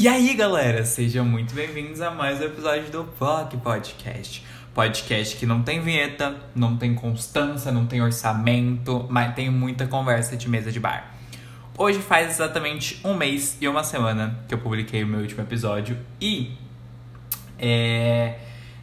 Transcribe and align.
E 0.00 0.08
aí, 0.08 0.32
galera, 0.32 0.82
sejam 0.82 1.26
muito 1.26 1.54
bem-vindos 1.54 2.00
a 2.00 2.10
mais 2.10 2.40
um 2.40 2.44
episódio 2.44 2.90
do 2.90 3.04
POC 3.04 3.58
Podcast. 3.58 4.42
Podcast 4.72 5.36
que 5.36 5.44
não 5.44 5.62
tem 5.62 5.82
vinheta, 5.82 6.36
não 6.54 6.74
tem 6.74 6.94
constância, 6.94 7.70
não 7.70 7.84
tem 7.84 8.00
orçamento, 8.00 9.06
mas 9.10 9.34
tem 9.34 9.50
muita 9.50 9.86
conversa 9.86 10.38
de 10.38 10.48
mesa 10.48 10.72
de 10.72 10.80
bar. 10.80 11.14
Hoje 11.76 11.98
faz 11.98 12.30
exatamente 12.30 12.98
um 13.04 13.12
mês 13.12 13.58
e 13.60 13.68
uma 13.68 13.84
semana 13.84 14.42
que 14.48 14.54
eu 14.54 14.58
publiquei 14.58 15.04
o 15.04 15.06
meu 15.06 15.20
último 15.20 15.42
episódio 15.42 15.98
e 16.18 16.56
é, 17.58 18.38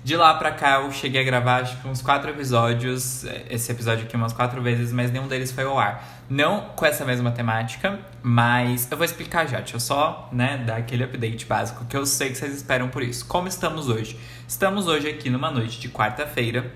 de 0.07 0.15
lá 0.15 0.33
pra 0.35 0.51
cá 0.51 0.75
eu 0.75 0.89
cheguei 0.89 1.19
a 1.19 1.23
gravar 1.25 1.63
acho 1.63 1.81
que 1.81 1.85
uns 1.85 2.01
quatro 2.01 2.29
episódios, 2.29 3.25
esse 3.49 3.69
episódio 3.69 4.05
aqui 4.05 4.15
umas 4.15 4.31
quatro 4.31 4.61
vezes, 4.61 4.93
mas 4.93 5.11
nenhum 5.11 5.27
deles 5.27 5.51
foi 5.51 5.65
ao 5.65 5.77
ar. 5.77 6.01
Não 6.29 6.61
com 6.77 6.85
essa 6.85 7.03
mesma 7.03 7.29
temática, 7.29 7.99
mas 8.23 8.89
eu 8.89 8.95
vou 8.95 9.03
explicar 9.03 9.45
já. 9.49 9.57
Deixa 9.57 9.75
eu 9.75 9.81
só, 9.81 10.29
né, 10.31 10.63
dar 10.65 10.77
aquele 10.77 11.03
update 11.03 11.45
básico 11.45 11.83
que 11.83 11.97
eu 11.97 12.05
sei 12.05 12.29
que 12.29 12.37
vocês 12.37 12.55
esperam 12.55 12.87
por 12.87 13.03
isso. 13.03 13.25
Como 13.25 13.49
estamos 13.49 13.89
hoje? 13.89 14.17
Estamos 14.47 14.87
hoje 14.87 15.09
aqui 15.09 15.29
numa 15.29 15.51
noite 15.51 15.77
de 15.77 15.89
quarta-feira. 15.89 16.71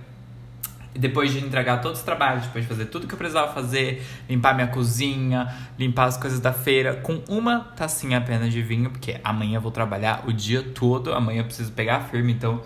Depois 0.94 1.32
de 1.32 1.40
entregar 1.40 1.80
todos 1.80 2.00
os 2.00 2.04
trabalhos, 2.04 2.44
depois 2.48 2.66
de 2.66 2.70
fazer 2.70 2.88
tudo 2.88 3.08
que 3.08 3.14
eu 3.14 3.18
precisava 3.18 3.54
fazer, 3.54 4.06
limpar 4.30 4.54
minha 4.54 4.68
cozinha, 4.68 5.48
limpar 5.80 6.08
as 6.08 6.18
coisas 6.18 6.42
da 6.42 6.52
feira, 6.52 6.98
com 6.98 7.24
uma 7.30 7.62
tacinha 7.62 8.18
apenas 8.18 8.52
de 8.52 8.62
vinho, 8.62 8.90
porque 8.90 9.22
amanhã 9.24 9.56
eu 9.56 9.62
vou 9.62 9.72
trabalhar 9.72 10.26
o 10.28 10.34
dia 10.34 10.62
todo, 10.62 11.14
amanhã 11.14 11.40
eu 11.40 11.46
preciso 11.46 11.72
pegar 11.72 12.02
firme, 12.02 12.34
então 12.34 12.62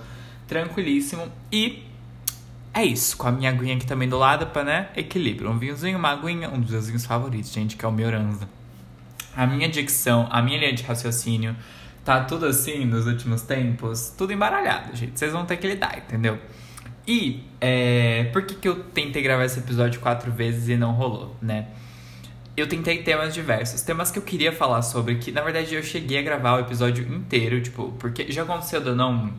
tranquilíssimo. 0.47 1.31
E 1.51 1.83
é 2.73 2.83
isso, 2.83 3.15
com 3.15 3.27
a 3.27 3.31
minha 3.31 3.49
aguinha 3.49 3.75
aqui 3.75 3.85
também 3.85 4.09
do 4.09 4.17
lado 4.17 4.47
pra, 4.47 4.63
né, 4.63 4.89
equilíbrio. 4.97 5.49
Um 5.49 5.57
vinhozinho, 5.57 5.97
uma 5.97 6.09
aguinha, 6.09 6.49
um 6.49 6.59
dos 6.59 6.71
meus 6.71 6.87
vinhos 6.87 7.05
favoritos, 7.05 7.51
gente, 7.51 7.77
que 7.77 7.85
é 7.85 7.87
o 7.87 7.91
Mioranza. 7.91 8.49
A 9.35 9.47
minha 9.47 9.69
dicção, 9.69 10.27
a 10.29 10.41
minha 10.41 10.57
linha 10.57 10.73
de 10.73 10.83
raciocínio, 10.83 11.55
tá 12.03 12.23
tudo 12.23 12.45
assim 12.45 12.85
nos 12.85 13.07
últimos 13.07 13.41
tempos, 13.41 14.13
tudo 14.17 14.33
embaralhado, 14.33 14.95
gente. 14.95 15.17
Vocês 15.17 15.31
vão 15.31 15.45
ter 15.45 15.57
que 15.57 15.67
lidar, 15.67 15.97
entendeu? 15.97 16.37
E 17.07 17.43
é, 17.61 18.25
por 18.33 18.43
que, 18.43 18.55
que 18.55 18.67
eu 18.67 18.83
tentei 18.83 19.21
gravar 19.21 19.45
esse 19.45 19.59
episódio 19.59 19.99
quatro 19.99 20.31
vezes 20.31 20.67
e 20.67 20.75
não 20.75 20.91
rolou, 20.91 21.35
né? 21.41 21.67
Eu 22.57 22.67
tentei 22.67 23.03
temas 23.03 23.33
diversos, 23.33 23.81
temas 23.81 24.11
que 24.11 24.19
eu 24.19 24.23
queria 24.23 24.51
falar 24.51 24.81
sobre, 24.81 25.15
que 25.15 25.31
na 25.31 25.41
verdade 25.41 25.75
eu 25.75 25.83
cheguei 25.83 26.19
a 26.19 26.21
gravar 26.21 26.55
o 26.55 26.59
episódio 26.59 27.05
inteiro, 27.13 27.61
tipo, 27.61 27.93
porque 27.99 28.31
já 28.31 28.43
aconteceu 28.43 28.81
de 28.81 28.87
eu 28.87 28.95
não 28.95 29.31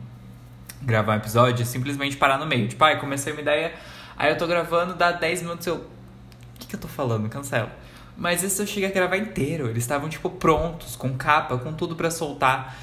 gravar 0.81 1.13
um 1.13 1.17
episódio, 1.17 1.65
simplesmente 1.65 2.17
parar 2.17 2.37
no 2.37 2.45
meio. 2.45 2.67
Tipo, 2.67 2.83
ai, 2.83 2.99
comecei 2.99 3.33
uma 3.33 3.41
ideia, 3.41 3.73
aí 4.15 4.31
eu 4.31 4.37
tô 4.37 4.47
gravando, 4.47 4.93
dá 4.93 5.11
10 5.11 5.41
minutos 5.43 5.67
eu. 5.67 5.75
O 5.75 6.59
que, 6.59 6.67
que 6.67 6.75
eu 6.75 6.79
tô 6.79 6.87
falando? 6.87 7.29
Cancelo. 7.29 7.69
Mas 8.17 8.43
esse 8.43 8.59
eu 8.59 8.65
cheguei 8.65 8.89
a 8.89 8.91
gravar 8.91 9.17
inteiro. 9.17 9.69
Eles 9.69 9.83
estavam, 9.83 10.09
tipo, 10.09 10.29
prontos, 10.29 10.95
com 10.95 11.15
capa, 11.15 11.57
com 11.57 11.71
tudo 11.73 11.95
para 11.95 12.09
soltar. 12.09 12.75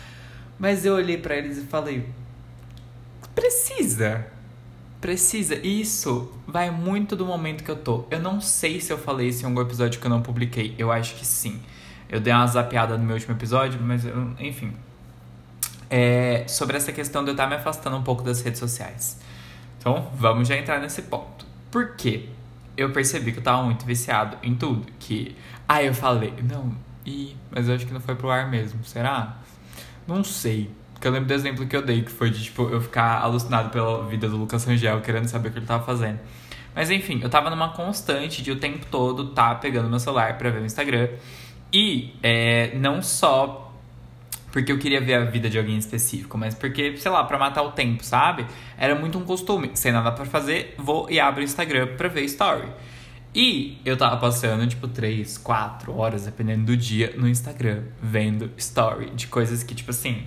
Mas 0.58 0.86
eu 0.86 0.94
olhei 0.94 1.18
para 1.18 1.36
eles 1.36 1.58
e 1.58 1.62
falei: 1.62 2.08
precisa. 3.34 4.26
Precisa. 5.00 5.56
Isso 5.56 6.32
vai 6.46 6.70
muito 6.70 7.16
do 7.16 7.26
momento 7.26 7.64
que 7.64 7.70
eu 7.70 7.76
tô. 7.76 8.04
Eu 8.10 8.20
não 8.20 8.40
sei 8.40 8.80
se 8.80 8.92
eu 8.92 8.96
falei 8.96 9.28
isso 9.28 9.42
em 9.42 9.46
algum 9.46 9.60
episódio 9.60 10.00
que 10.00 10.06
eu 10.06 10.10
não 10.10 10.22
publiquei. 10.22 10.74
Eu 10.78 10.92
acho 10.92 11.16
que 11.16 11.26
sim. 11.26 11.60
Eu 12.08 12.20
dei 12.20 12.32
uma 12.32 12.46
zapeada 12.46 12.96
no 12.96 13.04
meu 13.04 13.14
último 13.14 13.34
episódio, 13.34 13.80
mas 13.82 14.04
eu, 14.04 14.34
enfim 14.38 14.72
é, 15.90 16.44
sobre 16.48 16.76
essa 16.76 16.92
questão 16.92 17.22
de 17.22 17.30
eu 17.30 17.34
estar 17.34 17.46
me 17.46 17.54
afastando 17.54 17.96
um 17.96 18.02
pouco 18.02 18.22
das 18.22 18.40
redes 18.40 18.58
sociais. 18.58 19.20
Então, 19.78 20.10
vamos 20.14 20.48
já 20.48 20.56
entrar 20.56 20.80
nesse 20.80 21.02
ponto. 21.02 21.46
Por 21.70 21.94
quê? 21.96 22.28
Eu 22.76 22.90
percebi 22.90 23.32
que 23.32 23.38
eu 23.38 23.42
tava 23.42 23.62
muito 23.62 23.84
viciado 23.84 24.36
em 24.42 24.54
tudo. 24.54 24.86
Que, 24.98 25.36
aí 25.68 25.84
ah, 25.84 25.88
eu 25.88 25.94
falei, 25.94 26.34
não, 26.42 26.74
e, 27.04 27.36
mas 27.50 27.68
eu 27.68 27.74
acho 27.74 27.86
que 27.86 27.92
não 27.92 28.00
foi 28.00 28.14
pro 28.14 28.30
ar 28.30 28.50
mesmo, 28.50 28.84
será? 28.84 29.36
Não 30.06 30.24
sei. 30.24 30.70
Porque 30.92 31.06
eu 31.06 31.12
lembro 31.12 31.28
do 31.28 31.34
exemplo 31.34 31.66
que 31.66 31.76
eu 31.76 31.82
dei, 31.82 32.02
que 32.02 32.10
foi 32.10 32.30
de, 32.30 32.42
tipo, 32.42 32.68
eu 32.68 32.80
ficar 32.80 33.20
alucinado 33.20 33.70
pela 33.70 34.06
vida 34.06 34.28
do 34.28 34.36
Lucas 34.36 34.64
Rangel, 34.64 35.00
querendo 35.02 35.28
saber 35.28 35.48
o 35.48 35.52
que 35.52 35.58
ele 35.58 35.66
tava 35.66 35.84
fazendo. 35.84 36.18
Mas 36.74 36.90
enfim, 36.90 37.20
eu 37.22 37.30
tava 37.30 37.50
numa 37.50 37.68
constante 37.68 38.42
de 38.42 38.50
o 38.50 38.56
tempo 38.56 38.84
todo 38.90 39.28
tá 39.28 39.54
pegando 39.54 39.88
meu 39.88 40.00
celular 40.00 40.36
para 40.36 40.50
ver 40.50 40.62
o 40.62 40.64
Instagram. 40.64 41.08
E 41.72 42.14
é, 42.22 42.76
não 42.76 43.00
só 43.02 43.63
porque 44.54 44.70
eu 44.70 44.78
queria 44.78 45.00
ver 45.00 45.14
a 45.14 45.24
vida 45.24 45.50
de 45.50 45.58
alguém 45.58 45.76
específico, 45.76 46.38
mas 46.38 46.54
porque, 46.54 46.96
sei 46.96 47.10
lá, 47.10 47.24
para 47.24 47.36
matar 47.36 47.64
o 47.64 47.72
tempo, 47.72 48.04
sabe? 48.04 48.46
Era 48.78 48.94
muito 48.94 49.18
um 49.18 49.24
costume. 49.24 49.72
Sem 49.74 49.90
nada 49.90 50.12
para 50.12 50.24
fazer, 50.24 50.76
vou 50.78 51.10
e 51.10 51.18
abro 51.18 51.40
o 51.40 51.44
Instagram 51.44 51.96
pra 51.96 52.06
ver 52.06 52.20
story. 52.26 52.68
E 53.34 53.80
eu 53.84 53.96
tava 53.96 54.16
passando, 54.16 54.64
tipo, 54.68 54.86
3, 54.86 55.38
4 55.38 55.92
horas, 55.96 56.26
dependendo 56.26 56.66
do 56.66 56.76
dia, 56.76 57.14
no 57.16 57.26
Instagram, 57.26 57.82
vendo 58.00 58.48
story 58.56 59.10
de 59.10 59.26
coisas 59.26 59.64
que, 59.64 59.74
tipo 59.74 59.90
assim, 59.90 60.22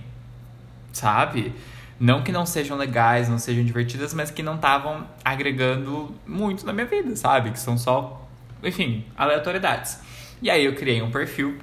sabe? 0.92 1.54
Não 1.98 2.22
que 2.22 2.30
não 2.30 2.44
sejam 2.44 2.76
legais, 2.76 3.30
não 3.30 3.38
sejam 3.38 3.64
divertidas, 3.64 4.12
mas 4.12 4.30
que 4.30 4.42
não 4.42 4.56
estavam 4.56 5.08
agregando 5.24 6.14
muito 6.26 6.66
na 6.66 6.74
minha 6.74 6.86
vida, 6.86 7.16
sabe? 7.16 7.50
Que 7.50 7.58
são 7.58 7.78
só, 7.78 8.28
enfim, 8.62 9.06
aleatoriedades. 9.16 10.00
E 10.42 10.50
aí 10.50 10.66
eu 10.66 10.74
criei 10.74 11.00
um 11.00 11.10
perfil 11.10 11.56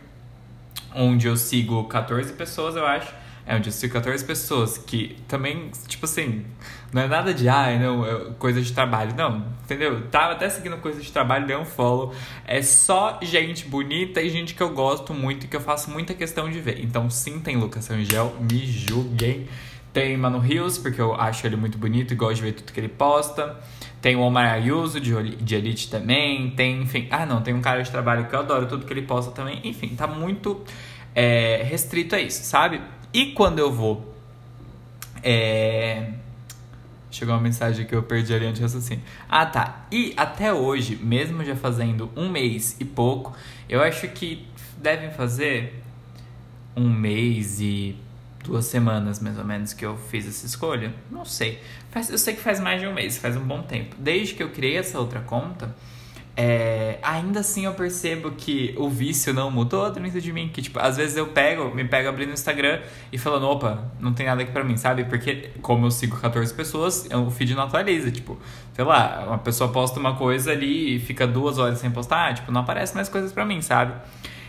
onde 0.96 1.28
eu 1.28 1.36
sigo 1.36 1.84
14 1.86 2.34
pessoas, 2.34 2.76
eu 2.76 2.86
acho. 2.86 3.14
É 3.48 3.56
onde 3.56 3.70
eu 3.70 3.72
sigo 3.72 3.94
14 3.94 4.26
pessoas 4.26 4.78
que 4.78 5.18
também, 5.28 5.70
tipo 5.88 6.06
assim, 6.06 6.44
não 6.92 7.04
é 7.04 7.08
nada 7.08 7.32
de, 7.32 7.48
ai, 7.48 7.76
ah, 7.76 7.80
não, 7.80 8.34
coisa 8.40 8.60
de 8.60 8.74
trabalho. 8.74 9.14
Não, 9.16 9.46
entendeu? 9.64 10.08
Tava 10.08 10.34
até 10.34 10.50
seguindo 10.50 10.78
coisa 10.78 11.00
de 11.00 11.12
trabalho, 11.12 11.46
dei 11.46 11.56
um 11.56 11.66
follow. 11.66 12.12
É 12.48 12.62
só 12.64 13.20
gente 13.22 13.68
bonita 13.68 14.20
e 14.20 14.30
gente 14.30 14.56
que 14.56 14.64
eu 14.64 14.70
gosto 14.70 15.14
muito 15.14 15.46
e 15.46 15.48
que 15.48 15.56
eu 15.56 15.62
faço 15.62 15.92
muita 15.92 16.16
questão 16.16 16.50
de 16.50 16.60
ver. 16.60 16.84
Então, 16.84 17.08
sim, 17.10 17.40
tem 17.40 17.56
Lucas 17.56 17.92
Angel, 17.92 18.36
me 18.40 18.66
julguem. 18.66 19.48
Tem 19.94 20.18
Mano 20.18 20.40
Rios, 20.40 20.78
porque 20.78 21.00
eu 21.00 21.14
acho 21.14 21.46
ele 21.46 21.56
muito 21.56 21.78
bonito 21.78 22.14
e 22.14 22.16
gosto 22.16 22.38
de 22.38 22.42
ver 22.42 22.54
tudo 22.54 22.74
que 22.74 22.80
ele 22.80 22.90
posta. 22.90 23.58
Tem 24.02 24.16
o 24.16 24.22
Omar 24.22 24.54
Ayuso, 24.54 25.00
de, 25.00 25.36
de 25.38 25.56
Elite 25.56 25.90
também. 25.90 26.52
Tem, 26.52 26.82
enfim. 26.82 27.08
Ah, 27.10 27.26
não, 27.26 27.42
tem 27.42 27.54
um 27.54 27.62
cara 27.62 27.82
de 27.82 27.90
trabalho 27.90 28.28
que 28.28 28.36
eu 28.36 28.40
adoro 28.40 28.68
tudo 28.68 28.86
que 28.86 28.94
ele 28.94 29.02
posta 29.02 29.32
também. 29.32 29.60
Enfim, 29.64 29.90
tá 29.96 30.06
muito 30.08 30.64
é, 31.14 31.64
restrito 31.64 32.16
a 32.16 32.20
isso, 32.20 32.44
sabe? 32.44 32.82
E 33.14 33.28
quando 33.28 33.60
eu 33.60 33.72
vou. 33.72 34.14
É... 35.24 36.12
Chegou 37.10 37.34
uma 37.34 37.42
mensagem 37.42 37.86
que 37.86 37.96
eu 37.96 38.04
perdi 38.04 38.34
ali 38.34 38.46
antes 38.46 38.62
raciocínio. 38.62 39.04
Ah, 39.30 39.46
tá. 39.46 39.86
E 39.90 40.14
até 40.18 40.54
hoje, 40.54 40.98
mesmo 40.98 41.44
já 41.46 41.56
fazendo 41.56 42.12
um 42.16 42.30
mês 42.30 42.76
e 42.80 42.84
pouco, 42.84 43.34
eu 43.70 43.82
acho 43.82 44.08
que 44.10 44.46
devem 44.78 45.10
fazer 45.12 45.82
um 46.76 46.90
mês 46.90 47.62
e 47.62 47.96
duas 48.46 48.66
semanas, 48.66 49.20
mais 49.20 49.38
ou 49.38 49.44
menos, 49.44 49.74
que 49.74 49.86
eu 49.86 49.98
fiz 49.98 50.28
essa 50.28 50.46
escolha. 50.46 50.94
Não 51.12 51.26
sei. 51.26 51.60
Faz, 51.90 52.10
eu 52.10 52.18
sei 52.18 52.36
que 52.36 52.42
faz 52.42 52.60
mais 52.60 52.80
de 52.80 52.88
um 52.88 52.94
mês, 52.94 53.18
faz 53.18 53.36
um 53.36 53.44
bom 53.44 53.62
tempo. 53.62 53.96
Desde 54.00 54.34
que 54.34 54.44
eu 54.44 54.50
criei 54.50 54.78
essa 54.78 55.00
outra 55.00 55.20
conta, 55.22 55.76
é, 56.38 57.00
ainda 57.02 57.40
assim 57.40 57.66
eu 57.66 57.74
percebo 57.74 58.32
que 58.32 58.76
o 58.78 58.90
vício 58.90 59.34
não 59.34 59.50
mudou 59.50 59.90
dentro 59.90 60.20
de 60.20 60.34
mim. 60.34 60.50
Que, 60.50 60.62
tipo, 60.62 60.80
às 60.80 60.98
vezes 60.98 61.16
eu 61.16 61.28
pego, 61.28 61.74
me 61.74 61.86
pego 61.86 62.10
abrindo 62.10 62.30
o 62.30 62.34
Instagram 62.34 62.82
e 63.12 63.18
falando, 63.18 63.48
opa, 63.48 63.92
não 64.00 64.14
tem 64.14 64.26
nada 64.26 64.42
aqui 64.42 64.52
pra 64.52 64.64
mim, 64.64 64.78
sabe? 64.78 65.06
Porque, 65.06 65.50
como 65.62 65.86
eu 65.86 65.92
sigo 65.92 66.18
14 66.18 66.54
pessoas, 66.54 67.08
o 67.12 67.32
feed 67.32 67.56
não 67.56 67.64
atualiza. 67.64 68.12
Tipo, 68.12 68.38
sei 68.74 68.84
lá, 68.84 69.26
uma 69.28 69.38
pessoa 69.38 69.72
posta 69.72 70.00
uma 70.00 70.16
coisa 70.16 70.52
ali 70.52 70.98
e 70.98 71.00
fica 71.00 71.26
duas 71.26 71.58
horas 71.58 71.80
sem 71.80 71.90
postar, 71.90 72.34
tipo, 72.36 72.52
não 72.52 72.62
aparece 72.62 72.94
mais 72.94 73.08
coisas 73.10 73.32
pra 73.32 73.46
mim, 73.46 73.62
sabe? 73.62 73.94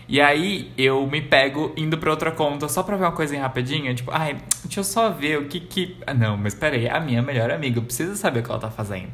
E 0.09 0.21
aí 0.21 0.73
eu 0.79 1.05
me 1.07 1.21
pego 1.21 1.73
indo 1.77 1.99
pra 1.99 2.11
outra 2.11 2.31
conta 2.31 2.69
só 2.69 2.83
pra 2.83 2.97
ver 2.97 3.05
uma 3.05 3.13
coisinha 3.13 3.43
rapidinha, 3.43 3.93
tipo, 3.93 4.11
ai, 4.13 4.37
deixa 4.63 4.81
eu 4.81 4.85
só 4.85 5.11
ver 5.11 5.39
o 5.39 5.49
que 5.49 5.59
que. 5.59 5.97
Não, 6.17 6.37
mas 6.37 6.55
peraí, 6.55 6.89
a 6.89 7.01
minha 7.01 7.21
melhor 7.23 7.51
amiga, 7.51 7.79
eu 7.79 7.83
preciso 7.83 8.15
saber 8.15 8.41
o 8.41 8.43
que 8.45 8.51
ela 8.51 8.61
tá 8.61 8.71
fazendo, 8.71 9.09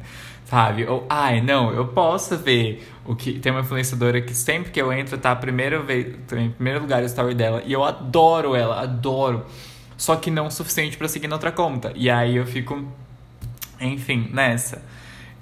sabe? 0.45 0.85
Ou, 0.85 1.03
ai, 1.09 1.41
não, 1.41 1.73
eu 1.73 1.87
posso 1.87 2.37
ver 2.37 2.87
o 3.05 3.15
que. 3.15 3.39
Tem 3.39 3.51
uma 3.51 3.61
influenciadora 3.61 4.21
que 4.21 4.35
sempre 4.35 4.71
que 4.71 4.79
eu 4.79 4.93
entro 4.93 5.17
tá 5.17 5.31
a 5.31 5.35
primeira 5.35 5.79
vez, 5.79 6.15
em 6.33 6.51
primeiro 6.51 6.81
lugar 6.81 7.01
a 7.01 7.05
story 7.05 7.33
dela, 7.33 7.63
e 7.65 7.73
eu 7.73 7.83
adoro 7.83 8.55
ela, 8.55 8.81
adoro. 8.81 9.45
Só 9.97 10.15
que 10.15 10.29
não 10.29 10.47
o 10.47 10.51
suficiente 10.51 10.95
para 10.97 11.07
seguir 11.07 11.27
na 11.27 11.35
outra 11.35 11.51
conta. 11.51 11.91
E 11.95 12.09
aí 12.09 12.35
eu 12.35 12.45
fico, 12.45 12.85
enfim, 13.79 14.29
nessa. 14.31 14.83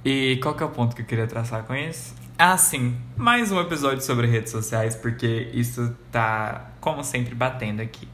E 0.03 0.39
qual 0.41 0.55
que 0.55 0.63
é 0.63 0.65
o 0.65 0.69
ponto 0.69 0.95
que 0.95 1.01
eu 1.01 1.05
queria 1.05 1.27
traçar 1.27 1.63
com 1.63 1.75
isso? 1.75 2.20
Ah, 2.43 2.57
sim, 2.57 2.97
mais 3.15 3.51
um 3.51 3.61
episódio 3.61 4.01
sobre 4.01 4.25
redes 4.25 4.51
sociais, 4.51 4.95
porque 4.95 5.51
isso 5.53 5.95
tá, 6.11 6.71
como 6.79 7.03
sempre, 7.03 7.35
batendo 7.35 7.83
aqui. 7.83 8.07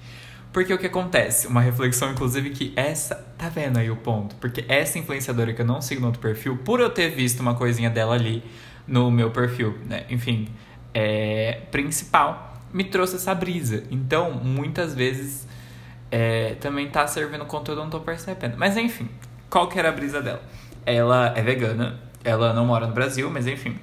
Porque 0.52 0.74
o 0.74 0.78
que 0.78 0.88
acontece? 0.88 1.48
Uma 1.48 1.62
reflexão, 1.62 2.12
inclusive, 2.12 2.50
que 2.50 2.74
essa. 2.76 3.16
Tá 3.38 3.48
vendo 3.48 3.78
aí 3.78 3.90
o 3.90 3.96
ponto? 3.96 4.36
Porque 4.36 4.66
essa 4.68 5.00
influenciadora 5.00 5.54
que 5.54 5.62
eu 5.62 5.66
não 5.66 5.82
sigo 5.82 6.02
no 6.02 6.08
outro 6.08 6.22
perfil, 6.22 6.58
por 6.58 6.82
eu 6.82 6.90
ter 6.90 7.08
visto 7.08 7.40
uma 7.40 7.56
coisinha 7.56 7.90
dela 7.90 8.16
ali 8.16 8.44
no 8.86 9.10
meu 9.10 9.32
perfil, 9.32 9.78
né? 9.86 10.04
Enfim, 10.10 10.50
é, 10.94 11.62
principal, 11.72 12.62
me 12.74 12.84
trouxe 12.84 13.16
essa 13.16 13.34
brisa. 13.34 13.86
Então, 13.90 14.32
muitas 14.34 14.94
vezes 14.94 15.48
é, 16.12 16.56
também 16.56 16.90
tá 16.90 17.08
servindo 17.08 17.46
conteúdo, 17.46 17.80
eu 17.80 17.84
não 17.86 17.90
tô 17.90 18.02
percebendo. 18.02 18.58
Mas 18.58 18.76
enfim, 18.76 19.08
qual 19.50 19.70
que 19.70 19.80
era 19.80 19.88
a 19.88 19.94
brisa 19.94 20.22
dela? 20.22 20.44
Ela 20.86 21.32
é 21.34 21.42
vegana, 21.42 21.98
ela 22.26 22.54
não 22.54 22.66
mora 22.66 22.88
no 22.88 22.94
Brasil, 22.94 23.30
mas 23.30 23.48
enfim, 23.48 23.80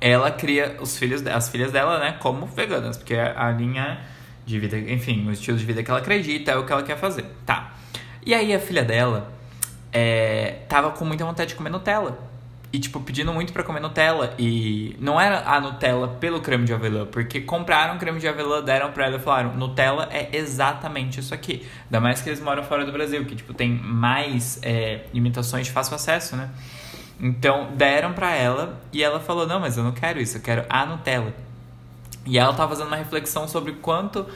ela 0.00 0.30
cria 0.30 0.76
os 0.80 0.96
filhos, 0.96 1.26
as 1.26 1.48
filhas 1.48 1.72
dela, 1.72 1.98
né, 1.98 2.16
como 2.20 2.46
veganas, 2.46 2.96
porque 2.96 3.14
a 3.14 3.50
linha 3.50 4.00
de 4.46 4.58
vida, 4.58 4.78
enfim, 4.78 5.28
o 5.28 5.32
estilo 5.32 5.58
de 5.58 5.64
vida 5.64 5.82
que 5.82 5.90
ela 5.90 6.00
acredita, 6.00 6.52
é 6.52 6.56
o 6.56 6.64
que 6.64 6.72
ela 6.72 6.82
quer 6.82 6.96
fazer. 6.96 7.24
Tá. 7.44 7.74
E 8.24 8.34
aí 8.34 8.54
a 8.54 8.58
filha 8.58 8.82
dela 8.82 9.32
é, 9.92 10.58
tava 10.68 10.90
com 10.90 11.04
muita 11.04 11.24
vontade 11.24 11.50
de 11.50 11.54
comer 11.54 11.70
Nutella. 11.70 12.30
E, 12.72 12.78
tipo, 12.78 13.00
pedindo 13.00 13.32
muito 13.32 13.52
para 13.52 13.64
comer 13.64 13.80
Nutella. 13.80 14.32
E 14.38 14.94
não 15.00 15.20
era 15.20 15.40
a 15.40 15.60
Nutella 15.60 16.06
pelo 16.06 16.40
creme 16.40 16.64
de 16.64 16.72
avelã, 16.72 17.04
porque 17.04 17.40
compraram 17.40 17.98
creme 17.98 18.20
de 18.20 18.28
avelã, 18.28 18.62
deram 18.62 18.92
pra 18.92 19.06
ela 19.06 19.16
e 19.16 19.18
falaram: 19.18 19.56
Nutella 19.56 20.08
é 20.12 20.36
exatamente 20.36 21.18
isso 21.18 21.34
aqui. 21.34 21.66
Ainda 21.86 22.00
mais 22.00 22.22
que 22.22 22.28
eles 22.28 22.40
moram 22.40 22.62
fora 22.62 22.86
do 22.86 22.92
Brasil, 22.92 23.24
que, 23.24 23.34
tipo, 23.34 23.52
tem 23.52 23.70
mais 23.70 24.60
é, 24.62 25.00
limitações 25.12 25.66
de 25.66 25.72
fácil 25.72 25.96
acesso, 25.96 26.36
né? 26.36 26.48
Então, 27.20 27.70
deram 27.76 28.12
pra 28.12 28.34
ela 28.34 28.80
e 28.92 29.02
ela 29.02 29.20
falou: 29.20 29.46
Não, 29.46 29.60
mas 29.60 29.76
eu 29.76 29.84
não 29.84 29.92
quero 29.92 30.20
isso, 30.20 30.38
eu 30.38 30.42
quero 30.42 30.64
a 30.68 30.86
Nutella. 30.86 31.34
E 32.26 32.38
ela 32.38 32.52
tava 32.52 32.70
fazendo 32.70 32.88
uma 32.88 32.96
reflexão 32.96 33.48
sobre 33.48 33.72
quanto 33.72 34.26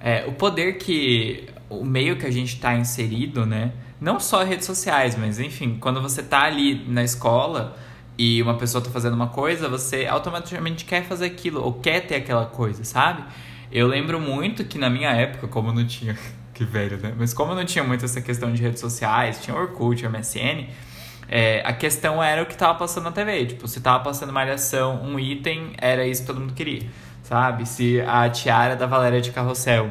é, 0.00 0.24
o 0.26 0.32
poder 0.32 0.78
que 0.78 1.48
o 1.68 1.84
meio 1.84 2.16
que 2.16 2.26
a 2.26 2.30
gente 2.30 2.58
tá 2.60 2.74
inserido, 2.74 3.46
né? 3.46 3.72
não 4.02 4.18
só 4.18 4.42
redes 4.42 4.66
sociais, 4.66 5.16
mas 5.16 5.38
enfim, 5.38 5.78
quando 5.80 6.02
você 6.02 6.24
tá 6.24 6.42
ali 6.42 6.84
na 6.88 7.04
escola 7.04 7.76
e 8.18 8.42
uma 8.42 8.54
pessoa 8.54 8.82
tá 8.82 8.90
fazendo 8.90 9.14
uma 9.14 9.28
coisa, 9.28 9.68
você 9.68 10.06
automaticamente 10.06 10.84
quer 10.84 11.04
fazer 11.04 11.26
aquilo 11.26 11.62
ou 11.62 11.74
quer 11.74 12.00
ter 12.00 12.16
aquela 12.16 12.46
coisa, 12.46 12.82
sabe? 12.82 13.22
Eu 13.70 13.86
lembro 13.86 14.20
muito 14.20 14.64
que 14.64 14.76
na 14.76 14.90
minha 14.90 15.10
época, 15.10 15.46
como 15.46 15.72
não 15.72 15.86
tinha. 15.86 16.18
que 16.52 16.64
velho, 16.64 16.98
né? 16.98 17.14
Mas 17.16 17.32
como 17.32 17.54
não 17.54 17.64
tinha 17.64 17.84
muito 17.84 18.04
essa 18.04 18.20
questão 18.20 18.52
de 18.52 18.60
redes 18.60 18.80
sociais, 18.80 19.40
tinha 19.40 19.56
Orkut, 19.56 20.06
MSN, 20.06 20.66
é, 21.34 21.62
a 21.64 21.72
questão 21.72 22.22
era 22.22 22.42
o 22.42 22.46
que 22.46 22.54
tava 22.54 22.74
passando 22.78 23.04
na 23.04 23.10
TV. 23.10 23.46
Tipo, 23.46 23.66
se 23.66 23.80
tava 23.80 24.04
passando 24.04 24.30
malhação, 24.30 25.02
um 25.02 25.18
item, 25.18 25.72
era 25.78 26.06
isso 26.06 26.20
que 26.20 26.26
todo 26.26 26.38
mundo 26.38 26.52
queria, 26.52 26.82
sabe? 27.22 27.66
Se 27.66 28.02
a 28.02 28.28
tiara 28.28 28.76
da 28.76 28.84
Valéria 28.84 29.18
de 29.18 29.30
Carrossel 29.30 29.90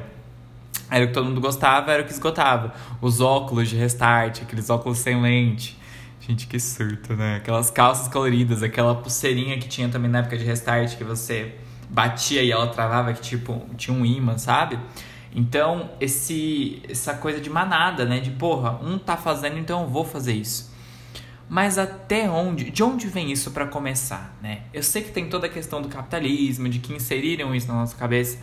era 0.88 1.04
o 1.04 1.08
que 1.08 1.14
todo 1.16 1.26
mundo 1.26 1.42
gostava, 1.42 1.92
era 1.92 2.04
o 2.04 2.06
que 2.06 2.12
esgotava. 2.12 2.72
Os 3.02 3.22
óculos 3.22 3.68
de 3.70 3.76
restart, 3.76 4.44
aqueles 4.44 4.70
óculos 4.70 5.00
sem 5.00 5.20
lente. 5.20 5.76
Gente, 6.20 6.46
que 6.46 6.60
surto, 6.60 7.16
né? 7.16 7.38
Aquelas 7.38 7.72
calças 7.72 8.08
coloridas, 8.08 8.62
aquela 8.62 8.94
pulseirinha 8.94 9.58
que 9.58 9.68
tinha 9.68 9.90
também 9.90 10.12
na 10.12 10.20
época 10.20 10.38
de 10.38 10.44
restart, 10.44 10.96
que 10.96 11.04
você 11.04 11.56
batia 11.90 12.44
e 12.44 12.52
ela 12.52 12.68
travava, 12.68 13.14
que 13.14 13.22
tipo, 13.22 13.66
tinha 13.76 13.98
um 13.98 14.06
imã, 14.06 14.38
sabe? 14.38 14.78
Então, 15.34 15.90
esse, 16.00 16.84
essa 16.88 17.16
coisa 17.16 17.42
de 17.42 17.50
manada, 17.50 18.06
né? 18.06 18.20
De 18.20 18.30
porra, 18.30 18.80
um 18.84 19.00
tá 19.00 19.18
fazendo, 19.18 19.58
então 19.58 19.82
eu 19.82 19.88
vou 19.88 20.06
fazer 20.06 20.34
isso. 20.34 20.71
Mas 21.52 21.78
até 21.78 22.30
onde, 22.30 22.72
de 22.72 22.82
onde 22.82 23.08
vem 23.08 23.30
isso 23.30 23.52
para 23.52 23.68
começar, 23.68 24.34
né? 24.42 24.62
Eu 24.74 24.82
sei 24.82 25.02
que 25.02 25.12
tem 25.12 25.28
toda 25.28 25.48
a 25.48 25.50
questão 25.50 25.82
do 25.82 25.90
capitalismo, 25.90 26.70
de 26.70 26.80
que 26.80 26.94
inseriram 26.94 27.54
isso 27.54 27.68
na 27.68 27.74
nossa 27.74 27.94
cabeça, 27.94 28.38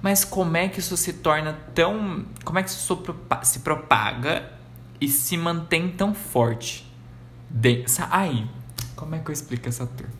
mas 0.00 0.24
como 0.24 0.56
é 0.56 0.68
que 0.68 0.78
isso 0.78 0.96
se 0.96 1.14
torna 1.14 1.58
tão. 1.74 2.24
Como 2.44 2.56
é 2.56 2.62
que 2.62 2.70
isso 2.70 3.02
se 3.42 3.58
propaga 3.58 4.52
e 5.00 5.08
se 5.08 5.36
mantém 5.36 5.88
tão 5.88 6.14
forte? 6.14 6.88
De... 7.50 7.84
Ai, 8.08 8.48
como 8.94 9.16
é 9.16 9.18
que 9.18 9.30
eu 9.30 9.32
explico 9.32 9.68
essa 9.68 9.84
turma? 9.84 10.12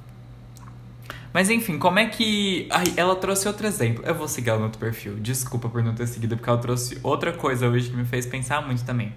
Mas 1.33 1.49
enfim, 1.51 1.79
como 1.79 2.01
é 2.01 2.07
que. 2.07 2.67
Ai, 2.69 2.95
ela 2.97 3.15
trouxe 3.15 3.47
outro 3.47 3.65
exemplo. 3.65 4.05
Eu 4.05 4.15
vou 4.17 4.27
seguir 4.27 4.51
ela 4.51 4.59
no 4.59 4.65
outro 4.65 4.81
perfil. 4.81 5.21
Desculpa 5.21 5.69
por 5.69 5.85
não 5.85 5.95
ter 5.95 6.09
seguido, 6.09 6.37
porque 6.37 6.51
ela 6.51 6.59
trouxe 6.59 6.99
outra 7.01 7.33
coisa 7.33 7.69
hoje 7.69 7.91
que 7.91 7.97
me 7.97 8.05
fez 8.05 8.27
pensar 8.27 8.61
muito 8.67 8.85
também. 8.85 9.13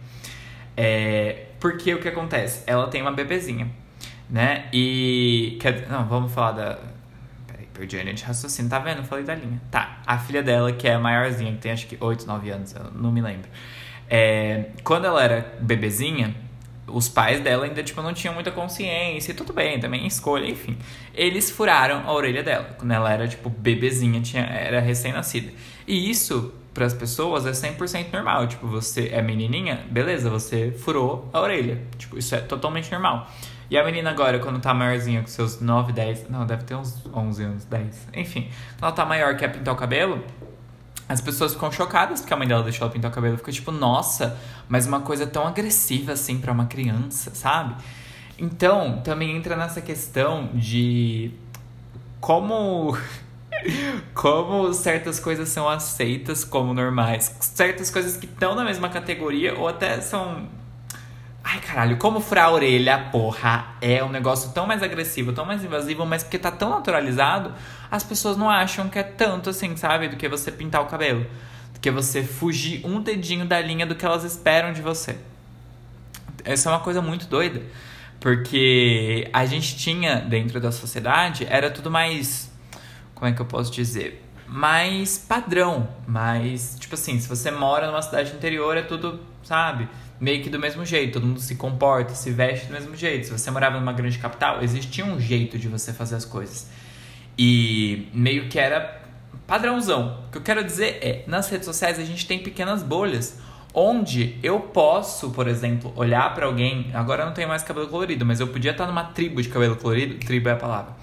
É. 0.76 1.47
Porque 1.60 1.94
o 1.94 2.00
que 2.00 2.08
acontece? 2.08 2.64
Ela 2.68 2.88
tem 2.88 3.02
uma 3.02 3.12
bebezinha, 3.12 3.70
né? 4.30 4.66
E. 4.72 5.58
Não, 5.90 6.06
vamos 6.06 6.34
falar 6.34 6.52
da 6.52 6.78
Perdi 7.78 8.00
a 8.00 8.02
linha 8.02 8.16
de 8.16 8.24
raciocínio, 8.24 8.72
tá 8.72 8.80
vendo? 8.80 9.04
Falei 9.04 9.24
da 9.24 9.36
linha. 9.36 9.62
Tá, 9.70 10.02
a 10.06 10.18
filha 10.18 10.42
dela, 10.42 10.72
que 10.74 10.88
é 10.88 10.98
maiorzinha, 10.98 11.52
que 11.52 11.60
tem 11.60 11.72
acho 11.72 11.86
que 11.86 11.96
8, 12.00 12.26
9 12.26 12.50
anos, 12.50 12.74
eu 12.74 12.92
não 12.92 13.12
me 13.12 13.22
lembro. 13.22 13.48
É, 14.10 14.70
quando 14.84 15.06
ela 15.06 15.24
era 15.24 15.56
bebezinha, 15.62 16.36
os 16.88 17.08
pais 17.08 17.40
dela 17.40 17.66
ainda, 17.66 17.84
tipo, 17.84 18.02
não 18.02 18.14
tinham 18.14 18.34
muita 18.34 18.52
consciência, 18.52 19.32
e 19.32 19.36
tudo 19.36 19.54
bem, 19.54 19.80
também 19.80 20.08
escolha, 20.08 20.50
enfim. 20.50 20.76
Eles 21.14 21.52
furaram 21.52 22.02
a 22.08 22.12
orelha 22.12 22.42
dela, 22.42 22.76
quando 22.80 22.92
ela 22.92 23.14
era, 23.14 23.28
tipo, 23.28 23.48
bebezinha, 23.48 24.22
tinha, 24.22 24.44
era 24.44 24.80
recém-nascida. 24.80 25.54
E 25.86 26.10
isso, 26.10 26.52
para 26.78 26.86
as 26.86 26.94
pessoas, 26.94 27.48
é 27.48 27.52
100% 27.52 28.14
normal. 28.14 28.46
Tipo, 28.46 28.68
você 28.68 29.08
é 29.08 29.20
menininha, 29.20 29.84
beleza, 29.90 30.30
você 30.30 30.72
furou 30.72 31.28
a 31.34 31.42
orelha. 31.42 31.82
Tipo, 31.98 32.20
isso 32.20 32.36
é 32.36 32.40
totalmente 32.40 32.92
normal. 32.92 33.28
E 33.68 33.76
a 33.76 33.84
menina 33.84 34.12
agora, 34.12 34.38
quando 34.38 34.62
tá 34.62 34.76
maiorzinha, 34.76 35.22
com 35.22 35.28
seus 35.28 35.60
9, 35.60 35.92
10, 35.92 36.30
não, 36.30 36.46
deve 36.46 36.66
ter 36.66 36.76
uns 36.76 37.04
11 37.12 37.44
anos, 37.44 37.66
10, 37.66 38.10
enfim. 38.14 38.44
Quando 38.74 38.84
ela 38.84 38.92
tá 38.92 39.06
maior, 39.06 39.36
quer 39.36 39.48
pintar 39.48 39.74
o 39.74 39.78
cabelo, 39.78 40.24
as 41.10 41.20
pessoas 41.20 41.54
ficam 41.54 41.72
chocadas 41.72 42.22
porque 42.22 42.32
a 42.32 42.38
mãe 42.38 42.48
dela 42.48 42.62
deixou 42.62 42.86
ela 42.86 42.94
pintar 42.94 43.10
o 43.10 43.14
cabelo. 43.14 43.38
Fica 43.38 43.52
tipo, 43.52 43.72
nossa, 43.72 44.38
mas 44.70 44.86
uma 44.86 45.00
coisa 45.00 45.26
tão 45.26 45.48
agressiva 45.48 46.12
assim 46.12 46.40
para 46.40 46.52
uma 46.52 46.68
criança, 46.68 47.34
sabe? 47.34 47.76
Então, 48.38 49.02
também 49.04 49.36
entra 49.36 49.56
nessa 49.56 49.82
questão 49.82 50.52
de 50.54 51.32
como 52.22 52.96
como 54.14 54.74
certas 54.74 55.20
coisas 55.20 55.50
são 55.50 55.68
aceitas 55.68 56.44
como 56.44 56.74
normais, 56.74 57.36
certas 57.40 57.90
coisas 57.90 58.18
que 58.18 58.26
estão 58.26 58.56
na 58.56 58.64
mesma 58.64 58.90
categoria 58.90 59.58
ou 59.58 59.68
até 59.68 60.02
são 60.02 60.48
Ai, 61.50 61.62
caralho, 61.62 61.96
como 61.96 62.20
furar 62.20 62.48
a 62.48 62.52
orelha, 62.52 62.98
porra, 63.10 63.68
é 63.80 64.04
um 64.04 64.10
negócio 64.10 64.52
tão 64.52 64.68
mais 64.68 64.84
agressivo, 64.84 65.32
tão 65.32 65.46
mais 65.46 65.64
invasivo, 65.64 66.06
mas 66.06 66.22
porque 66.22 66.38
tá 66.38 66.52
tão 66.52 66.70
naturalizado, 66.70 67.54
as 67.90 68.04
pessoas 68.04 68.36
não 68.36 68.50
acham 68.50 68.90
que 68.90 69.00
é 69.00 69.04
tanto 69.04 69.50
assim, 69.50 69.74
sabe? 69.78 70.10
Do 70.10 70.18
que 70.18 70.28
você 70.28 70.52
pintar 70.52 70.82
o 70.82 70.88
cabelo. 70.88 71.26
Do 71.74 71.80
que 71.80 71.90
você 71.90 72.22
fugir 72.22 72.86
um 72.86 73.02
dedinho 73.02 73.46
da 73.46 73.62
linha 73.62 73.86
do 73.86 73.96
que 73.96 74.06
elas 74.06 74.26
esperam 74.26 74.74
de 74.74 74.82
você. 74.82 75.16
Essa 76.44 76.68
é 76.68 76.74
uma 76.74 76.82
coisa 76.82 77.02
muito 77.02 77.28
doida. 77.28 77.62
Porque 78.20 79.30
a 79.32 79.46
gente 79.46 79.78
tinha 79.78 80.18
dentro 80.18 80.60
da 80.60 80.74
sociedade, 80.74 81.48
era 81.50 81.72
tudo 81.72 81.90
mais. 81.90 82.52
Como 83.18 83.28
é 83.28 83.34
que 83.34 83.42
eu 83.42 83.48
posso 83.48 83.72
dizer? 83.72 84.24
Mais 84.48 85.18
padrão. 85.18 85.88
Mais. 86.08 86.78
Tipo 86.80 86.94
assim, 86.94 87.20
se 87.20 87.28
você 87.28 87.50
mora 87.50 87.88
numa 87.88 88.02
cidade 88.02 88.32
interior, 88.32 88.78
é 88.78 88.84
tudo, 88.84 89.20
sabe? 89.44 89.90
meio 90.20 90.42
que 90.42 90.50
do 90.50 90.60
mesmo 90.60 90.84
jeito, 90.84 91.14
todo 91.14 91.28
mundo 91.28 91.40
se 91.40 91.56
comporta, 91.56 92.14
se 92.16 92.32
veste 92.32 92.68
do 92.68 92.74
mesmo 92.74 92.96
jeito. 92.96 93.28
Se 93.28 93.32
você 93.32 93.52
morava 93.52 93.80
numa 93.80 93.94
grande 93.94 94.18
capital, 94.18 94.64
existia 94.64 95.06
um 95.06 95.20
jeito 95.20 95.58
de 95.58 95.68
você 95.68 95.94
fazer 95.94 96.16
as 96.16 96.26
coisas. 96.26 96.70
E 97.38 98.08
meio 98.14 98.50
que 98.50 98.58
era 98.58 99.02
padrãozão. 99.46 100.24
O 100.28 100.32
que 100.32 100.38
eu 100.38 100.42
quero 100.42 100.64
dizer 100.64 101.00
é, 101.02 101.24
nas 101.28 101.50
redes 101.50 101.66
sociais 101.66 102.00
a 102.00 102.04
gente 102.04 102.26
tem 102.28 102.40
pequenas 102.40 102.82
bolhas 102.82 103.40
onde 103.74 104.40
eu 104.42 104.60
posso, 104.60 105.30
por 105.30 105.48
exemplo, 105.48 105.94
olhar 105.96 106.34
para 106.34 106.48
alguém, 106.48 106.90
agora 106.96 107.22
eu 107.22 107.26
não 107.28 107.34
tenho 107.34 107.48
mais 107.48 107.62
cabelo 107.62 107.88
colorido, 107.88 108.26
mas 108.26 108.40
eu 108.40 108.48
podia 108.48 108.72
estar 108.72 108.88
numa 108.88 109.04
tribo 109.04 109.40
de 109.40 109.50
cabelo 109.50 109.76
colorido, 109.76 110.16
tribo 110.16 110.50
é 110.50 110.54
a 110.54 110.56
palavra. 110.56 110.96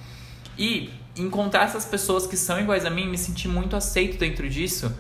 E 0.59 0.91
encontrar 1.17 1.65
essas 1.65 1.85
pessoas 1.85 2.27
que 2.27 2.37
são 2.37 2.61
iguais 2.61 2.85
a 2.85 2.91
mim, 2.91 3.09
me 3.09 3.19
sentir 3.19 3.49
muito 3.49 3.77
aceito 3.77 4.19
dentro 4.19 4.49
disso 4.49 4.93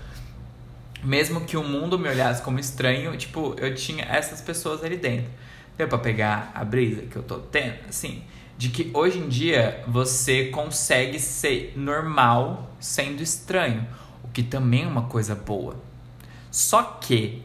mesmo 1.04 1.42
que 1.42 1.56
o 1.56 1.62
mundo 1.62 1.98
me 1.98 2.08
olhasse 2.08 2.42
como 2.42 2.58
estranho, 2.58 3.16
tipo, 3.16 3.54
eu 3.58 3.74
tinha 3.74 4.04
essas 4.04 4.40
pessoas 4.40 4.82
ali 4.82 4.96
dentro. 4.96 5.30
Deu 5.76 5.86
pra 5.86 5.98
pegar 5.98 6.50
a 6.54 6.64
brisa 6.64 7.02
que 7.02 7.16
eu 7.16 7.22
tô 7.22 7.38
tendo, 7.38 7.76
assim, 7.88 8.22
de 8.56 8.70
que 8.70 8.90
hoje 8.94 9.18
em 9.18 9.28
dia 9.28 9.84
você 9.86 10.46
consegue 10.46 11.18
ser 11.18 11.74
normal 11.76 12.74
sendo 12.80 13.22
estranho, 13.22 13.86
o 14.22 14.28
que 14.28 14.42
também 14.42 14.84
é 14.84 14.86
uma 14.86 15.04
coisa 15.04 15.34
boa. 15.34 15.76
Só 16.50 16.82
que 16.82 17.42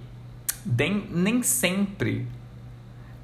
nem, 0.65 1.07
nem 1.11 1.43
sempre 1.43 2.27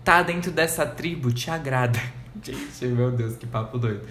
tá 0.03 0.21
dentro 0.21 0.51
dessa 0.51 0.85
tribo 0.85 1.31
te 1.31 1.49
agrada. 1.49 2.01
Gente, 2.43 2.85
meu 2.87 3.11
Deus, 3.11 3.37
que 3.37 3.45
papo 3.45 3.77
doido. 3.77 4.05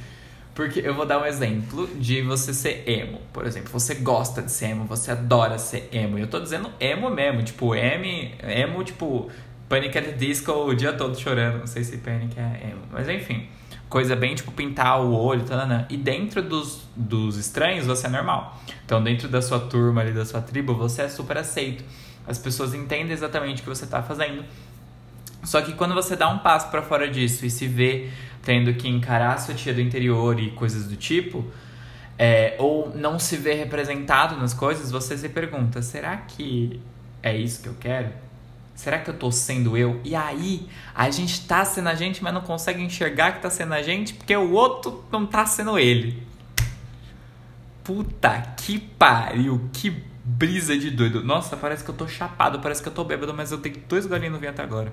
Porque 0.54 0.80
eu 0.80 0.94
vou 0.94 1.04
dar 1.04 1.20
um 1.20 1.26
exemplo 1.26 1.88
de 1.96 2.22
você 2.22 2.54
ser 2.54 2.88
emo. 2.88 3.20
Por 3.32 3.44
exemplo, 3.44 3.70
você 3.72 3.96
gosta 3.96 4.40
de 4.40 4.52
ser 4.52 4.66
emo, 4.66 4.84
você 4.84 5.10
adora 5.10 5.58
ser 5.58 5.88
emo. 5.92 6.16
Eu 6.16 6.28
tô 6.28 6.38
dizendo 6.38 6.70
emo 6.78 7.10
mesmo, 7.10 7.42
tipo, 7.42 7.74
emo, 7.74 8.32
emo 8.42 8.84
tipo, 8.84 9.28
Panic 9.68 9.98
at 9.98 10.04
the 10.04 10.12
Disco 10.12 10.52
o 10.52 10.74
dia 10.74 10.92
todo 10.92 11.18
chorando. 11.18 11.58
Não 11.58 11.66
sei 11.66 11.82
se 11.82 11.98
Panic 11.98 12.38
é 12.38 12.70
emo, 12.70 12.82
mas 12.92 13.08
enfim. 13.08 13.48
Coisa 13.88 14.14
bem 14.14 14.34
tipo 14.34 14.50
pintar 14.52 15.00
o 15.00 15.12
olho, 15.12 15.44
tá, 15.44 15.86
e 15.88 15.96
dentro 15.96 16.42
dos, 16.42 16.88
dos 16.96 17.36
estranhos 17.36 17.86
você 17.86 18.06
é 18.06 18.10
normal. 18.10 18.60
Então, 18.84 19.02
dentro 19.02 19.28
da 19.28 19.42
sua 19.42 19.60
turma 19.60 20.00
ali, 20.00 20.12
da 20.12 20.24
sua 20.24 20.40
tribo, 20.40 20.74
você 20.74 21.02
é 21.02 21.08
super 21.08 21.38
aceito. 21.38 21.84
As 22.26 22.38
pessoas 22.38 22.74
entendem 22.74 23.12
exatamente 23.12 23.60
o 23.60 23.64
que 23.64 23.68
você 23.68 23.86
tá 23.86 24.02
fazendo. 24.02 24.44
Só 25.44 25.60
que 25.60 25.72
quando 25.74 25.94
você 25.94 26.16
dá 26.16 26.28
um 26.28 26.38
passo 26.38 26.70
para 26.70 26.82
fora 26.82 27.08
disso 27.08 27.44
e 27.44 27.50
se 27.50 27.68
vê 27.68 28.10
tendo 28.44 28.74
que 28.74 28.88
encarar 28.88 29.34
a 29.34 29.38
sua 29.38 29.54
tia 29.54 29.72
do 29.72 29.80
interior 29.80 30.38
e 30.38 30.50
coisas 30.50 30.86
do 30.86 30.96
tipo, 30.96 31.44
é, 32.18 32.54
ou 32.58 32.94
não 32.94 33.18
se 33.18 33.36
vê 33.36 33.54
representado 33.54 34.36
nas 34.36 34.54
coisas, 34.54 34.90
você 34.90 35.16
se 35.16 35.28
pergunta: 35.28 35.82
será 35.82 36.16
que 36.16 36.80
é 37.22 37.36
isso 37.36 37.62
que 37.62 37.68
eu 37.68 37.76
quero? 37.80 38.10
Será 38.74 38.98
que 38.98 39.08
eu 39.08 39.14
tô 39.14 39.30
sendo 39.30 39.76
eu? 39.76 40.00
E 40.04 40.14
aí, 40.16 40.68
a 40.94 41.08
gente 41.08 41.46
tá 41.46 41.64
sendo 41.64 41.88
a 41.88 41.94
gente, 41.94 42.22
mas 42.22 42.34
não 42.34 42.40
consegue 42.40 42.82
enxergar 42.82 43.32
que 43.32 43.40
tá 43.40 43.48
sendo 43.48 43.72
a 43.72 43.82
gente 43.82 44.14
porque 44.14 44.36
o 44.36 44.52
outro 44.52 45.04
não 45.12 45.24
tá 45.24 45.46
sendo 45.46 45.78
ele. 45.78 46.22
Puta 47.84 48.54
que 48.56 48.78
pariu, 48.78 49.70
que 49.72 50.02
brisa 50.24 50.76
de 50.76 50.90
doido. 50.90 51.22
Nossa, 51.22 51.56
parece 51.56 51.84
que 51.84 51.90
eu 51.90 51.94
tô 51.94 52.08
chapado, 52.08 52.58
parece 52.58 52.82
que 52.82 52.88
eu 52.88 52.92
tô 52.92 53.04
bêbado, 53.04 53.32
mas 53.32 53.52
eu 53.52 53.58
tenho 53.58 53.76
dois 53.88 54.06
golinhos 54.06 54.32
no 54.32 54.40
vinho 54.40 54.50
até 54.50 54.62
agora. 54.62 54.92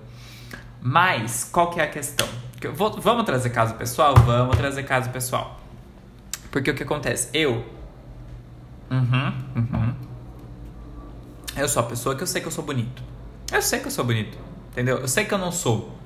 Mas, 0.81 1.43
qual 1.43 1.69
que 1.69 1.79
é 1.79 1.83
a 1.83 1.88
questão? 1.88 2.27
Vou, 2.73 3.00
vamos 3.00 3.25
trazer 3.25 3.51
caso 3.51 3.75
pessoal? 3.75 4.15
Vamos 4.15 4.57
trazer 4.57 4.83
caso 4.83 5.09
pessoal. 5.09 5.59
Porque 6.50 6.71
o 6.71 6.75
que 6.75 6.83
acontece? 6.83 7.29
Eu. 7.33 7.65
Uhum, 8.89 9.33
uhum. 9.55 9.95
Eu 11.55 11.67
sou 11.67 11.81
a 11.81 11.85
pessoa 11.85 12.15
que 12.15 12.23
eu 12.23 12.27
sei 12.27 12.41
que 12.41 12.47
eu 12.47 12.51
sou 12.51 12.63
bonito. 12.63 13.01
Eu 13.51 13.61
sei 13.61 13.79
que 13.79 13.88
eu 13.88 13.91
sou 13.91 14.03
bonito. 14.03 14.38
Entendeu? 14.71 14.97
Eu 14.97 15.07
sei 15.07 15.25
que 15.25 15.33
eu 15.33 15.38
não 15.38 15.51
sou 15.51 15.97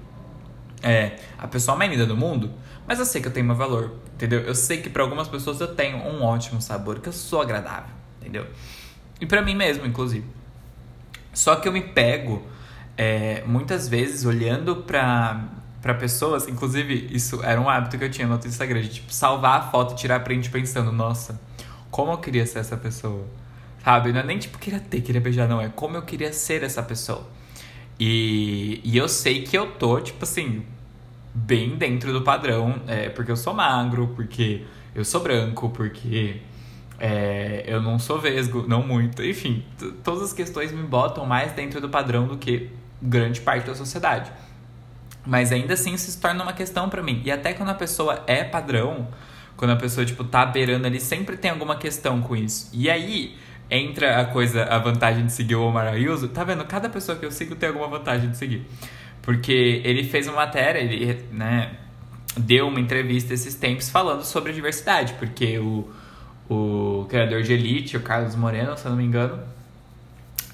é, 0.81 1.19
a 1.37 1.47
pessoa 1.47 1.77
mais 1.77 1.89
linda 1.89 2.05
do 2.05 2.15
mundo, 2.15 2.51
mas 2.87 2.99
eu 2.99 3.05
sei 3.05 3.21
que 3.21 3.27
eu 3.27 3.31
tenho 3.31 3.45
meu 3.45 3.55
valor. 3.55 3.95
Entendeu? 4.13 4.41
Eu 4.41 4.55
sei 4.55 4.81
que 4.81 4.89
para 4.89 5.03
algumas 5.03 5.27
pessoas 5.27 5.59
eu 5.61 5.73
tenho 5.73 5.97
um 5.97 6.23
ótimo 6.23 6.61
sabor, 6.61 6.99
que 6.99 7.09
eu 7.09 7.13
sou 7.13 7.41
agradável. 7.41 7.93
Entendeu? 8.19 8.47
E 9.19 9.25
para 9.25 9.41
mim 9.41 9.55
mesmo, 9.55 9.85
inclusive. 9.85 10.25
Só 11.33 11.55
que 11.55 11.67
eu 11.67 11.73
me 11.73 11.81
pego 11.81 12.45
é, 12.97 13.43
muitas 13.45 13.87
vezes 13.87 14.25
olhando 14.25 14.77
pra, 14.77 15.43
pra 15.81 15.93
pessoas, 15.93 16.47
inclusive 16.47 17.09
isso 17.11 17.43
era 17.43 17.59
um 17.59 17.69
hábito 17.69 17.97
que 17.97 18.03
eu 18.03 18.11
tinha 18.11 18.27
no 18.27 18.35
Instagram, 18.35 18.81
de 18.81 18.89
tipo, 18.89 19.13
salvar 19.13 19.59
a 19.59 19.63
foto, 19.63 19.95
tirar 19.95 20.21
print 20.21 20.49
pensando, 20.49 20.91
nossa, 20.91 21.39
como 21.91 22.11
eu 22.11 22.17
queria 22.17 22.45
ser 22.45 22.59
essa 22.59 22.77
pessoa. 22.77 23.25
Sabe? 23.83 24.11
Não 24.11 24.19
é 24.19 24.23
nem 24.23 24.39
tipo 24.39 24.57
queria 24.57 24.79
ter, 24.79 25.01
queria 25.01 25.21
beijar, 25.21 25.47
não. 25.47 25.61
É 25.61 25.69
como 25.69 25.95
eu 25.95 26.01
queria 26.01 26.33
ser 26.33 26.63
essa 26.63 26.81
pessoa. 26.81 27.27
E, 27.99 28.81
e 28.83 28.97
eu 28.97 29.07
sei 29.07 29.43
que 29.43 29.55
eu 29.55 29.71
tô, 29.73 30.01
tipo 30.01 30.23
assim, 30.23 30.65
bem 31.33 31.77
dentro 31.77 32.11
do 32.11 32.23
padrão. 32.23 32.81
É, 32.87 33.09
porque 33.09 33.31
eu 33.31 33.35
sou 33.37 33.53
magro, 33.53 34.07
porque 34.15 34.65
eu 34.95 35.05
sou 35.05 35.21
branco, 35.21 35.69
porque 35.69 36.41
é, 36.99 37.63
eu 37.67 37.79
não 37.81 37.99
sou 37.99 38.19
vesgo, 38.19 38.65
não 38.67 38.81
muito. 38.81 39.23
Enfim, 39.23 39.63
todas 40.03 40.23
as 40.23 40.33
questões 40.33 40.71
me 40.71 40.81
botam 40.81 41.25
mais 41.25 41.51
dentro 41.51 41.79
do 41.79 41.87
padrão 41.87 42.27
do 42.27 42.37
que 42.37 42.71
grande 43.05 43.41
parte 43.41 43.65
da 43.65 43.75
sociedade. 43.75 44.31
Mas 45.25 45.51
ainda 45.51 45.73
assim 45.73 45.93
isso 45.93 46.11
se 46.11 46.19
torna 46.19 46.43
uma 46.43 46.53
questão 46.53 46.89
para 46.89 47.01
mim. 47.01 47.21
E 47.25 47.31
até 47.31 47.53
quando 47.53 47.69
a 47.69 47.75
pessoa 47.75 48.23
é 48.27 48.43
padrão, 48.43 49.07
quando 49.57 49.71
a 49.71 49.75
pessoa, 49.75 50.05
tipo, 50.05 50.23
tá 50.23 50.45
beirando 50.45 50.85
ali, 50.85 50.99
sempre 50.99 51.37
tem 51.37 51.51
alguma 51.51 51.77
questão 51.77 52.21
com 52.21 52.35
isso. 52.35 52.69
E 52.73 52.89
aí 52.89 53.35
entra 53.69 54.21
a 54.21 54.25
coisa, 54.25 54.63
a 54.65 54.77
vantagem 54.77 55.25
de 55.25 55.31
seguir 55.31 55.55
o 55.55 55.63
Omar 55.63 55.87
Ayuso. 55.87 56.27
Tá 56.27 56.43
vendo? 56.43 56.63
Cada 56.65 56.89
pessoa 56.89 57.17
que 57.17 57.25
eu 57.25 57.31
sigo 57.31 57.55
tem 57.55 57.69
alguma 57.69 57.87
vantagem 57.87 58.29
de 58.29 58.37
seguir. 58.37 58.67
Porque 59.21 59.81
ele 59.83 60.03
fez 60.03 60.27
uma 60.27 60.37
matéria, 60.37 60.79
ele, 60.79 61.25
né, 61.31 61.71
deu 62.37 62.67
uma 62.67 62.79
entrevista 62.79 63.33
esses 63.33 63.55
tempos 63.55 63.89
falando 63.89 64.23
sobre 64.23 64.51
a 64.51 64.53
diversidade. 64.53 65.13
Porque 65.13 65.57
o 65.57 65.89
o 66.49 67.05
criador 67.09 67.41
de 67.41 67.53
Elite, 67.53 67.97
o 67.97 68.01
Carlos 68.01 68.35
Moreno, 68.35 68.77
se 68.77 68.85
eu 68.85 68.91
não 68.91 68.97
me 68.97 69.03
engano, 69.03 69.39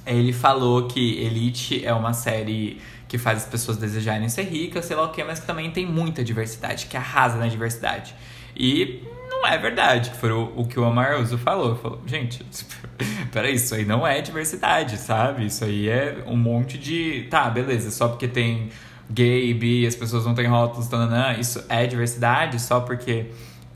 ele 0.05 0.33
falou 0.33 0.87
que 0.87 1.19
Elite 1.21 1.85
é 1.85 1.93
uma 1.93 2.13
série 2.13 2.79
que 3.07 3.17
faz 3.17 3.39
as 3.39 3.45
pessoas 3.45 3.77
desejarem 3.77 4.29
ser 4.29 4.43
ricas, 4.43 4.85
sei 4.85 4.95
lá 4.95 5.03
o 5.03 5.09
que, 5.11 5.23
mas 5.23 5.39
que 5.39 5.45
também 5.45 5.69
tem 5.69 5.85
muita 5.85 6.23
diversidade, 6.23 6.85
que 6.85 6.95
arrasa 6.95 7.37
na 7.37 7.47
diversidade. 7.47 8.15
E 8.55 9.03
não 9.29 9.45
é 9.45 9.57
verdade, 9.57 10.11
que 10.11 10.17
foi 10.17 10.31
o, 10.31 10.51
o 10.55 10.65
que 10.65 10.79
o 10.79 10.83
Omar 10.83 11.19
Uso 11.19 11.37
falou. 11.37 11.75
Falou, 11.75 12.01
gente, 12.05 12.45
peraí, 13.31 13.55
isso 13.55 13.75
aí 13.75 13.85
não 13.85 14.05
é 14.05 14.21
diversidade, 14.21 14.97
sabe? 14.97 15.45
Isso 15.45 15.65
aí 15.65 15.89
é 15.89 16.23
um 16.25 16.37
monte 16.37 16.77
de. 16.77 17.27
Tá, 17.29 17.49
beleza, 17.49 17.91
só 17.91 18.07
porque 18.07 18.27
tem 18.27 18.69
gay, 19.09 19.53
bi, 19.53 19.85
as 19.85 19.95
pessoas 19.95 20.25
não 20.25 20.33
têm 20.33 20.47
rótulos, 20.47 20.87
tananã, 20.87 21.33
isso 21.37 21.63
é 21.67 21.85
diversidade, 21.85 22.61
só 22.61 22.79
porque 22.79 23.27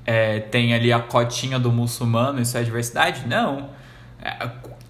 é, 0.05 0.39
tem 0.39 0.74
ali 0.74 0.94
a 0.94 1.00
cotinha 1.00 1.60
do 1.60 1.72
muçulmano, 1.72 2.41
isso 2.41 2.58
é 2.58 2.63
diversidade? 2.63 3.27
Não. 3.27 3.70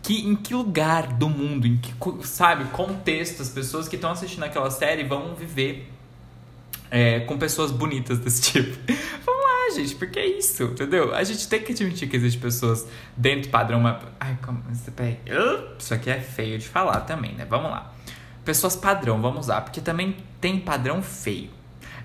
Que, 0.05 0.27
em 0.27 0.35
que 0.35 0.53
lugar 0.53 1.13
do 1.13 1.27
mundo, 1.27 1.65
em 1.65 1.77
que, 1.77 1.91
sabe, 2.27 2.65
contexto 2.65 3.41
as 3.41 3.49
pessoas 3.49 3.87
que 3.87 3.95
estão 3.95 4.11
assistindo 4.11 4.43
aquela 4.43 4.69
série 4.69 5.03
vão 5.03 5.33
viver 5.33 5.91
é, 6.91 7.21
com 7.21 7.39
pessoas 7.39 7.71
bonitas 7.71 8.19
desse 8.19 8.53
tipo? 8.53 8.77
Vamos 9.25 9.43
lá, 9.43 9.75
gente, 9.75 9.95
porque 9.95 10.19
é 10.19 10.27
isso, 10.27 10.61
entendeu? 10.61 11.11
A 11.15 11.23
gente 11.23 11.47
tem 11.47 11.59
que 11.59 11.71
admitir 11.71 12.07
que 12.07 12.15
existem 12.15 12.39
pessoas 12.39 12.87
dentro 13.17 13.47
do 13.47 13.49
padrão. 13.49 13.79
Mas... 13.79 14.03
Ai, 14.19 14.37
como. 14.45 14.63
Isso 15.79 15.93
aqui 15.95 16.11
é 16.11 16.21
feio 16.21 16.59
de 16.59 16.67
falar 16.67 17.01
também, 17.01 17.33
né? 17.33 17.43
Vamos 17.49 17.71
lá. 17.71 17.91
Pessoas 18.43 18.75
padrão, 18.75 19.19
vamos 19.19 19.47
lá, 19.47 19.59
porque 19.59 19.81
também 19.81 20.17
tem 20.39 20.59
padrão 20.59 21.01
feio. 21.01 21.49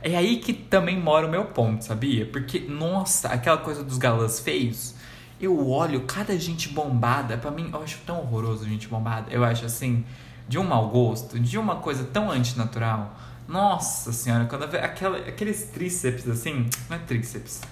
É 0.03 0.17
aí 0.17 0.39
que 0.39 0.55
também 0.55 0.99
mora 0.99 1.27
o 1.27 1.31
meu 1.31 1.45
ponto, 1.45 1.85
sabia? 1.85 2.25
Porque, 2.25 2.61
nossa, 2.61 3.29
aquela 3.29 3.59
coisa 3.59 3.85
dos 3.85 3.99
galãs 3.99 4.41
feios, 4.41 4.95
eu 5.41 5.69
olho 5.69 6.03
cada 6.03 6.39
gente 6.39 6.69
bombada, 6.69 7.39
para 7.39 7.51
mim, 7.51 7.71
eu 7.73 7.83
acho 7.83 7.99
tão 8.05 8.19
horroroso 8.21 8.69
gente 8.69 8.87
bombada. 8.89 9.31
Eu 9.31 9.43
acho 9.43 9.65
assim, 9.65 10.05
de 10.47 10.59
um 10.59 10.65
mau 10.65 10.89
gosto, 10.89 11.39
de 11.39 11.57
uma 11.57 11.77
coisa 11.77 12.05
tão 12.05 12.31
antinatural. 12.31 13.17
Nossa 13.49 14.13
senhora, 14.13 14.45
quando 14.45 14.69
vê 14.69 14.79
aquela, 14.79 15.19
aqueles 15.19 15.65
tríceps 15.65 16.29
assim, 16.29 16.69
não 16.89 16.97
é 16.97 17.01
tríceps, 17.01 17.63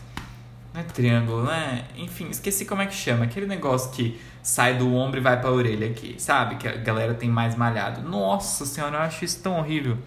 não 0.73 0.81
é 0.81 0.85
triângulo, 0.85 1.45
não 1.45 1.53
é? 1.53 1.85
Enfim, 1.97 2.29
esqueci 2.31 2.65
como 2.65 2.83
é 2.83 2.87
que 2.87 2.95
chama. 2.95 3.25
Aquele 3.25 3.47
negócio 3.47 3.91
que 3.93 4.19
sai 4.43 4.77
do 4.77 4.93
ombro 4.95 5.21
e 5.21 5.23
vai 5.23 5.41
pra 5.41 5.53
orelha 5.53 5.89
aqui, 5.89 6.17
sabe? 6.19 6.57
Que 6.57 6.67
a 6.67 6.77
galera 6.77 7.15
tem 7.15 7.29
mais 7.29 7.55
malhado. 7.55 8.01
Nossa 8.09 8.65
senhora, 8.65 8.97
eu 8.97 9.03
acho 9.03 9.25
isso 9.25 9.43
tão 9.43 9.59
horrível. 9.59 9.99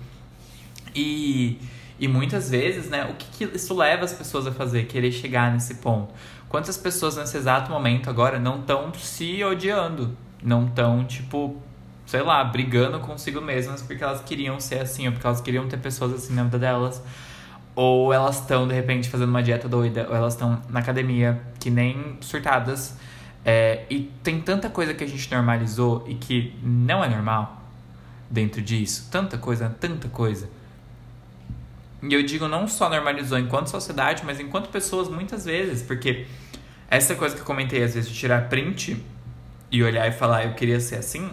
E 0.96 1.60
e 2.02 2.08
muitas 2.08 2.50
vezes, 2.50 2.90
né, 2.90 3.06
o 3.06 3.14
que, 3.14 3.46
que 3.46 3.56
isso 3.56 3.76
leva 3.76 4.04
as 4.04 4.12
pessoas 4.12 4.48
a 4.48 4.52
fazer? 4.52 4.86
Querer 4.88 5.12
chegar 5.12 5.54
nesse 5.54 5.76
ponto. 5.76 6.12
Quantas 6.52 6.76
pessoas 6.76 7.16
nesse 7.16 7.38
exato 7.38 7.72
momento 7.72 8.10
agora 8.10 8.38
não 8.38 8.60
estão 8.60 8.94
se 8.94 9.42
odiando? 9.42 10.18
Não 10.44 10.66
estão, 10.66 11.06
tipo, 11.06 11.56
sei 12.06 12.22
lá, 12.22 12.44
brigando 12.44 13.00
consigo 13.00 13.40
mesmas 13.40 13.82
porque 13.82 14.04
elas 14.04 14.22
queriam 14.22 14.60
ser 14.60 14.80
assim, 14.80 15.08
ou 15.08 15.14
porque 15.14 15.26
elas 15.26 15.40
queriam 15.40 15.66
ter 15.70 15.78
pessoas 15.78 16.12
assim 16.12 16.34
na 16.34 16.44
vida 16.44 16.60
delas. 16.60 17.02
Ou 17.74 18.12
elas 18.12 18.42
estão, 18.42 18.68
de 18.68 18.74
repente, 18.74 19.08
fazendo 19.08 19.30
uma 19.30 19.42
dieta 19.42 19.70
doida, 19.70 20.06
ou 20.10 20.14
elas 20.14 20.34
estão 20.34 20.62
na 20.68 20.82
academia, 20.82 21.42
que 21.58 21.70
nem 21.70 22.18
surtadas. 22.20 22.98
É, 23.46 23.86
e 23.90 24.12
tem 24.22 24.42
tanta 24.42 24.70
coisa 24.70 24.94
que 24.94 25.06
a 25.06 25.08
gente 25.08 25.32
normalizou 25.34 26.04
e 26.06 26.16
que 26.16 26.54
não 26.62 27.02
é 27.02 27.08
normal 27.08 27.62
dentro 28.30 28.62
disso. 28.62 29.08
Tanta 29.10 29.38
coisa, 29.38 29.74
tanta 29.80 30.10
coisa. 30.10 30.50
E 32.04 32.14
eu 32.14 32.22
digo 32.24 32.46
não 32.50 32.68
só 32.68 32.90
normalizou 32.90 33.40
enquanto 33.40 33.68
sociedade, 33.68 34.24
mas 34.26 34.38
enquanto 34.38 34.68
pessoas 34.68 35.08
muitas 35.08 35.46
vezes, 35.46 35.82
porque 35.82 36.26
essa 36.92 37.16
coisa 37.16 37.34
que 37.34 37.42
eu 37.42 37.46
comentei 37.46 37.82
às 37.82 37.94
vezes 37.94 38.10
de 38.10 38.16
tirar 38.16 38.50
print 38.50 39.02
e 39.72 39.82
olhar 39.82 40.06
e 40.10 40.12
falar 40.12 40.44
eu 40.44 40.54
queria 40.54 40.78
ser 40.82 40.98
assim, 40.98 41.32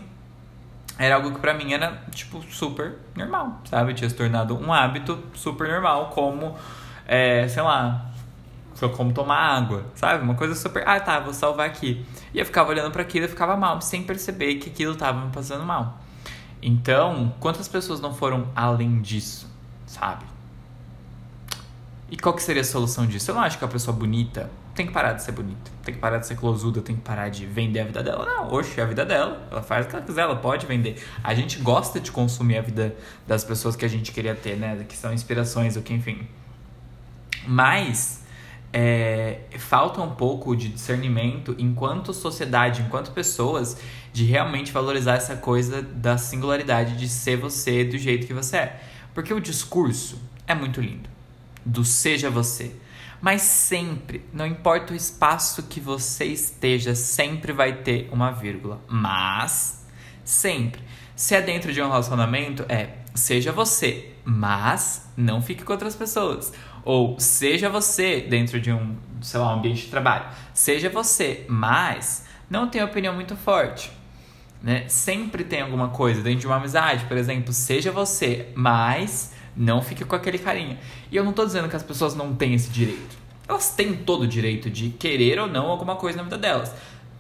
era 0.97 1.17
algo 1.17 1.33
que 1.33 1.41
para 1.41 1.53
mim 1.53 1.73
era 1.73 2.01
tipo 2.13 2.41
super 2.43 2.97
normal, 3.17 3.61
sabe? 3.65 3.93
Tinha 3.93 4.09
se 4.09 4.15
tornado 4.15 4.57
um 4.57 4.73
hábito 4.73 5.19
super 5.35 5.69
normal, 5.69 6.11
como 6.11 6.57
é, 7.09 7.49
sei 7.49 7.63
lá, 7.63 8.09
como 8.97 9.13
tomar 9.13 9.37
água, 9.37 9.85
sabe? 9.97 10.23
Uma 10.23 10.37
coisa 10.37 10.55
super, 10.55 10.87
ah, 10.87 11.01
tá, 11.01 11.19
vou 11.19 11.35
salvar 11.35 11.67
aqui. 11.67 12.07
E 12.33 12.39
eu 12.39 12.47
ficava 12.47 12.71
olhando 12.71 12.93
para 12.93 13.03
aquilo 13.03 13.27
e 13.27 13.29
ficava 13.29 13.57
mal, 13.57 13.81
sem 13.81 14.05
perceber 14.05 14.57
que 14.57 14.71
aquilo 14.71 14.95
tava 14.95 15.25
me 15.27 15.33
passando 15.33 15.65
mal. 15.65 15.99
Então, 16.63 17.35
quantas 17.41 17.67
pessoas 17.67 18.01
não 18.01 18.15
foram 18.15 18.49
além 18.55 19.01
disso, 19.01 19.53
sabe? 19.87 20.25
E 22.09 22.17
qual 22.17 22.33
que 22.35 22.43
seria 22.43 22.63
a 22.63 22.65
solução 22.65 23.07
disso? 23.07 23.31
Eu 23.31 23.35
não 23.35 23.43
acho 23.43 23.59
que 23.59 23.65
a 23.65 23.69
pessoa 23.69 23.97
bonita 23.97 24.49
tem 24.79 24.87
que 24.87 24.93
parar 24.93 25.15
de 25.15 25.25
ser 25.25 25.33
bonita, 25.33 25.73
tem 25.83 25.93
que 25.93 26.01
parar 26.01 26.19
de 26.19 26.27
ser 26.29 26.37
closuda, 26.37 26.81
tem 26.81 26.95
que 26.95 27.03
parar 27.03 27.29
de 27.31 27.45
vender 27.45 27.81
a 27.81 27.85
vida 27.85 28.01
dela. 28.01 28.25
Não, 28.25 28.53
oxe, 28.53 28.79
é 28.79 28.85
a 28.85 28.87
vida 28.87 29.05
dela. 29.05 29.45
Ela 29.51 29.61
faz 29.61 29.85
o 29.85 29.89
que 29.89 29.97
ela 29.97 30.05
quiser, 30.05 30.21
ela 30.21 30.37
pode 30.37 30.67
vender. 30.67 31.03
A 31.25 31.35
gente 31.35 31.59
gosta 31.59 31.99
de 31.99 32.13
consumir 32.13 32.59
a 32.59 32.63
vida 32.63 32.95
das 33.27 33.43
pessoas 33.43 33.75
que 33.75 33.85
a 33.85 33.89
gente 33.89 34.13
queria 34.13 34.37
ter, 34.37 34.57
né? 34.57 34.85
Que 34.89 34.97
são 34.97 35.13
inspirações, 35.13 35.77
ou 35.77 35.83
que 35.83 35.93
enfim. 35.93 36.29
Mas 37.45 38.25
é, 38.73 39.41
falta 39.59 40.01
um 40.01 40.15
pouco 40.15 40.55
de 40.55 40.69
discernimento 40.69 41.57
enquanto 41.59 42.15
sociedade, 42.15 42.81
enquanto 42.81 43.11
pessoas, 43.11 43.79
de 44.13 44.27
realmente 44.27 44.71
valorizar 44.71 45.15
essa 45.15 45.35
coisa 45.35 45.83
da 45.83 46.17
singularidade 46.17 46.97
de 46.97 47.09
ser 47.09 47.37
você 47.37 47.83
do 47.83 47.99
jeito 47.99 48.29
que 48.29 48.33
você 48.33 48.59
é. 48.59 48.81
Porque 49.13 49.35
o 49.35 49.41
discurso 49.41 50.23
é 50.47 50.55
muito 50.55 50.81
lindo 50.81 51.11
do 51.67 51.85
seja 51.85 52.31
você. 52.31 52.73
Mas 53.21 53.43
sempre, 53.43 54.25
não 54.33 54.47
importa 54.47 54.93
o 54.93 54.97
espaço 54.97 55.65
que 55.65 55.81
você 55.81 56.25
esteja, 56.27 56.95
sempre 56.95 57.53
vai 57.53 57.73
ter 57.73 58.09
uma 58.13 58.31
vírgula. 58.31 58.81
Mas, 58.89 59.87
sempre. 60.25 60.83
Se 61.17 61.35
é 61.35 61.43
dentro 61.43 61.73
de 61.73 61.83
um 61.83 61.89
relacionamento, 61.89 62.65
é 62.69 62.91
seja 63.15 63.51
você, 63.51 64.13
mas 64.25 65.11
não 65.17 65.43
fique 65.43 65.65
com 65.65 65.73
outras 65.73 65.97
pessoas. 65.97 66.53
Ou 66.85 67.19
seja 67.19 67.69
você 67.69 68.21
dentro 68.21 68.61
de 68.61 68.73
um, 68.73 68.97
sei 69.21 69.41
lá, 69.41 69.55
um 69.55 69.59
ambiente 69.59 69.83
de 69.83 69.89
trabalho. 69.89 70.27
Seja 70.55 70.89
você, 70.89 71.45
mas 71.49 72.27
não 72.49 72.69
tenha 72.69 72.85
opinião 72.85 73.15
muito 73.15 73.37
forte. 73.37 73.91
Né? 74.63 74.89
Sempre 74.89 75.45
tem 75.45 75.61
alguma 75.61 75.89
coisa 75.89 76.23
dentro 76.23 76.41
de 76.41 76.47
uma 76.47 76.57
amizade, 76.57 77.05
por 77.05 77.17
exemplo, 77.17 77.53
seja 77.53 77.93
você, 77.93 78.49
mas 78.55 79.33
não 79.59 79.83
fique 79.83 80.05
com 80.05 80.15
aquele 80.15 80.39
carinha. 80.39 80.79
E 81.11 81.17
eu 81.17 81.25
não 81.25 81.33
tô 81.33 81.45
dizendo 81.45 81.69
que 81.69 81.77
as 81.77 81.83
pessoas 81.83 82.15
não 82.15 82.35
têm 82.35 82.55
esse 82.55 82.71
direito. 82.71 83.19
Elas 83.49 83.71
têm 83.71 83.95
todo 83.95 84.23
o 84.23 84.27
direito 84.27 84.71
de 84.71 84.91
querer 84.91 85.41
ou 85.41 85.49
não 85.49 85.67
alguma 85.67 85.97
coisa 85.97 86.19
na 86.19 86.23
vida 86.23 86.39
delas. 86.39 86.73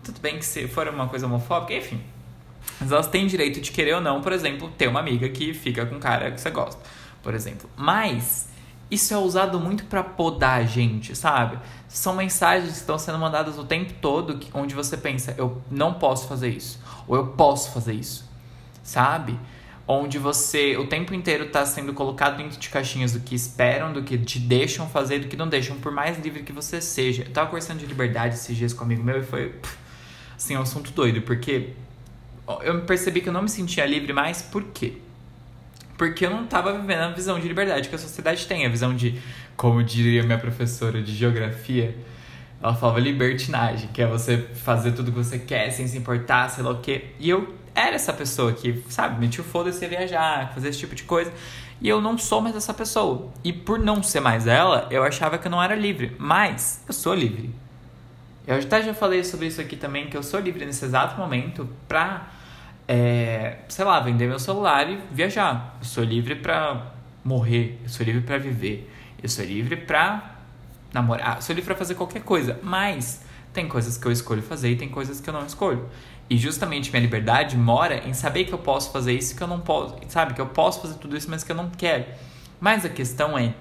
Tudo 0.04 0.20
bem 0.20 0.38
que 0.38 0.44
se 0.44 0.68
for 0.68 0.88
uma 0.88 1.08
coisa 1.08 1.26
homofóbica, 1.26 1.74
enfim. 1.74 2.00
Mas 2.80 2.92
elas 2.92 3.06
têm 3.08 3.26
direito 3.26 3.60
de 3.60 3.72
querer 3.72 3.94
ou 3.94 4.00
não, 4.00 4.20
por 4.20 4.32
exemplo, 4.32 4.70
ter 4.76 4.88
uma 4.88 5.00
amiga 5.00 5.28
que 5.28 5.52
fica 5.52 5.84
com 5.84 5.96
um 5.96 6.00
cara 6.00 6.30
que 6.30 6.40
você 6.40 6.50
gosta, 6.50 6.80
por 7.22 7.34
exemplo. 7.34 7.68
Mas 7.76 8.48
isso 8.90 9.12
é 9.12 9.18
usado 9.18 9.58
muito 9.58 9.84
para 9.84 10.02
podar 10.02 10.60
a 10.60 10.64
gente, 10.64 11.14
sabe? 11.16 11.58
São 11.88 12.14
mensagens 12.14 12.72
que 12.72 12.78
estão 12.78 12.98
sendo 12.98 13.18
mandadas 13.18 13.58
o 13.58 13.64
tempo 13.64 13.92
todo 14.00 14.38
onde 14.54 14.74
você 14.74 14.96
pensa, 14.96 15.34
eu 15.36 15.60
não 15.70 15.94
posso 15.94 16.28
fazer 16.28 16.48
isso, 16.48 16.80
ou 17.06 17.16
eu 17.16 17.26
posso 17.28 17.72
fazer 17.72 17.94
isso, 17.94 18.28
sabe? 18.82 19.38
Onde 19.90 20.18
você 20.18 20.76
o 20.76 20.86
tempo 20.86 21.14
inteiro 21.14 21.44
está 21.44 21.64
sendo 21.64 21.94
colocado 21.94 22.36
dentro 22.36 22.60
de 22.60 22.68
caixinhas 22.68 23.12
do 23.12 23.20
que 23.20 23.34
esperam, 23.34 23.90
do 23.90 24.02
que 24.02 24.18
te 24.18 24.38
deixam 24.38 24.86
fazer, 24.86 25.20
do 25.20 25.28
que 25.28 25.36
não 25.36 25.48
deixam, 25.48 25.78
por 25.78 25.90
mais 25.90 26.18
livre 26.18 26.42
que 26.42 26.52
você 26.52 26.78
seja. 26.78 27.22
Eu 27.22 27.30
tava 27.30 27.46
conversando 27.46 27.78
de 27.78 27.86
liberdade 27.86 28.34
esses 28.34 28.54
dias 28.54 28.74
com 28.74 28.82
um 28.82 28.84
amigo 28.84 29.02
meu 29.02 29.18
e 29.18 29.22
foi, 29.22 29.54
assim, 30.36 30.58
um 30.58 30.60
assunto 30.60 30.90
doido, 30.90 31.22
porque 31.22 31.70
eu 32.62 32.82
percebi 32.82 33.22
que 33.22 33.30
eu 33.30 33.32
não 33.32 33.42
me 33.42 33.48
sentia 33.48 33.86
livre 33.86 34.12
mais, 34.12 34.42
por 34.42 34.62
quê? 34.64 34.98
Porque 35.96 36.26
eu 36.26 36.30
não 36.30 36.44
estava 36.44 36.78
vivendo 36.78 37.00
a 37.00 37.10
visão 37.10 37.40
de 37.40 37.48
liberdade 37.48 37.88
que 37.88 37.94
a 37.94 37.98
sociedade 37.98 38.46
tem, 38.46 38.66
a 38.66 38.68
visão 38.68 38.94
de, 38.94 39.18
como 39.56 39.82
diria 39.82 40.22
minha 40.22 40.38
professora 40.38 41.02
de 41.02 41.14
geografia, 41.14 41.96
ela 42.62 42.74
falava 42.74 43.00
libertinagem, 43.00 43.88
que 43.92 44.02
é 44.02 44.06
você 44.06 44.38
fazer 44.54 44.92
tudo 44.92 45.10
que 45.10 45.16
você 45.16 45.38
quer 45.38 45.70
sem 45.70 45.86
se 45.86 45.96
importar, 45.96 46.48
sei 46.50 46.62
lá 46.62 46.72
o 46.72 46.80
quê. 46.80 47.06
E 47.18 47.30
eu 47.30 47.54
era 47.78 47.94
essa 47.94 48.12
pessoa 48.12 48.52
que, 48.52 48.82
sabe, 48.88 49.20
metia 49.20 49.42
o 49.42 49.46
foda-se 49.46 49.84
a 49.84 49.88
viajar, 49.88 50.52
fazer 50.52 50.68
esse 50.68 50.78
tipo 50.78 50.94
de 50.94 51.04
coisa. 51.04 51.32
E 51.80 51.88
eu 51.88 52.00
não 52.00 52.18
sou 52.18 52.40
mais 52.40 52.56
essa 52.56 52.74
pessoa. 52.74 53.30
E 53.44 53.52
por 53.52 53.78
não 53.78 54.02
ser 54.02 54.20
mais 54.20 54.46
ela, 54.46 54.88
eu 54.90 55.04
achava 55.04 55.38
que 55.38 55.46
eu 55.46 55.50
não 55.50 55.62
era 55.62 55.74
livre. 55.74 56.16
Mas 56.18 56.82
eu 56.88 56.92
sou 56.92 57.14
livre. 57.14 57.54
Eu 58.46 58.56
até 58.56 58.82
já 58.82 58.94
falei 58.94 59.22
sobre 59.22 59.46
isso 59.46 59.60
aqui 59.60 59.76
também, 59.76 60.08
que 60.08 60.16
eu 60.16 60.22
sou 60.22 60.40
livre 60.40 60.64
nesse 60.64 60.84
exato 60.84 61.20
momento 61.20 61.68
pra 61.86 62.28
é, 62.88 63.58
sei 63.68 63.84
lá, 63.84 64.00
vender 64.00 64.26
meu 64.26 64.38
celular 64.38 64.90
e 64.90 64.98
viajar. 65.12 65.76
Eu 65.78 65.84
sou 65.84 66.02
livre 66.02 66.34
para 66.34 66.90
morrer, 67.22 67.78
eu 67.82 67.88
sou 67.90 68.04
livre 68.04 68.22
para 68.22 68.38
viver, 68.38 68.90
eu 69.22 69.28
sou 69.28 69.44
livre 69.44 69.76
para 69.76 70.36
namorar, 70.92 71.36
eu 71.36 71.42
sou 71.42 71.54
livre 71.54 71.66
para 71.66 71.76
fazer 71.76 71.94
qualquer 71.94 72.22
coisa, 72.22 72.58
mas 72.62 73.22
tem 73.58 73.66
coisas 73.66 73.98
que 73.98 74.06
eu 74.06 74.12
escolho 74.12 74.40
fazer 74.40 74.70
e 74.70 74.76
tem 74.76 74.88
coisas 74.88 75.20
que 75.20 75.28
eu 75.28 75.34
não 75.34 75.44
escolho. 75.44 75.88
E 76.30 76.38
justamente 76.38 76.90
minha 76.90 77.02
liberdade 77.02 77.56
mora 77.56 78.06
em 78.08 78.14
saber 78.14 78.44
que 78.44 78.52
eu 78.52 78.58
posso 78.58 78.92
fazer 78.92 79.12
isso 79.12 79.34
que 79.34 79.42
eu 79.42 79.48
não 79.48 79.58
posso, 79.58 79.96
sabe? 80.08 80.32
Que 80.32 80.40
eu 80.40 80.46
posso 80.46 80.80
fazer 80.80 80.94
tudo 80.94 81.16
isso, 81.16 81.28
mas 81.28 81.42
que 81.42 81.50
eu 81.50 81.56
não 81.56 81.68
quero. 81.68 82.04
Mas 82.60 82.84
a 82.84 82.88
questão 82.88 83.36
é 83.36 83.54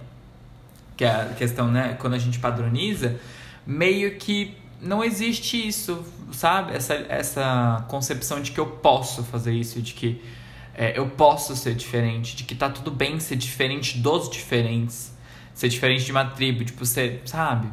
que 0.95 1.03
a 1.03 1.33
questão, 1.35 1.71
né, 1.71 1.95
quando 1.99 2.13
a 2.13 2.19
gente 2.19 2.37
padroniza, 2.37 3.19
meio 3.65 4.17
que 4.17 4.55
não 4.79 5.03
existe 5.03 5.67
isso, 5.67 6.05
sabe? 6.31 6.75
Essa, 6.75 6.93
essa 7.09 7.85
concepção 7.87 8.39
de 8.39 8.51
que 8.51 8.59
eu 8.59 8.67
posso 8.67 9.23
fazer 9.23 9.53
isso, 9.53 9.81
de 9.81 9.95
que 9.95 10.21
é, 10.75 10.95
eu 10.95 11.09
posso 11.09 11.55
ser 11.55 11.73
diferente, 11.73 12.35
de 12.35 12.43
que 12.43 12.53
tá 12.53 12.69
tudo 12.69 12.91
bem 12.91 13.19
ser 13.19 13.35
diferente 13.35 13.97
dos 13.97 14.29
diferentes, 14.29 15.11
ser 15.55 15.69
diferente 15.69 16.05
de 16.05 16.11
uma 16.11 16.25
tribo, 16.25 16.63
tipo, 16.63 16.85
ser, 16.85 17.23
sabe? 17.25 17.67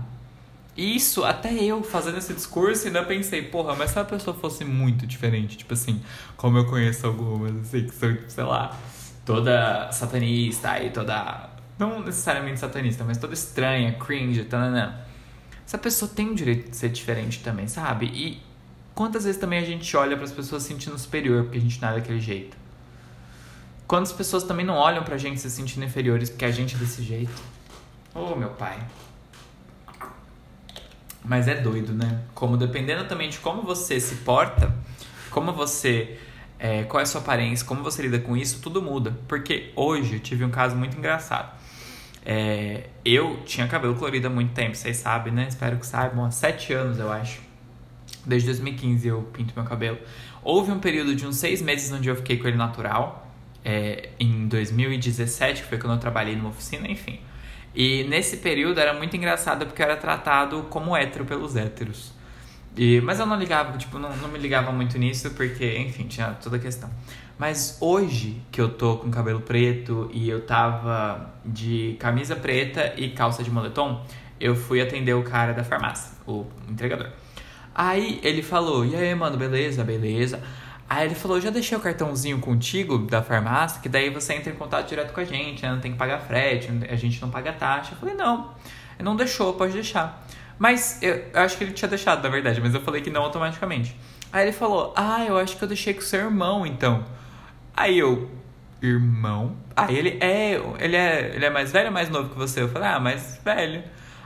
Isso, 0.77 1.25
até 1.25 1.53
eu 1.53 1.83
fazendo 1.83 2.19
esse 2.19 2.35
discurso, 2.35 2.87
ainda 2.87 3.05
pensei, 3.05 3.43
porra, 3.43 3.77
mas 3.77 3.91
se 3.91 3.99
a 3.99 4.05
pessoa 4.05 4.37
fosse 4.37 4.65
muito 4.65 5.07
diferente, 5.07 5.57
tipo 5.57 5.73
assim, 5.73 6.03
como 6.37 6.59
eu 6.59 6.67
conheço 6.67 7.07
algumas, 7.07 7.55
assim, 7.57 7.87
que 7.87 7.95
são, 7.95 8.17
sei 8.27 8.45
lá, 8.45 8.77
toda 9.25 9.91
satanista 9.93 10.83
e 10.83 10.91
toda. 10.91 11.51
Não 11.79 12.01
necessariamente 12.01 12.61
satanista, 12.61 13.05
mas 13.05 13.19
toda 13.19 13.35
estranha, 13.35 13.93
cringe, 13.95 14.45
tanana 14.45 15.05
essa 15.67 15.79
pessoa 15.79 16.11
tem 16.13 16.31
o 16.31 16.35
direito 16.35 16.71
de 16.71 16.77
ser 16.77 16.91
diferente 16.91 17.41
também, 17.41 17.67
sabe? 17.67 18.07
E 18.07 18.43
quantas 18.95 19.25
vezes 19.25 19.41
também 19.41 19.59
a 19.59 19.65
gente 19.65 19.97
olha 19.97 20.15
para 20.15 20.25
as 20.25 20.33
pessoas 20.33 20.63
se 20.63 20.69
sentindo 20.69 20.99
superior 20.99 21.45
porque 21.45 21.59
a 21.59 21.61
gente 21.61 21.81
não 21.81 21.89
é 21.89 21.95
daquele 21.95 22.21
jeito? 22.21 22.57
Quantas 23.87 24.13
pessoas 24.13 24.45
também 24.45 24.65
não 24.65 24.75
olham 24.75 25.03
pra 25.03 25.17
gente 25.17 25.41
se 25.41 25.51
sentindo 25.51 25.85
inferiores 25.85 26.31
porque 26.31 26.45
a 26.45 26.51
gente 26.51 26.75
é 26.75 26.79
desse 26.79 27.03
jeito? 27.03 27.43
Oh, 28.15 28.37
meu 28.37 28.51
pai. 28.51 28.79
Mas 31.25 31.49
é 31.49 31.55
doido, 31.55 31.95
né? 31.95 32.21
Como 32.35 32.57
dependendo 32.57 33.05
também 33.05 33.31
de 33.31 33.39
como 33.39 33.63
você 33.63 33.99
se 33.99 34.17
porta, 34.17 34.75
como 35.31 35.53
você. 35.53 36.19
É, 36.59 36.85
qual 36.85 37.01
é 37.01 37.03
a 37.03 37.07
sua 37.07 37.21
aparência, 37.21 37.67
como 37.67 37.83
você 37.83 38.03
lida 38.03 38.19
com 38.19 38.37
isso, 38.37 38.61
tudo 38.61 38.81
muda. 38.81 39.17
Porque 39.27 39.73
hoje 39.75 40.15
eu 40.15 40.21
tive 40.21 40.45
um 40.45 40.51
caso 40.51 40.77
muito 40.77 40.97
engraçado. 40.97 41.53
É, 42.25 42.85
eu 43.05 43.43
tinha 43.45 43.67
cabelo 43.67 43.95
colorido 43.97 44.29
há 44.29 44.31
muito 44.31 44.53
tempo, 44.53 44.75
vocês 44.75 44.97
sabem, 44.97 45.33
né? 45.33 45.47
Espero 45.49 45.79
que 45.79 45.87
saibam, 45.87 46.25
há 46.25 46.31
sete 46.31 46.73
anos 46.73 46.99
eu 46.99 47.11
acho. 47.11 47.41
Desde 48.25 48.49
2015 48.49 49.09
eu 49.09 49.23
pinto 49.33 49.53
meu 49.57 49.65
cabelo. 49.65 49.99
Houve 50.43 50.73
um 50.73 50.79
período 50.79 51.15
de 51.15 51.27
uns 51.27 51.37
seis 51.37 51.61
meses 51.61 51.91
onde 51.91 52.09
eu 52.09 52.17
fiquei 52.17 52.39
com 52.39 52.49
ele 52.49 52.57
natural. 52.57 53.27
É, 53.65 54.11
em 54.21 54.47
2017, 54.47 55.63
que 55.63 55.69
foi 55.69 55.79
quando 55.79 55.95
eu 55.95 55.99
trabalhei 55.99 56.37
numa 56.37 56.51
oficina, 56.51 56.87
enfim. 56.87 57.19
E 57.75 58.05
nesse 58.05 58.37
período 58.37 58.79
era 58.79 58.95
muito 58.95 59.17
engraçado 59.17 59.67
porque 59.67 59.83
eu 59.83 59.87
era 59.87 59.97
tratado 59.97 60.67
como 60.71 60.97
hétero 60.97 61.25
pelos 61.25 61.57
héteros. 61.57 62.13
E, 62.77 63.01
mas 63.01 63.21
eu 63.21 63.27
não 63.27 63.37
ligava, 63.37 63.77
tipo, 63.79 63.99
não, 63.99 64.15
não 64.17 64.29
me 64.29 64.39
ligava 64.39 64.73
muito 64.73 64.99
nisso 64.99 65.31
porque, 65.33 65.79
enfim, 65.79 66.05
tinha 66.07 66.31
toda 66.43 66.57
a 66.57 66.59
questão. 66.59 66.91
Mas 67.39 67.79
hoje 67.81 68.41
que 68.53 68.61
eu 68.61 68.69
tô 68.69 68.97
com 68.97 69.11
cabelo 69.11 69.41
preto 69.41 70.09
e 70.13 70.29
eu 70.29 70.47
tava 70.47 71.35
de 71.45 71.97
camisa 71.99 72.37
preta 72.37 72.95
e 72.97 73.11
calça 73.11 73.43
de 73.43 73.51
moletom, 73.51 74.05
eu 74.41 74.55
fui 74.55 74.81
atender 74.81 75.15
o 75.15 75.23
cara 75.23 75.53
da 75.53 75.65
farmácia, 75.65 76.13
o 76.27 76.47
entregador. 76.69 77.09
Aí 77.75 78.21
ele 78.23 78.43
falou: 78.43 78.85
E 78.85 78.95
aí, 78.95 79.15
mano, 79.15 79.37
beleza, 79.37 79.83
beleza. 79.83 80.41
Aí 80.95 81.07
ele 81.07 81.15
falou: 81.17 81.41
Já 81.41 81.51
deixei 81.51 81.77
o 81.77 81.81
cartãozinho 81.81 82.39
contigo 82.39 82.99
da 82.99 83.21
farmácia, 83.21 83.81
que 83.81 83.89
daí 83.89 84.11
você 84.11 84.35
entra 84.35 84.53
em 84.53 84.55
contato 84.55 84.89
direto 84.89 85.13
com 85.13 85.19
a 85.19 85.25
gente, 85.25 85.61
né? 85.65 85.73
não 85.73 85.81
tem 85.81 85.91
que 85.91 85.99
pagar 85.99 86.21
frete, 86.21 86.71
a 86.89 86.95
gente 86.95 87.21
não 87.21 87.31
paga 87.31 87.53
taxa. 87.53 87.95
Eu 87.95 87.99
falei: 87.99 88.15
Não, 88.15 88.55
não 89.01 89.17
deixou, 89.17 89.55
pode 89.55 89.73
deixar. 89.73 90.25
Mas 90.57 91.03
eu, 91.03 91.17
eu 91.33 91.41
acho 91.41 91.59
que 91.59 91.65
ele 91.65 91.73
tinha 91.73 91.89
deixado, 91.89 92.23
na 92.23 92.29
verdade, 92.29 92.61
mas 92.61 92.73
eu 92.73 92.81
falei 92.81 93.03
que 93.03 93.11
não 93.11 93.23
automaticamente. 93.23 93.97
Aí 94.33 94.45
ele 94.45 94.53
falou: 94.53 94.95
Ah, 94.97 95.25
eu 95.25 95.37
acho 95.37 95.57
que 95.57 95.65
eu 95.65 95.69
deixei 95.69 95.95
com 95.95 96.01
seu 96.01 96.21
irmão 96.21 96.65
então. 96.65 97.05
Aí 97.77 97.99
eu, 97.99 98.31
irmão? 98.81 99.57
Aí 99.75 99.97
ele 99.97 100.17
é, 100.21 100.61
ele 100.79 100.95
é, 100.95 101.33
ele 101.35 101.45
é 101.45 101.51
mais 101.51 101.73
velho 101.73 101.89
ou 101.89 101.93
mais 101.93 102.09
novo 102.09 102.29
que 102.29 102.37
você? 102.37 102.63
Eu 102.63 102.69
falei, 102.69 102.87
ah, 102.87 103.01
mais 103.01 103.41
velho. 103.45 103.83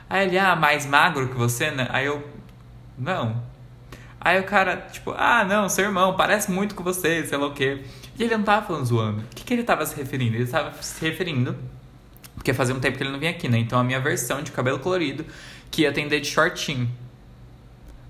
Aí 0.07 0.27
ele, 0.27 0.37
ah, 0.37 0.55
mais 0.55 0.85
magro 0.85 1.29
que 1.29 1.35
você, 1.35 1.71
né? 1.71 1.87
Aí 1.89 2.05
eu, 2.05 2.23
não. 2.95 3.48
Aí 4.21 4.39
o 4.39 4.43
cara, 4.43 4.87
tipo, 4.91 5.13
ah, 5.17 5.45
não, 5.45 5.69
seu 5.69 5.85
irmão, 5.85 6.15
parece 6.15 6.51
muito 6.51 6.75
com 6.75 6.83
você, 6.83 7.25
sei 7.25 7.37
lá 7.37 7.47
o 7.47 7.53
quê. 7.53 7.83
E 8.17 8.23
ele 8.23 8.35
não 8.35 8.43
tava 8.43 8.65
falando 8.65 8.85
zoando. 8.85 9.21
O 9.21 9.35
que, 9.35 9.45
que 9.45 9.53
ele 9.53 9.63
tava 9.63 9.85
se 9.85 9.95
referindo? 9.95 10.35
Ele 10.35 10.45
tava 10.45 10.73
se 10.81 11.03
referindo, 11.05 11.55
porque 12.35 12.53
fazia 12.53 12.75
um 12.75 12.81
tempo 12.81 12.97
que 12.97 13.03
ele 13.03 13.11
não 13.11 13.19
vinha 13.19 13.31
aqui, 13.31 13.47
né? 13.47 13.57
Então 13.57 13.79
a 13.79 13.83
minha 13.83 13.99
versão 13.99 14.41
de 14.41 14.51
cabelo 14.51 14.79
colorido, 14.79 15.25
que 15.71 15.83
ia 15.83 15.89
atender 15.89 16.19
de 16.19 16.27
shortinho. 16.27 16.89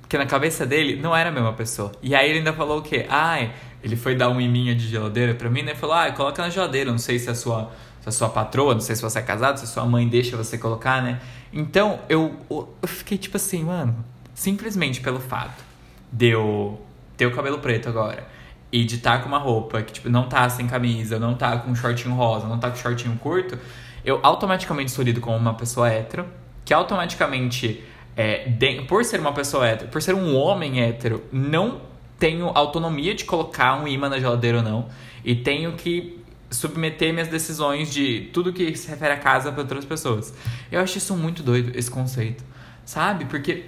Porque 0.01 0.17
na 0.17 0.25
cabeça 0.25 0.65
dele 0.65 0.99
não 0.99 1.15
era 1.15 1.29
a 1.29 1.31
mesma 1.31 1.53
pessoa. 1.53 1.91
E 2.01 2.15
aí 2.15 2.27
ele 2.27 2.39
ainda 2.39 2.53
falou 2.53 2.79
o 2.79 2.81
quê? 2.81 3.05
Ai, 3.07 3.53
ele 3.83 3.95
foi 3.95 4.15
dar 4.15 4.29
um 4.29 4.41
iminha 4.41 4.73
de 4.73 4.87
geladeira 4.87 5.35
pra 5.35 5.47
mim, 5.47 5.61
né? 5.61 5.75
Falou, 5.75 5.95
ah, 5.95 6.11
coloca 6.11 6.41
na 6.41 6.49
geladeira. 6.49 6.89
Não 6.89 6.97
sei 6.97 7.19
se 7.19 7.29
a 7.29 7.35
sua, 7.35 7.71
se 8.01 8.09
a 8.09 8.11
sua 8.11 8.29
patroa, 8.29 8.73
não 8.73 8.81
sei 8.81 8.95
se 8.95 9.03
você 9.03 9.19
é 9.19 9.21
casado, 9.21 9.59
se 9.59 9.65
a 9.65 9.67
sua 9.67 9.85
mãe 9.85 10.07
deixa 10.07 10.35
você 10.35 10.57
colocar, 10.57 11.03
né? 11.03 11.21
Então, 11.53 11.99
eu, 12.09 12.35
eu 12.49 12.87
fiquei 12.87 13.19
tipo 13.19 13.37
assim, 13.37 13.63
mano, 13.63 14.03
simplesmente 14.33 15.01
pelo 15.01 15.19
fato 15.19 15.68
de 16.11 16.29
eu 16.29 16.79
ter 17.17 17.25
o 17.25 17.35
cabelo 17.35 17.59
preto 17.59 17.89
agora 17.89 18.27
e 18.71 18.83
de 18.83 18.95
estar 18.95 19.17
tá 19.17 19.23
com 19.23 19.29
uma 19.29 19.37
roupa 19.37 19.81
que, 19.81 19.93
tipo, 19.93 20.09
não 20.09 20.29
tá 20.29 20.47
sem 20.49 20.67
camisa, 20.67 21.19
não 21.19 21.33
tá 21.35 21.57
com 21.57 21.71
um 21.71 21.75
shortinho 21.75 22.15
rosa, 22.15 22.47
não 22.47 22.59
tá 22.59 22.69
com 22.69 22.75
shortinho 22.75 23.17
curto, 23.17 23.57
eu 24.05 24.19
automaticamente 24.23 24.91
sou 24.91 25.03
lido 25.03 25.19
como 25.19 25.35
uma 25.35 25.53
pessoa 25.53 25.89
hétero, 25.89 26.25
que 26.63 26.73
automaticamente, 26.73 27.83
é, 28.15 28.47
de, 28.47 28.81
por 28.83 29.03
ser 29.03 29.19
uma 29.19 29.33
pessoa 29.33 29.67
hétero, 29.67 29.89
por 29.89 30.01
ser 30.01 30.13
um 30.13 30.35
homem 30.35 30.81
hétero, 30.81 31.23
não 31.31 31.81
tenho 32.17 32.51
autonomia 32.53 33.15
de 33.15 33.25
colocar 33.25 33.81
um 33.81 33.87
imã 33.87 34.09
na 34.09 34.19
geladeira 34.19 34.57
ou 34.57 34.63
não. 34.63 34.87
E 35.23 35.35
tenho 35.35 35.73
que 35.73 36.19
submeter 36.51 37.13
minhas 37.13 37.27
decisões 37.27 37.91
de 37.91 38.29
tudo 38.33 38.51
que 38.51 38.75
se 38.75 38.89
refere 38.89 39.13
a 39.13 39.17
casa 39.17 39.51
para 39.51 39.61
outras 39.61 39.85
pessoas. 39.85 40.33
Eu 40.71 40.81
acho 40.81 40.97
isso 40.97 41.15
muito 41.15 41.41
doido, 41.41 41.71
esse 41.77 41.89
conceito. 41.89 42.43
Sabe? 42.85 43.25
Porque 43.25 43.65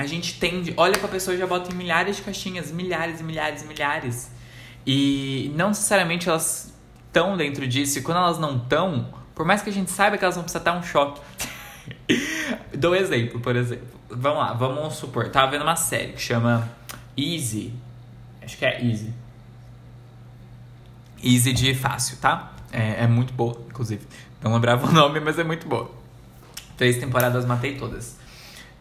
a 0.00 0.06
gente 0.06 0.40
tende, 0.40 0.72
olha 0.78 0.98
pra 0.98 1.08
pessoa 1.08 1.34
e 1.34 1.38
já 1.38 1.46
bota 1.46 1.70
em 1.70 1.74
milhares 1.74 2.16
de 2.16 2.22
caixinhas, 2.22 2.72
milhares 2.72 3.20
e 3.20 3.22
milhares 3.22 3.62
e 3.62 3.66
milhares. 3.66 4.30
E 4.86 5.52
não 5.54 5.68
necessariamente 5.68 6.26
elas 6.26 6.72
estão 7.06 7.36
dentro 7.36 7.68
disso. 7.68 7.98
E 7.98 8.02
quando 8.02 8.16
elas 8.16 8.38
não 8.38 8.56
estão, 8.56 9.12
por 9.34 9.44
mais 9.44 9.60
que 9.60 9.68
a 9.68 9.72
gente 9.72 9.90
saiba 9.90 10.16
que 10.16 10.24
elas 10.24 10.36
vão 10.36 10.44
precisar 10.44 10.64
dar 10.64 10.78
um 10.78 10.82
choque. 10.82 11.20
Dou 12.74 12.96
exemplo, 12.96 13.40
por 13.40 13.54
exemplo. 13.54 13.86
Vamos 14.08 14.38
lá, 14.38 14.54
vamos 14.54 14.94
supor. 14.94 15.28
Tava 15.28 15.50
vendo 15.50 15.62
uma 15.62 15.76
série 15.76 16.12
que 16.12 16.22
chama 16.22 16.66
Easy. 17.14 17.74
Acho 18.40 18.56
que 18.56 18.64
é 18.64 18.82
Easy. 18.82 19.12
Easy 21.22 21.52
de 21.52 21.74
fácil, 21.74 22.16
tá? 22.16 22.52
É, 22.72 23.04
é 23.04 23.06
muito 23.06 23.34
boa, 23.34 23.60
inclusive. 23.68 24.06
Não 24.42 24.54
lembrava 24.54 24.86
o 24.86 24.92
nome, 24.92 25.20
mas 25.20 25.38
é 25.38 25.44
muito 25.44 25.68
boa. 25.68 25.90
Três 26.78 26.96
temporadas 26.96 27.44
matei 27.44 27.76
todas. 27.76 28.18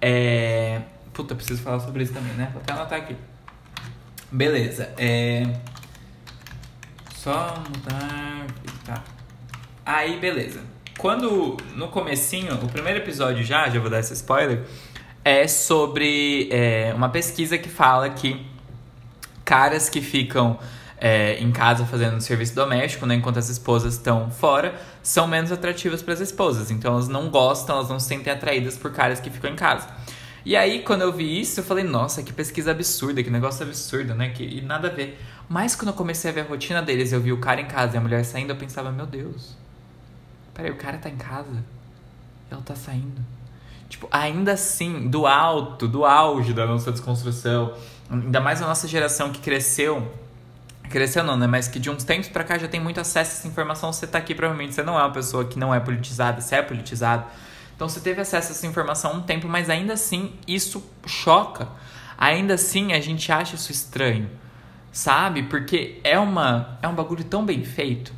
É, 0.01 0.82
Puta, 1.19 1.36
preciso 1.36 1.62
falar 1.62 1.82
sobre 1.82 2.01
isso 2.01 2.13
também, 2.13 2.32
né? 2.32 2.47
Vou 2.53 2.62
até 2.62 2.71
anotar 2.71 2.97
aqui. 2.97 3.13
Beleza. 4.32 4.89
É. 4.97 5.43
Só 7.13 7.62
mudar. 7.67 8.47
Tá. 8.86 9.03
Aí, 9.86 10.17
beleza. 10.17 10.62
Quando. 10.97 11.58
No 11.75 11.89
comecinho, 11.89 12.55
o 12.63 12.69
primeiro 12.69 12.99
episódio 12.99 13.43
já, 13.43 13.67
já 13.67 13.82
vou 13.82 13.89
dar 13.89 13.99
esse 13.99 14.13
spoiler, 14.13 14.63
é 15.25 15.45
sobre 15.45 16.47
é, 16.53 16.93
uma 16.95 17.10
pesquisa 17.10 17.58
que 17.58 17.67
fala 17.67 18.10
que 18.12 18.47
caras 19.43 19.89
que 19.89 19.99
ficam 19.99 20.58
é, 20.97 21.38
em 21.38 21.51
casa 21.51 21.86
fazendo 21.86 22.21
serviço 22.21 22.55
doméstico, 22.55 23.05
né, 23.05 23.15
enquanto 23.15 23.39
as 23.39 23.49
esposas 23.49 23.95
estão 23.95 24.32
fora, 24.32 24.73
são 25.03 25.27
menos 25.27 25.51
atrativas 25.51 26.01
para 26.01 26.13
as 26.13 26.21
esposas. 26.21 26.71
Então 26.71 26.93
elas 26.93 27.10
não 27.10 27.29
gostam, 27.29 27.75
elas 27.75 27.89
não 27.89 27.99
se 27.99 28.08
sentem 28.08 28.32
atraídas 28.32 28.77
por 28.77 28.93
caras 28.93 29.19
que 29.19 29.29
ficam 29.29 29.51
em 29.51 29.58
casa. 29.58 29.98
E 30.45 30.56
aí, 30.56 30.82
quando 30.84 31.02
eu 31.02 31.12
vi 31.12 31.39
isso, 31.39 31.60
eu 31.60 31.63
falei, 31.63 31.84
nossa, 31.84 32.23
que 32.23 32.32
pesquisa 32.32 32.71
absurda, 32.71 33.21
que 33.21 33.30
negócio 33.30 33.65
absurdo, 33.65 34.15
né? 34.15 34.30
Que, 34.30 34.43
e 34.43 34.62
nada 34.62 34.88
a 34.88 34.91
ver. 34.91 35.19
Mas 35.47 35.75
quando 35.75 35.89
eu 35.89 35.93
comecei 35.93 36.32
a 36.32 36.34
ver 36.34 36.41
a 36.41 36.45
rotina 36.45 36.82
deles, 36.82 37.12
eu 37.12 37.19
vi 37.19 37.32
o 37.32 37.39
cara 37.39 37.60
em 37.60 37.65
casa 37.65 37.95
e 37.95 37.97
a 37.97 38.02
mulher 38.02 38.23
saindo, 38.23 38.52
eu 38.52 38.56
pensava, 38.56 38.91
meu 38.91 39.06
Deus, 39.06 39.58
peraí, 40.54 40.71
o 40.71 40.75
cara 40.75 40.97
tá 40.97 41.10
em 41.10 41.17
casa 41.17 41.63
ela 42.52 42.62
tá 42.62 42.75
saindo. 42.75 43.21
Tipo, 43.88 44.08
ainda 44.12 44.54
assim, 44.54 45.08
do 45.08 45.25
alto, 45.25 45.88
do 45.88 46.06
auge 46.06 46.54
da 46.54 46.65
nossa 46.65 46.91
desconstrução, 46.91 47.73
ainda 48.10 48.39
mais 48.39 48.62
a 48.62 48.67
nossa 48.67 48.88
geração 48.88 49.32
que 49.32 49.39
cresceu 49.39 50.12
cresceu 50.89 51.23
não, 51.23 51.38
né? 51.38 51.45
Mas 51.45 51.67
que 51.67 51.80
de 51.80 51.88
uns 51.88 52.04
tempos 52.04 52.30
pra 52.30 52.43
cá 52.43 52.58
já 52.58 52.67
tem 52.67 52.80
muito 52.80 52.99
acesso 52.99 53.32
a 53.32 53.34
essa 53.36 53.47
informação. 53.47 53.93
Você 53.93 54.08
tá 54.08 54.17
aqui, 54.17 54.34
provavelmente 54.34 54.73
você 54.73 54.82
não 54.82 54.97
é 54.97 55.04
uma 55.04 55.12
pessoa 55.12 55.45
que 55.45 55.60
não 55.60 55.73
é 55.73 55.80
politizada, 55.80 56.41
você 56.41 56.56
é 56.56 56.63
politizado. 56.63 57.25
Então 57.79 57.87
você 57.87 58.01
teve 58.01 58.19
acesso 58.19 58.49
a 58.49 58.51
essa 58.51 58.67
informação 58.67 59.11
há 59.11 59.13
um 59.13 59.21
tempo, 59.21 59.47
mas 59.47 59.69
ainda 59.69 59.93
assim 59.93 60.33
isso 60.45 60.83
choca. 61.05 61.69
Ainda 62.17 62.55
assim 62.55 62.91
a 62.91 62.99
gente 62.99 63.31
acha 63.31 63.55
isso 63.55 63.71
estranho, 63.71 64.29
sabe? 64.91 65.43
Porque 65.43 65.97
é, 66.03 66.19
uma, 66.19 66.77
é 66.81 66.89
um 66.89 66.93
bagulho 66.93 67.23
tão 67.23 67.45
bem 67.45 67.63
feito. 67.63 68.11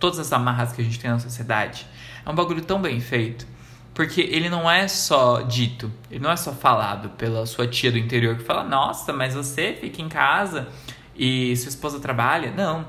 Todas 0.00 0.18
as 0.18 0.32
amarras 0.32 0.72
que 0.72 0.82
a 0.82 0.84
gente 0.84 0.98
tem 0.98 1.08
na 1.08 1.20
sociedade. 1.20 1.86
É 2.26 2.28
um 2.28 2.34
bagulho 2.34 2.64
tão 2.64 2.82
bem 2.82 3.00
feito. 3.00 3.46
Porque 3.94 4.22
ele 4.22 4.48
não 4.48 4.68
é 4.68 4.88
só 4.88 5.40
dito, 5.42 5.88
ele 6.10 6.18
não 6.18 6.32
é 6.32 6.36
só 6.36 6.50
falado 6.50 7.10
pela 7.10 7.46
sua 7.46 7.68
tia 7.68 7.92
do 7.92 7.98
interior 7.98 8.36
que 8.36 8.42
fala: 8.42 8.64
Nossa, 8.64 9.12
mas 9.12 9.34
você 9.34 9.78
fica 9.80 10.02
em 10.02 10.08
casa 10.08 10.66
e 11.14 11.56
sua 11.56 11.68
esposa 11.68 12.00
trabalha. 12.00 12.50
Não. 12.50 12.84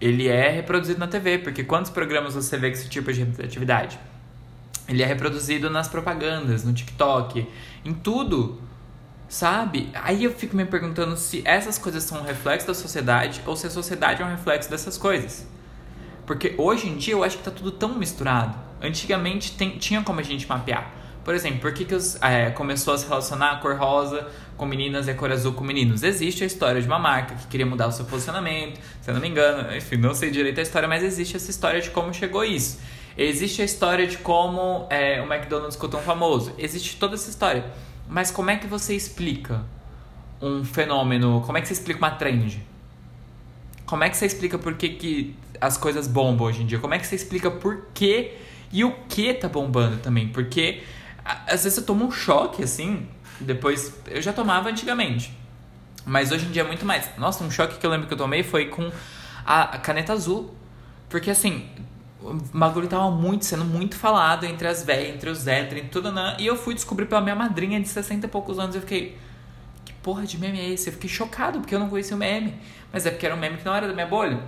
Ele 0.00 0.26
é 0.26 0.48
reproduzido 0.48 0.98
na 0.98 1.06
TV, 1.06 1.36
porque 1.36 1.62
quantos 1.62 1.90
programas 1.90 2.34
você 2.34 2.56
vê 2.56 2.70
com 2.70 2.78
esse 2.78 2.88
tipo 2.88 3.12
de 3.12 3.24
atividade? 3.44 3.98
Ele 4.88 5.02
é 5.02 5.06
reproduzido 5.06 5.70
nas 5.70 5.88
propagandas, 5.88 6.64
no 6.64 6.72
TikTok, 6.72 7.46
em 7.84 7.94
tudo, 7.94 8.60
sabe? 9.28 9.90
Aí 9.94 10.24
eu 10.24 10.32
fico 10.32 10.56
me 10.56 10.64
perguntando 10.64 11.16
se 11.16 11.42
essas 11.44 11.78
coisas 11.78 12.04
são 12.04 12.20
um 12.20 12.24
reflexo 12.24 12.66
da 12.66 12.74
sociedade 12.74 13.40
ou 13.46 13.56
se 13.56 13.66
a 13.66 13.70
sociedade 13.70 14.22
é 14.22 14.24
um 14.24 14.28
reflexo 14.28 14.70
dessas 14.70 14.98
coisas. 14.98 15.46
Porque 16.26 16.54
hoje 16.58 16.88
em 16.88 16.96
dia 16.96 17.14
eu 17.14 17.24
acho 17.24 17.38
que 17.38 17.42
tá 17.42 17.50
tudo 17.50 17.70
tão 17.70 17.94
misturado. 17.94 18.56
Antigamente 18.80 19.52
tem, 19.52 19.78
tinha 19.78 20.02
como 20.02 20.20
a 20.20 20.22
gente 20.22 20.46
mapear. 20.48 20.90
Por 21.24 21.34
exemplo, 21.34 21.60
por 21.60 21.72
que, 21.72 21.86
que 21.86 21.94
os, 21.94 22.20
é, 22.22 22.50
começou 22.50 22.92
a 22.92 22.98
se 22.98 23.06
relacionar 23.06 23.52
a 23.52 23.56
cor 23.56 23.76
rosa 23.76 24.28
com 24.58 24.66
meninas 24.66 25.08
e 25.08 25.10
a 25.10 25.14
cor 25.14 25.32
azul 25.32 25.54
com 25.54 25.64
meninos? 25.64 26.02
Existe 26.02 26.44
a 26.44 26.46
história 26.46 26.80
de 26.80 26.86
uma 26.86 26.98
marca 26.98 27.34
que 27.34 27.46
queria 27.46 27.64
mudar 27.64 27.86
o 27.86 27.92
seu 27.92 28.04
posicionamento, 28.04 28.78
se 29.00 29.10
eu 29.10 29.14
não 29.14 29.22
me 29.22 29.28
engano, 29.28 29.74
enfim, 29.74 29.96
não 29.96 30.14
sei 30.14 30.30
direito 30.30 30.60
a 30.60 30.62
história, 30.62 30.86
mas 30.86 31.02
existe 31.02 31.34
essa 31.34 31.50
história 31.50 31.80
de 31.80 31.88
como 31.90 32.12
chegou 32.12 32.44
isso. 32.44 32.78
Existe 33.16 33.62
a 33.62 33.64
história 33.64 34.06
de 34.06 34.18
como 34.18 34.86
é, 34.90 35.20
o 35.20 35.32
McDonald's 35.32 35.76
ficou 35.76 35.88
tão 35.88 36.00
famoso. 36.00 36.52
Existe 36.58 36.96
toda 36.96 37.14
essa 37.14 37.30
história. 37.30 37.64
Mas 38.08 38.30
como 38.30 38.50
é 38.50 38.56
que 38.56 38.66
você 38.66 38.94
explica 38.94 39.64
um 40.40 40.64
fenômeno? 40.64 41.42
Como 41.42 41.56
é 41.56 41.60
que 41.60 41.68
você 41.68 41.74
explica 41.74 41.98
uma 41.98 42.10
trend? 42.10 42.60
Como 43.86 44.02
é 44.02 44.10
que 44.10 44.16
você 44.16 44.26
explica 44.26 44.58
por 44.58 44.74
que, 44.74 44.88
que 44.90 45.36
as 45.60 45.76
coisas 45.76 46.08
bombam 46.08 46.46
hoje 46.46 46.62
em 46.62 46.66
dia? 46.66 46.78
Como 46.78 46.94
é 46.94 46.98
que 46.98 47.06
você 47.06 47.14
explica 47.14 47.50
por 47.50 47.86
que 47.94 48.32
e 48.72 48.84
o 48.84 48.92
que 49.08 49.32
tá 49.34 49.48
bombando 49.48 49.98
também? 49.98 50.28
Porque 50.28 50.82
às 51.24 51.64
vezes 51.64 51.78
eu 51.78 51.84
tomo 51.84 52.04
um 52.04 52.10
choque, 52.10 52.62
assim, 52.62 53.06
depois. 53.40 53.94
Eu 54.06 54.20
já 54.20 54.32
tomava 54.32 54.68
antigamente. 54.68 55.32
Mas 56.04 56.30
hoje 56.32 56.46
em 56.46 56.50
dia 56.50 56.62
é 56.62 56.66
muito 56.66 56.84
mais. 56.84 57.08
Nossa, 57.16 57.42
um 57.42 57.50
choque 57.50 57.78
que 57.78 57.86
eu 57.86 57.90
lembro 57.90 58.06
que 58.06 58.12
eu 58.12 58.18
tomei 58.18 58.42
foi 58.42 58.66
com 58.66 58.90
a, 59.44 59.78
caneta 59.78 60.12
azul. 60.12 60.54
Porque 61.08 61.30
assim, 61.30 61.68
o 62.24 62.58
bagulho 62.58 62.88
tava 62.88 63.10
muito, 63.10 63.44
sendo 63.44 63.64
muito 63.64 63.96
falado 63.96 64.44
entre 64.44 64.66
as 64.66 64.82
velhas, 64.82 65.14
entre 65.14 65.28
os 65.28 65.46
héteros, 65.46 65.84
entre 65.84 65.90
tudo, 65.90 66.10
né? 66.10 66.36
E 66.38 66.46
eu 66.46 66.56
fui 66.56 66.74
descobrir 66.74 67.04
pela 67.04 67.20
minha 67.20 67.34
madrinha 67.34 67.78
de 67.78 67.86
60 67.86 68.26
e 68.26 68.28
poucos 68.28 68.58
anos. 68.58 68.74
Eu 68.74 68.80
fiquei, 68.80 69.18
que 69.84 69.92
porra 69.94 70.24
de 70.24 70.38
meme 70.38 70.58
é 70.58 70.70
esse? 70.70 70.88
Eu 70.88 70.94
fiquei 70.94 71.10
chocado 71.10 71.60
porque 71.60 71.74
eu 71.74 71.78
não 71.78 71.88
conhecia 71.88 72.16
o 72.16 72.18
meme. 72.18 72.54
Mas 72.90 73.04
é 73.04 73.10
porque 73.10 73.26
era 73.26 73.34
um 73.34 73.38
meme 73.38 73.58
que 73.58 73.64
não 73.64 73.74
era 73.74 73.86
da 73.86 73.92
minha 73.92 74.06
bolha. 74.06 74.40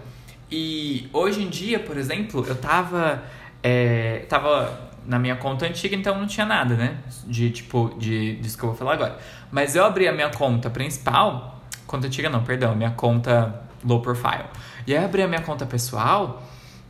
E 0.51 1.09
hoje 1.13 1.43
em 1.43 1.51
dia, 1.51 1.79
por 1.79 1.99
exemplo, 1.99 2.45
eu 2.49 2.57
tava. 2.57 3.23
É, 3.63 4.25
tava 4.29 4.87
na 5.05 5.19
minha 5.19 5.37
conta 5.37 5.67
antiga, 5.67 5.95
então 5.95 6.19
não 6.19 6.27
tinha 6.27 6.47
nada, 6.47 6.75
né? 6.75 6.99
De 7.27 7.51
tipo, 7.51 7.95
de, 7.99 8.37
disso 8.37 8.57
que 8.57 8.65
eu 8.65 8.71
vou 8.71 8.79
falar 8.79 8.95
agora. 8.95 9.19
Mas 9.53 9.77
eu 9.77 9.85
abri 9.85 10.09
a 10.09 10.13
minha 10.13 10.31
conta 10.31 10.69
principal, 10.69 11.61
conta 11.87 12.07
antiga 12.07 12.29
não, 12.29 12.43
perdão, 12.43 12.75
minha 12.75 12.91
conta 12.91 13.63
low 13.85 14.01
profile. 14.01 14.47
E 14.87 14.95
aí 14.95 15.01
eu 15.01 15.05
abri 15.05 15.23
a 15.23 15.29
minha 15.29 15.43
conta 15.43 15.65
pessoal, 15.65 16.43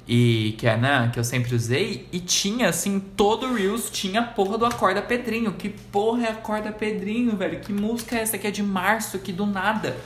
e 0.09 0.55
que 0.57 0.69
é, 0.69 0.77
né, 0.77 1.11
que 1.13 1.19
eu 1.19 1.25
sempre 1.25 1.55
usei, 1.55 2.07
e 2.13 2.21
tinha 2.21 2.69
assim, 2.69 3.01
todo 3.01 3.47
o 3.47 3.55
Reels 3.55 3.91
tinha 3.91 4.21
a 4.21 4.25
porra 4.25 4.57
do 4.57 4.65
Acorda 4.65 5.03
Pedrinho. 5.03 5.53
Que 5.53 5.69
porra 5.69 6.27
é 6.27 6.31
Acorda 6.31 6.71
Pedrinho, 6.71 7.37
velho? 7.37 7.59
Que 7.59 7.73
música 7.73 8.17
é 8.17 8.21
essa 8.21 8.39
que 8.39 8.47
é 8.47 8.51
de 8.51 8.63
março, 8.63 9.19
que 9.19 9.33
do 9.33 9.45
nada 9.45 9.97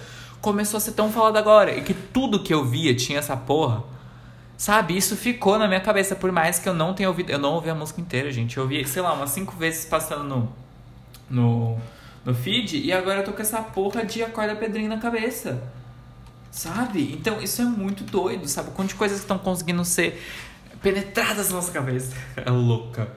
começou 0.40 0.78
a 0.78 0.80
ser 0.80 0.92
tão 0.92 1.12
falada 1.12 1.38
agora? 1.38 1.76
E 1.76 1.82
que 1.82 1.92
tudo 1.92 2.42
que 2.42 2.52
eu 2.52 2.64
via 2.64 2.94
tinha 2.94 3.18
essa 3.18 3.36
porra. 3.36 3.84
Sabe, 4.56 4.96
isso 4.96 5.16
ficou 5.16 5.58
na 5.58 5.66
minha 5.66 5.80
cabeça, 5.80 6.14
por 6.14 6.32
mais 6.32 6.58
que 6.58 6.68
eu 6.68 6.74
não 6.74 6.94
tenha 6.94 7.08
ouvido. 7.08 7.30
Eu 7.30 7.38
não 7.38 7.54
ouvi 7.54 7.68
a 7.68 7.74
música 7.74 8.00
inteira, 8.00 8.30
gente. 8.30 8.56
Eu 8.56 8.62
ouvi, 8.62 8.86
sei 8.86 9.02
lá, 9.02 9.12
umas 9.12 9.30
cinco 9.30 9.54
vezes 9.56 9.84
passando 9.84 10.24
no, 10.24 10.52
no, 11.28 11.78
no 12.24 12.34
feed 12.34 12.78
e 12.78 12.92
agora 12.92 13.20
eu 13.20 13.24
tô 13.24 13.32
com 13.32 13.42
essa 13.42 13.60
porra 13.60 14.04
de 14.04 14.22
acorda 14.22 14.56
pedrinho 14.56 14.88
na 14.88 14.98
cabeça. 14.98 15.62
Sabe? 16.50 17.12
Então 17.12 17.40
isso 17.40 17.62
é 17.62 17.64
muito 17.64 18.04
doido, 18.04 18.48
sabe? 18.48 18.70
O 18.70 18.72
quanto 18.72 18.90
de 18.90 18.94
coisas 18.96 19.18
que 19.18 19.24
estão 19.24 19.38
conseguindo 19.38 19.84
ser 19.84 20.20
penetradas 20.82 21.48
na 21.48 21.56
nossa 21.56 21.72
cabeça. 21.72 22.14
É 22.36 22.50
louca. 22.50 23.08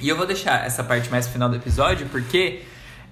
E 0.00 0.08
eu 0.08 0.16
vou 0.16 0.26
deixar 0.26 0.66
essa 0.66 0.82
parte 0.82 1.08
mais 1.10 1.28
final 1.28 1.48
do 1.48 1.56
episódio 1.56 2.08
porque 2.08 2.62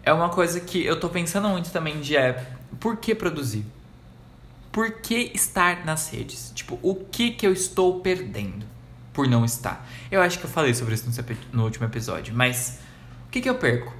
é 0.03 0.13
uma 0.13 0.29
coisa 0.29 0.59
que 0.59 0.85
eu 0.85 0.99
tô 0.99 1.09
pensando 1.09 1.49
muito 1.49 1.71
também 1.71 2.01
de 2.01 2.17
é 2.17 2.47
por 2.81 2.97
que 2.97 3.15
produzir? 3.15 3.65
por 4.73 5.01
que 5.01 5.33
estar 5.35 5.85
nas 5.85 6.11
redes? 6.11 6.53
Tipo, 6.55 6.79
o 6.83 6.95
que 6.95 7.31
que 7.31 7.47
eu 7.47 7.53
estou 7.53 8.01
perdendo 8.01 8.67
por 9.13 9.27
não 9.27 9.45
estar? 9.45 9.87
Eu 10.11 10.23
acho 10.23 10.39
que 10.39 10.45
eu 10.45 10.51
falei 10.51 10.75
sobre 10.75 10.95
isso 10.95 11.11
no 11.53 11.65
último 11.65 11.87
episódio, 11.87 12.35
mas 12.35 12.79
o 13.27 13.31
que 13.31 13.41
que 13.41 13.51
eu 13.51 13.57
perco? 13.57 13.93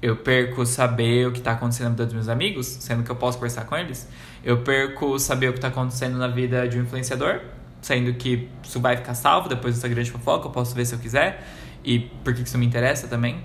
Eu 0.00 0.16
perco 0.16 0.64
saber 0.64 1.26
o 1.26 1.32
que 1.32 1.38
está 1.38 1.52
acontecendo 1.52 1.86
na 1.86 1.90
vida 1.90 2.04
dos 2.04 2.14
meus 2.14 2.28
amigos, 2.28 2.66
sendo 2.66 3.02
que 3.02 3.10
eu 3.10 3.16
posso 3.16 3.36
conversar 3.38 3.64
com 3.64 3.76
eles. 3.76 4.08
Eu 4.44 4.62
perco 4.62 5.18
saber 5.18 5.48
o 5.48 5.52
que 5.52 5.58
está 5.58 5.68
acontecendo 5.68 6.16
na 6.16 6.28
vida 6.28 6.68
de 6.68 6.78
um 6.78 6.82
influenciador, 6.82 7.40
sendo 7.82 8.14
que 8.14 8.48
isso 8.62 8.80
vai 8.80 8.96
ficar 8.96 9.14
salvo 9.14 9.48
depois 9.48 9.74
dessa 9.74 9.88
grande 9.88 10.10
fofoca, 10.10 10.46
eu 10.46 10.52
posso 10.52 10.74
ver 10.74 10.84
se 10.84 10.94
eu 10.94 10.98
quiser. 10.98 11.44
E 11.84 12.00
por 12.22 12.32
que 12.32 12.42
isso 12.42 12.56
me 12.58 12.66
interessa 12.66 13.08
também? 13.08 13.42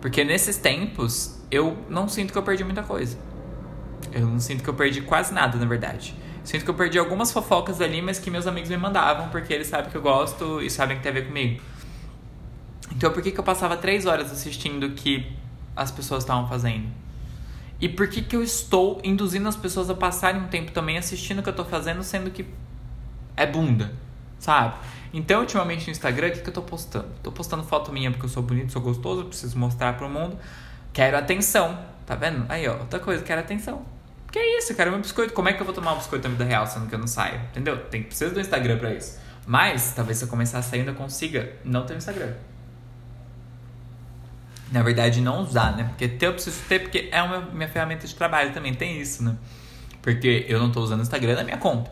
Porque 0.00 0.24
nesses 0.24 0.56
tempos 0.58 1.42
eu 1.50 1.76
não 1.88 2.06
sinto 2.06 2.32
que 2.32 2.38
eu 2.38 2.42
perdi 2.42 2.64
muita 2.64 2.82
coisa. 2.82 3.16
Eu 4.12 4.26
não 4.26 4.40
sinto 4.40 4.62
que 4.62 4.68
eu 4.68 4.74
perdi 4.74 5.00
quase 5.00 5.32
nada, 5.32 5.56
na 5.58 5.66
verdade. 5.66 6.14
Sinto 6.44 6.64
que 6.64 6.70
eu 6.70 6.74
perdi 6.74 6.98
algumas 6.98 7.32
fofocas 7.32 7.80
ali, 7.80 8.00
mas 8.00 8.18
que 8.18 8.30
meus 8.30 8.46
amigos 8.46 8.70
me 8.70 8.76
mandavam, 8.76 9.28
porque 9.28 9.52
eles 9.52 9.66
sabem 9.66 9.90
que 9.90 9.96
eu 9.96 10.02
gosto 10.02 10.62
e 10.62 10.70
sabem 10.70 10.96
que 10.96 11.02
tem 11.02 11.10
a 11.10 11.14
ver 11.14 11.26
comigo. 11.26 11.60
Então, 12.90 13.12
por 13.12 13.22
que, 13.22 13.30
que 13.30 13.38
eu 13.38 13.44
passava 13.44 13.76
três 13.76 14.06
horas 14.06 14.32
assistindo 14.32 14.90
que 14.90 15.30
as 15.78 15.90
pessoas 15.90 16.24
estavam 16.24 16.48
fazendo? 16.48 16.88
E 17.80 17.88
por 17.88 18.08
que, 18.08 18.22
que 18.22 18.34
eu 18.34 18.42
estou 18.42 19.00
induzindo 19.04 19.48
as 19.48 19.56
pessoas 19.56 19.88
a 19.88 19.94
passarem 19.94 20.42
um 20.42 20.48
tempo 20.48 20.72
também 20.72 20.98
assistindo 20.98 21.38
o 21.38 21.42
que 21.42 21.48
eu 21.48 21.52
estou 21.52 21.64
fazendo, 21.64 22.02
sendo 22.02 22.30
que 22.30 22.44
é 23.36 23.46
bunda, 23.46 23.92
sabe? 24.38 24.74
Então, 25.12 25.40
ultimamente 25.40 25.86
no 25.86 25.92
Instagram, 25.92 26.28
o 26.28 26.32
que, 26.32 26.40
que 26.40 26.48
eu 26.48 26.50
estou 26.50 26.64
postando? 26.64 27.08
Estou 27.16 27.32
postando 27.32 27.62
foto 27.62 27.92
minha 27.92 28.10
porque 28.10 28.26
eu 28.26 28.30
sou 28.30 28.42
bonito, 28.42 28.72
sou 28.72 28.82
gostoso, 28.82 29.24
preciso 29.24 29.56
mostrar 29.58 29.96
para 29.96 30.06
o 30.06 30.10
mundo. 30.10 30.36
Quero 30.92 31.16
atenção, 31.16 31.78
tá 32.04 32.14
vendo? 32.16 32.44
Aí, 32.48 32.66
ó, 32.68 32.78
outra 32.78 32.98
coisa, 32.98 33.22
quero 33.22 33.40
atenção. 33.40 33.82
Que 34.30 34.38
é 34.38 34.58
isso, 34.58 34.74
cara, 34.74 34.90
meu 34.90 35.00
biscoito. 35.00 35.32
Como 35.32 35.48
é 35.48 35.52
que 35.52 35.60
eu 35.60 35.64
vou 35.64 35.74
tomar 35.74 35.94
um 35.94 35.98
biscoito 35.98 36.28
na 36.28 36.34
vida 36.34 36.44
real 36.44 36.66
sendo 36.66 36.86
que 36.86 36.94
eu 36.94 36.98
não 36.98 37.06
saio? 37.06 37.40
Entendeu? 37.50 37.78
Tem 37.86 38.02
que 38.02 38.08
precisar 38.08 38.34
do 38.34 38.40
Instagram 38.40 38.76
pra 38.76 38.92
isso. 38.92 39.18
Mas, 39.46 39.92
talvez 39.96 40.18
se 40.18 40.24
eu 40.24 40.28
começar 40.28 40.58
a 40.58 40.62
sair, 40.62 40.86
eu 40.86 40.94
consiga 40.94 41.52
não 41.64 41.86
ter 41.86 41.94
o 41.94 41.96
Instagram. 41.96 42.34
Na 44.70 44.82
verdade, 44.82 45.20
não 45.20 45.40
usar, 45.40 45.76
né? 45.76 45.84
Porque 45.84 46.08
ter 46.08 46.26
eu 46.26 46.32
preciso 46.34 46.60
ter, 46.68 46.80
porque 46.80 47.08
é 47.10 47.22
uma 47.22 47.40
minha 47.40 47.68
ferramenta 47.68 48.06
de 48.06 48.14
trabalho 48.14 48.52
também, 48.52 48.74
tem 48.74 49.00
isso, 49.00 49.24
né? 49.24 49.36
Porque 50.02 50.44
eu 50.48 50.58
não 50.58 50.70
tô 50.70 50.80
usando 50.80 51.00
o 51.00 51.02
Instagram 51.02 51.36
na 51.36 51.44
minha 51.44 51.56
conta. 51.56 51.90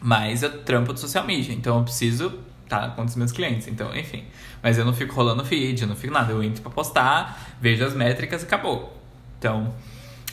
Mas 0.00 0.42
eu 0.42 0.62
trampo 0.62 0.92
de 0.92 1.00
social 1.00 1.24
media, 1.24 1.54
então 1.54 1.78
eu 1.78 1.84
preciso 1.84 2.40
tá 2.68 2.90
com 2.90 3.04
os 3.04 3.14
meus 3.16 3.32
clientes, 3.32 3.68
então, 3.68 3.94
enfim. 3.96 4.24
Mas 4.62 4.78
eu 4.78 4.84
não 4.84 4.92
fico 4.92 5.14
rolando 5.14 5.44
feed, 5.44 5.82
eu 5.82 5.88
não 5.88 5.96
fico 5.96 6.12
nada. 6.12 6.32
Eu 6.32 6.42
entro 6.42 6.62
pra 6.62 6.70
postar, 6.70 7.56
vejo 7.60 7.84
as 7.84 7.94
métricas 7.94 8.42
e 8.42 8.44
acabou. 8.44 9.00
Então, 9.38 9.74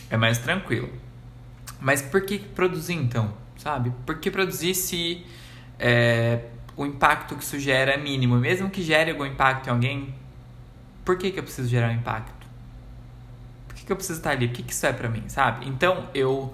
é 0.10 0.18
mais 0.18 0.38
tranquilo. 0.40 0.90
Mas 1.80 2.02
por 2.02 2.22
que 2.22 2.40
produzir 2.40 2.94
então? 2.94 3.34
Sabe? 3.58 3.94
Por 4.06 4.20
que 4.20 4.32
produzir 4.32 4.74
se 4.74 5.26
é, 5.80 6.46
o 6.76 6.86
impacto 6.86 7.36
que 7.36 7.44
isso 7.44 7.60
gera 7.60 7.94
é 7.94 7.98
mínimo? 7.98 8.36
Mesmo 8.38 8.70
que 8.70 8.82
gere 8.82 9.12
algum 9.12 9.26
impacto 9.26 9.68
em 9.68 9.70
alguém, 9.70 10.14
por 11.04 11.18
que, 11.18 11.32
que 11.32 11.40
eu 11.40 11.44
preciso 11.44 11.68
gerar 11.68 11.90
um 11.90 11.94
impacto? 11.94 12.48
Por 13.68 13.76
que, 13.76 13.86
que 13.86 13.92
eu 13.92 13.96
preciso 13.96 14.20
estar 14.20 14.32
ali? 14.32 14.48
Por 14.48 14.56
que, 14.56 14.64
que 14.64 14.74
isso 14.74 14.86
é 14.86 14.94
pra 14.94 15.10
mim, 15.10 15.24
sabe? 15.28 15.68
Então 15.68 16.08
eu 16.14 16.54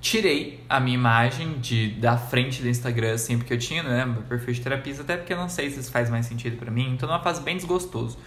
tirei 0.00 0.62
a 0.68 0.78
minha 0.78 0.96
imagem 0.96 1.58
de, 1.60 1.92
da 1.92 2.18
frente 2.18 2.60
do 2.60 2.68
Instagram, 2.68 3.14
assim, 3.14 3.38
porque 3.38 3.54
eu 3.54 3.58
tinha, 3.58 3.82
né, 3.82 4.04
meu 4.04 4.20
perfil 4.22 4.52
de 4.52 4.60
terapia, 4.60 4.94
até 5.00 5.16
porque 5.16 5.32
eu 5.32 5.38
não 5.38 5.48
sei 5.48 5.70
se 5.70 5.80
isso 5.80 5.90
faz 5.90 6.10
mais 6.10 6.26
sentido 6.26 6.58
para 6.58 6.70
mim, 6.70 6.92
então 6.92 7.08
é 7.08 7.12
uma 7.12 7.22
fase 7.22 7.40
bem 7.40 7.56
desgostoso. 7.56 8.18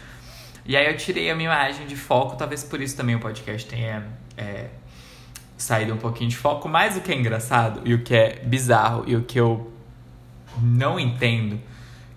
E 0.65 0.75
aí 0.75 0.87
eu 0.87 0.97
tirei 0.97 1.29
a 1.29 1.35
minha 1.35 1.49
imagem 1.49 1.85
de 1.85 1.95
foco, 1.95 2.35
talvez 2.35 2.63
por 2.63 2.81
isso 2.81 2.97
também 2.97 3.15
o 3.15 3.19
podcast 3.19 3.69
tenha 3.69 4.07
é, 4.35 4.69
saído 5.55 5.93
um 5.93 5.97
pouquinho 5.97 6.29
de 6.29 6.35
foco, 6.35 6.67
mas 6.67 6.97
o 6.97 7.01
que 7.01 7.11
é 7.11 7.15
engraçado 7.15 7.81
e 7.85 7.93
o 7.93 8.03
que 8.03 8.15
é 8.15 8.39
bizarro 8.43 9.03
e 9.05 9.15
o 9.15 9.23
que 9.23 9.39
eu 9.39 9.71
não 10.61 10.99
entendo, 10.99 11.59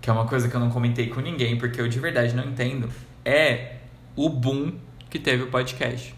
que 0.01 0.09
é 0.09 0.13
uma 0.13 0.27
coisa 0.27 0.49
que 0.49 0.55
eu 0.55 0.61
não 0.61 0.71
comentei 0.71 1.09
com 1.09 1.21
ninguém, 1.21 1.59
porque 1.59 1.81
eu 1.81 1.87
de 1.87 2.01
verdade 2.01 2.35
não 2.35 2.45
entendo, 2.45 2.89
é 3.31 3.77
o 4.17 4.29
boom 4.29 4.73
que 5.09 5.19
teve 5.19 5.45
o 5.45 5.47
podcast. 5.47 6.15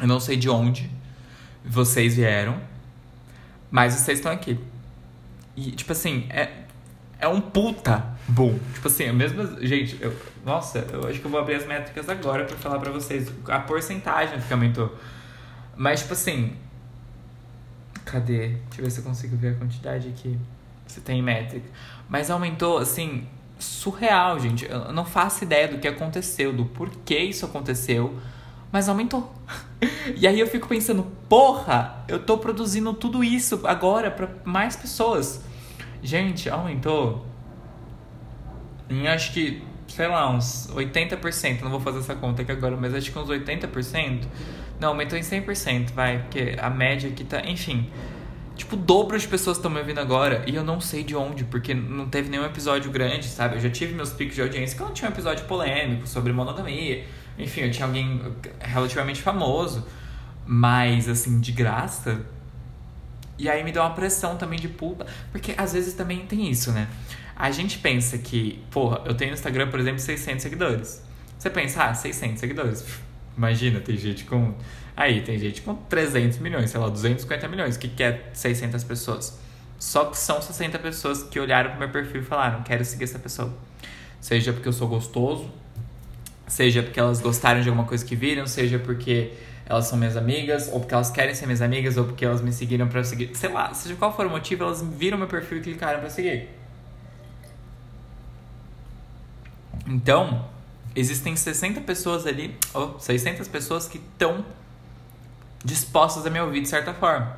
Eu 0.00 0.06
não 0.06 0.18
sei 0.18 0.36
de 0.36 0.50
onde, 0.50 0.90
vocês 1.64 2.16
vieram, 2.16 2.60
mas 3.70 3.94
vocês 3.94 4.18
estão 4.18 4.32
aqui. 4.32 4.58
E, 5.56 5.70
tipo 5.72 5.92
assim, 5.92 6.26
é, 6.30 6.50
é 7.18 7.28
um 7.28 7.40
puta 7.40 8.04
boom. 8.28 8.58
Tipo 8.74 8.88
assim, 8.88 9.08
a 9.08 9.12
mesma. 9.12 9.58
Gente, 9.64 9.96
eu, 10.00 10.14
nossa, 10.44 10.80
eu 10.92 11.08
acho 11.08 11.20
que 11.20 11.24
eu 11.24 11.30
vou 11.30 11.40
abrir 11.40 11.54
as 11.54 11.66
métricas 11.66 12.08
agora 12.08 12.44
pra 12.44 12.56
falar 12.56 12.78
pra 12.78 12.90
vocês 12.90 13.30
a 13.46 13.60
porcentagem 13.60 14.40
que 14.40 14.52
aumentou. 14.52 14.96
Mas, 15.76 16.00
tipo 16.00 16.12
assim. 16.12 16.56
Cadê? 18.04 18.48
Deixa 18.48 18.80
eu 18.80 18.84
ver 18.84 18.90
se 18.90 19.00
eu 19.00 19.04
consigo 19.04 19.36
ver 19.36 19.54
a 19.54 19.54
quantidade 19.54 20.08
aqui. 20.08 20.38
Se 20.86 21.00
tem 21.00 21.22
métrica. 21.22 21.68
Mas 22.08 22.30
aumentou, 22.30 22.78
assim, 22.78 23.26
surreal, 23.58 24.38
gente. 24.38 24.64
Eu 24.64 24.92
não 24.92 25.04
faço 25.04 25.44
ideia 25.44 25.68
do 25.68 25.78
que 25.78 25.88
aconteceu, 25.88 26.52
do 26.52 26.64
porquê 26.64 27.18
isso 27.18 27.44
aconteceu 27.44 28.18
mas 28.72 28.88
aumentou. 28.88 29.32
E 30.16 30.26
aí 30.26 30.40
eu 30.40 30.46
fico 30.48 30.66
pensando, 30.66 31.06
porra, 31.28 32.02
eu 32.08 32.18
tô 32.18 32.38
produzindo 32.38 32.92
tudo 32.92 33.22
isso 33.22 33.60
agora 33.64 34.10
para 34.10 34.28
mais 34.42 34.74
pessoas. 34.74 35.44
Gente, 36.02 36.50
aumentou 36.50 37.24
em 38.90 39.06
acho 39.06 39.32
que, 39.32 39.62
sei 39.86 40.08
lá, 40.08 40.28
uns 40.28 40.68
80%. 40.74 41.60
Não 41.60 41.70
vou 41.70 41.78
fazer 41.78 42.00
essa 42.00 42.16
conta 42.16 42.42
aqui 42.42 42.50
agora, 42.50 42.76
mas 42.76 42.92
acho 42.92 43.12
que 43.12 43.18
uns 43.18 43.28
80%. 43.28 44.24
Não, 44.80 44.88
aumentou 44.88 45.16
em 45.16 45.22
100%, 45.22 45.92
vai, 45.92 46.18
porque 46.22 46.56
a 46.58 46.70
média 46.70 47.08
aqui 47.08 47.22
tá. 47.22 47.42
Enfim. 47.46 47.88
Tipo, 48.58 48.76
o 48.76 48.78
dobro 48.78 49.18
de 49.18 49.26
pessoas 49.26 49.56
estão 49.56 49.70
me 49.70 49.78
ouvindo 49.78 50.00
agora 50.00 50.44
e 50.46 50.54
eu 50.54 50.62
não 50.64 50.80
sei 50.80 51.02
de 51.02 51.16
onde, 51.16 51.44
porque 51.44 51.72
não 51.72 52.08
teve 52.08 52.28
nenhum 52.28 52.44
episódio 52.44 52.90
grande, 52.90 53.26
sabe? 53.26 53.56
Eu 53.56 53.60
já 53.60 53.70
tive 53.70 53.94
meus 53.94 54.10
picos 54.10 54.34
de 54.34 54.42
audiência 54.42 54.76
que 54.76 54.82
não 54.82 54.92
tinha 54.92 55.08
um 55.08 55.12
episódio 55.12 55.46
polêmico 55.46 56.06
sobre 56.06 56.32
monogamia 56.32 57.04
enfim, 57.38 57.60
eu 57.60 57.70
tinha 57.70 57.86
alguém 57.86 58.20
relativamente 58.58 59.22
famoso, 59.22 59.86
mas 60.44 61.08
assim, 61.08 61.38
de 61.38 61.52
graça. 61.52 62.20
E 63.38 63.48
aí 63.48 63.62
me 63.62 63.70
deu 63.70 63.82
uma 63.82 63.94
pressão 63.94 64.36
também 64.36 64.58
de 64.58 64.68
puta. 64.68 65.06
Porque 65.30 65.54
às 65.56 65.72
vezes 65.72 65.94
também 65.94 66.26
tem 66.26 66.50
isso, 66.50 66.72
né? 66.72 66.88
A 67.36 67.52
gente 67.52 67.78
pensa 67.78 68.18
que, 68.18 68.60
porra, 68.70 69.02
eu 69.04 69.14
tenho 69.14 69.30
no 69.30 69.36
Instagram, 69.36 69.70
por 69.70 69.78
exemplo, 69.78 70.00
600 70.00 70.42
seguidores. 70.42 71.04
Você 71.38 71.48
pensa, 71.48 71.84
ah, 71.84 71.94
600 71.94 72.40
seguidores. 72.40 72.84
Imagina, 73.36 73.78
tem 73.78 73.96
gente 73.96 74.24
com. 74.24 74.54
Aí, 74.98 75.22
tem 75.22 75.38
gente 75.38 75.62
com 75.62 75.76
300 75.76 76.38
milhões, 76.38 76.70
sei 76.70 76.80
lá, 76.80 76.88
250 76.88 77.46
milhões. 77.46 77.76
Que, 77.76 77.86
que 77.86 78.02
é 78.02 78.30
600 78.32 78.82
pessoas? 78.82 79.38
Só 79.78 80.06
que 80.06 80.18
são 80.18 80.42
60 80.42 80.76
pessoas 80.80 81.22
que 81.22 81.38
olharam 81.38 81.70
pro 81.70 81.78
meu 81.78 81.88
perfil 81.88 82.22
e 82.22 82.24
falaram: 82.24 82.64
quero 82.64 82.84
seguir 82.84 83.04
essa 83.04 83.18
pessoa. 83.18 83.52
Seja 84.20 84.52
porque 84.52 84.66
eu 84.66 84.72
sou 84.72 84.88
gostoso, 84.88 85.48
Seja 86.48 86.82
porque 86.82 86.98
elas 86.98 87.20
gostaram 87.20 87.60
de 87.60 87.68
alguma 87.68 87.86
coisa 87.86 88.04
que 88.04 88.16
viram, 88.16 88.46
seja 88.46 88.78
porque 88.78 89.32
elas 89.66 89.86
são 89.86 89.98
minhas 89.98 90.16
amigas, 90.16 90.70
ou 90.72 90.80
porque 90.80 90.94
elas 90.94 91.10
querem 91.10 91.34
ser 91.34 91.44
minhas 91.44 91.60
amigas, 91.60 91.98
ou 91.98 92.06
porque 92.06 92.24
elas 92.24 92.40
me 92.40 92.50
seguiram 92.50 92.88
para 92.88 93.04
seguir. 93.04 93.36
Sei 93.36 93.50
lá, 93.50 93.72
seja 93.74 93.94
qual 93.96 94.16
for 94.16 94.26
o 94.26 94.30
motivo, 94.30 94.64
elas 94.64 94.82
viram 94.82 95.18
meu 95.18 95.28
perfil 95.28 95.58
e 95.58 95.60
clicaram 95.60 96.00
para 96.00 96.08
seguir. 96.08 96.48
Então, 99.86 100.46
existem 100.96 101.36
60 101.36 101.82
pessoas 101.82 102.26
ali, 102.26 102.56
ou 102.72 102.98
600 102.98 103.46
pessoas 103.46 103.86
que 103.86 103.98
estão 103.98 104.44
dispostas 105.64 106.26
a 106.26 106.30
me 106.30 106.40
ouvir 106.40 106.60
de 106.60 106.68
certa 106.68 106.94
forma. 106.94 107.36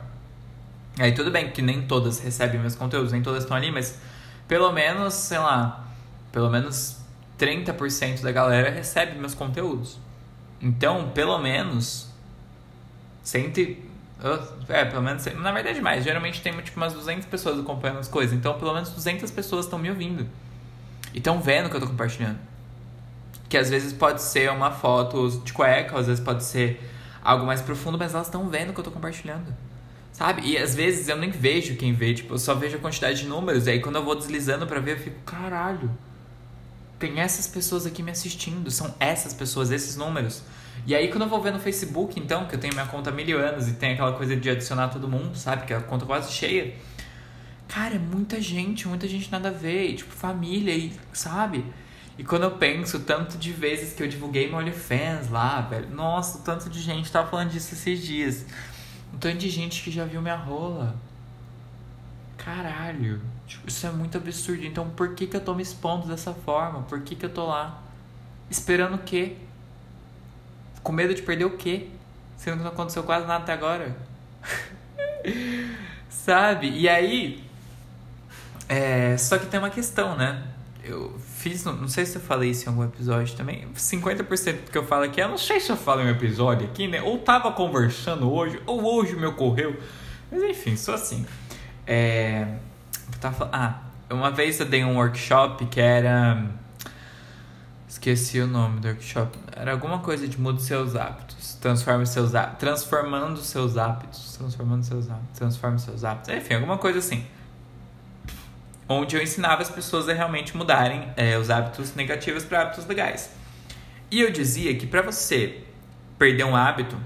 Aí 0.99 1.13
tudo 1.13 1.31
bem 1.31 1.51
que 1.51 1.63
nem 1.63 1.87
todas 1.87 2.21
recebem 2.21 2.61
meus 2.61 2.75
conteúdos, 2.75 3.13
nem 3.13 3.23
todas 3.23 3.43
estão 3.43 3.57
ali, 3.57 3.71
mas 3.71 3.99
pelo 4.47 4.73
menos, 4.73 5.15
sei 5.15 5.39
lá, 5.39 5.87
pelo 6.33 6.51
menos 6.51 6.99
30% 7.39 8.21
da 8.21 8.33
galera 8.33 8.71
recebe 8.71 9.19
meus 9.19 9.35
conteúdos. 9.35 9.99
Então, 10.61 11.11
pelo 11.11 11.39
menos, 11.39 12.11
cento, 13.23 13.61
é, 14.69 14.85
pelo 14.85 15.03
menos, 15.03 15.25
na 15.25 15.53
verdade 15.53 15.81
mais, 15.81 16.05
geralmente 16.05 16.43
tem 16.43 16.53
tipo 16.61 16.77
umas 16.77 16.93
200 16.93 17.27
pessoas 17.27 17.59
acompanhando 17.59 18.01
as 18.01 18.09
coisas, 18.09 18.37
então 18.37 18.59
pelo 18.59 18.75
menos 18.75 18.91
200 18.91 19.31
pessoas 19.31 19.65
estão 19.65 19.79
me 19.79 19.89
ouvindo. 19.89 20.27
E 21.15 21.19
estão 21.19 21.41
vendo 21.41 21.67
o 21.67 21.71
que 21.71 21.77
eu 21.77 21.81
tô 21.81 21.87
compartilhando. 21.87 22.39
Que 23.49 23.57
às 23.57 23.71
vezes 23.71 23.93
pode 23.93 24.21
ser 24.23 24.51
uma 24.51 24.71
foto 24.71 25.29
de 25.45 25.53
cueca, 25.53 25.99
às 25.99 26.07
vezes 26.07 26.23
pode 26.23 26.45
ser 26.45 26.81
algo 27.23 27.47
mais 27.47 27.61
profundo, 27.63 27.99
mas 27.99 28.15
elas 28.15 28.27
estão 28.27 28.49
vendo 28.49 28.71
o 28.71 28.73
que 28.73 28.81
eu 28.81 28.85
tô 28.85 28.91
compartilhando. 28.91 29.55
Sabe? 30.13 30.43
E 30.47 30.59
às 30.59 30.75
vezes 30.75 31.09
eu 31.09 31.17
nem 31.17 31.31
vejo 31.31 31.77
quem 31.77 31.93
vê, 31.93 32.13
tipo, 32.13 32.35
eu 32.35 32.39
só 32.39 32.55
vejo 32.55 32.77
a 32.77 32.81
quantidade 32.81 33.23
de 33.23 33.27
números, 33.27 33.67
e 33.67 33.71
aí 33.71 33.81
quando 33.81 33.97
eu 33.97 34.05
vou 34.05 34.15
deslizando 34.15 34.67
para 34.67 34.81
ver, 34.81 34.93
eu 34.93 34.99
fico, 34.99 35.21
caralho 35.25 35.91
tem 37.01 37.19
essas 37.19 37.49
pessoas 37.49 37.87
aqui 37.87 38.03
me 38.03 38.11
assistindo, 38.11 38.71
são 38.71 38.95
essas 39.01 39.33
pessoas, 39.33 39.73
esses 39.73 39.97
números. 39.97 40.43
E 40.87 40.95
aí 40.95 41.09
quando 41.09 41.23
eu 41.23 41.29
vou 41.29 41.41
ver 41.41 41.51
no 41.51 41.59
Facebook, 41.59 42.21
então, 42.21 42.47
que 42.47 42.55
eu 42.55 42.61
tenho 42.61 42.75
minha 42.75 42.87
conta 42.87 43.09
há 43.09 43.13
mil 43.13 43.39
anos 43.39 43.67
e 43.67 43.73
tem 43.73 43.95
aquela 43.95 44.13
coisa 44.13 44.37
de 44.37 44.49
adicionar 44.49 44.89
todo 44.89 45.09
mundo, 45.09 45.35
sabe? 45.35 45.67
Que 45.67 45.73
é 45.73 45.77
a 45.77 45.81
conta 45.81 46.05
quase 46.05 46.31
cheia. 46.31 46.75
Cara, 47.67 47.95
é 47.95 47.99
muita 47.99 48.41
gente, 48.41 48.87
muita 48.87 49.09
gente 49.09 49.33
nada 49.33 49.49
a 49.49 49.53
ver, 49.53 49.89
e, 49.89 49.97
tipo, 49.97 50.13
família, 50.13 50.75
e, 50.75 50.93
sabe? 51.13 51.65
E 52.21 52.23
quando 52.23 52.43
eu 52.43 52.51
penso 52.51 53.01
tanto 53.01 53.39
de 53.39 53.51
vezes 53.51 53.95
que 53.95 54.03
eu 54.03 54.07
divulguei 54.07 54.47
meu 54.47 54.59
OnlyFans 54.59 55.31
lá, 55.31 55.63
velho, 55.63 55.89
nossa, 55.89 56.41
tanto 56.41 56.69
de 56.69 56.79
gente 56.79 57.11
tava 57.11 57.31
falando 57.31 57.49
disso 57.49 57.73
esses 57.73 57.99
dias. 57.99 58.45
Um 59.15 59.17
tanto 59.17 59.39
de 59.39 59.49
gente 59.49 59.83
que 59.83 59.91
já 59.91 60.05
viu 60.05 60.21
minha 60.21 60.37
rola. 60.37 60.95
Caralho. 62.37 63.23
Tipo, 63.47 63.67
isso 63.67 63.87
é 63.87 63.91
muito 63.91 64.19
absurdo. 64.19 64.67
Então 64.67 64.91
por 64.91 65.15
que, 65.15 65.27
que 65.27 65.35
eu 65.35 65.41
tô 65.41 65.55
me 65.55 65.63
expondo 65.63 66.09
dessa 66.09 66.35
forma? 66.35 66.83
Por 66.83 67.01
que, 67.01 67.17
que 67.17 67.25
eu 67.25 67.31
tô 67.31 67.47
lá? 67.47 67.83
Esperando 68.51 68.97
o 68.97 68.99
quê? 68.99 69.39
Com 70.83 70.93
medo 70.93 71.15
de 71.15 71.23
perder 71.23 71.47
o 71.47 71.57
quê? 71.57 71.89
Sendo 72.37 72.59
que 72.59 72.65
não 72.65 72.71
aconteceu 72.71 73.03
quase 73.03 73.27
nada 73.27 73.45
até 73.45 73.55
agora. 73.55 73.97
Sabe? 76.11 76.69
E 76.69 76.87
aí. 76.87 77.43
É, 78.69 79.17
só 79.17 79.39
que 79.39 79.47
tem 79.47 79.59
uma 79.59 79.71
questão, 79.71 80.19
né? 80.19 80.47
Eu 80.85 81.19
fiz, 81.41 81.65
não 81.65 81.89
sei 81.89 82.05
se 82.07 82.17
eu 82.17 82.23
falei 82.23 82.51
isso 82.51 82.67
em 82.67 82.69
algum 82.69 82.85
episódio 82.85 83.37
também. 83.37 83.67
50% 83.75 84.65
do 84.65 84.71
que 84.71 84.79
eu 84.79 84.87
falo 84.87 85.05
aqui, 85.05 85.21
eu 85.21 85.29
não 85.29 85.39
sei 85.39 85.61
se 85.61 85.71
eu 85.71 85.77
falo 85.77 86.03
em 86.03 86.07
um 86.07 86.11
episódio 86.11 86.67
aqui, 86.67 86.87
né? 86.87 87.01
Ou 87.03 87.19
tava 87.19 87.51
conversando 87.53 88.31
hoje, 88.31 88.61
ou 88.67 88.83
hoje 88.85 89.17
me 89.17 89.27
ocorreu. 89.27 89.77
Mas 90.31 90.43
enfim, 90.43 90.77
sou 90.77 90.95
assim. 90.95 91.27
É, 91.87 92.47
Tava, 93.19 93.51
ah, 93.53 93.81
uma 94.11 94.31
vez 94.31 94.61
eu 94.61 94.67
dei 94.67 94.85
um 94.85 94.97
workshop 94.97 95.67
que 95.67 95.81
era. 95.81 96.47
Esqueci 97.89 98.41
o 98.41 98.47
nome 98.47 98.81
do 98.81 98.89
workshop. 98.89 99.37
Era 99.55 99.73
alguma 99.73 99.99
coisa 99.99 100.27
de 100.29 100.41
mude 100.41 100.63
seus 100.63 100.95
hábitos. 100.95 101.55
Transforme 101.61 102.07
seus 102.07 102.35
hábitos. 102.35 102.61
Transformando 102.61 103.41
seus 103.41 103.77
hábitos. 103.77 104.37
Transformando 104.37 104.85
seus 104.85 105.11
hábitos. 105.11 105.39
Transforme 105.39 105.79
seus 105.79 106.05
hábitos. 106.05 106.35
Enfim, 106.35 106.55
alguma 106.55 106.79
coisa 106.79 107.01
assim. 107.01 107.27
Onde 108.93 109.15
eu 109.15 109.23
ensinava 109.23 109.63
as 109.63 109.71
pessoas 109.71 110.09
a 110.09 110.13
realmente 110.13 110.57
mudarem 110.57 111.13
é, 111.17 111.39
os 111.39 111.49
hábitos 111.49 111.95
negativos 111.95 112.43
para 112.43 112.63
hábitos 112.63 112.85
legais. 112.87 113.31
E 114.11 114.21
eu 114.21 114.33
dizia 114.33 114.75
que 114.75 114.85
para 114.85 115.01
você 115.01 115.63
perder 116.19 116.43
um 116.43 116.57
hábito, 116.57 116.97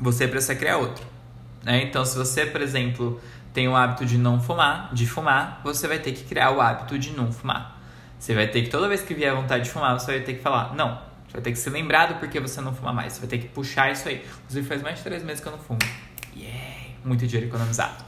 você 0.00 0.26
precisa 0.26 0.54
criar 0.54 0.78
outro. 0.78 1.04
Né? 1.62 1.82
Então, 1.82 2.06
se 2.06 2.16
você, 2.16 2.46
por 2.46 2.62
exemplo, 2.62 3.20
tem 3.52 3.68
o 3.68 3.76
hábito 3.76 4.06
de 4.06 4.16
não 4.16 4.40
fumar, 4.40 4.88
de 4.94 5.06
fumar, 5.06 5.60
você 5.62 5.86
vai 5.86 5.98
ter 5.98 6.12
que 6.12 6.24
criar 6.24 6.52
o 6.52 6.60
hábito 6.62 6.98
de 6.98 7.10
não 7.10 7.30
fumar. 7.30 7.78
Você 8.18 8.34
vai 8.34 8.48
ter 8.48 8.62
que, 8.62 8.70
toda 8.70 8.88
vez 8.88 9.02
que 9.02 9.12
vier 9.12 9.30
a 9.30 9.34
vontade 9.34 9.64
de 9.64 9.70
fumar, 9.70 9.92
você 9.92 10.12
vai 10.12 10.20
ter 10.20 10.32
que 10.32 10.42
falar, 10.42 10.74
não. 10.74 10.94
Você 11.26 11.34
vai 11.34 11.42
ter 11.42 11.52
que 11.52 11.58
ser 11.58 11.68
lembrado 11.68 12.18
porque 12.18 12.40
você 12.40 12.62
não 12.62 12.74
fuma 12.74 12.94
mais. 12.94 13.12
Você 13.12 13.20
vai 13.20 13.28
ter 13.28 13.38
que 13.38 13.48
puxar 13.48 13.92
isso 13.92 14.08
aí. 14.08 14.24
Inclusive, 14.44 14.66
faz 14.66 14.80
mais 14.80 14.96
de 14.96 15.04
três 15.04 15.22
meses 15.22 15.42
que 15.42 15.48
eu 15.48 15.52
não 15.52 15.58
fumo. 15.58 15.78
Yeah! 16.34 16.94
Muito 17.04 17.26
dinheiro 17.26 17.50
economizado. 17.50 18.02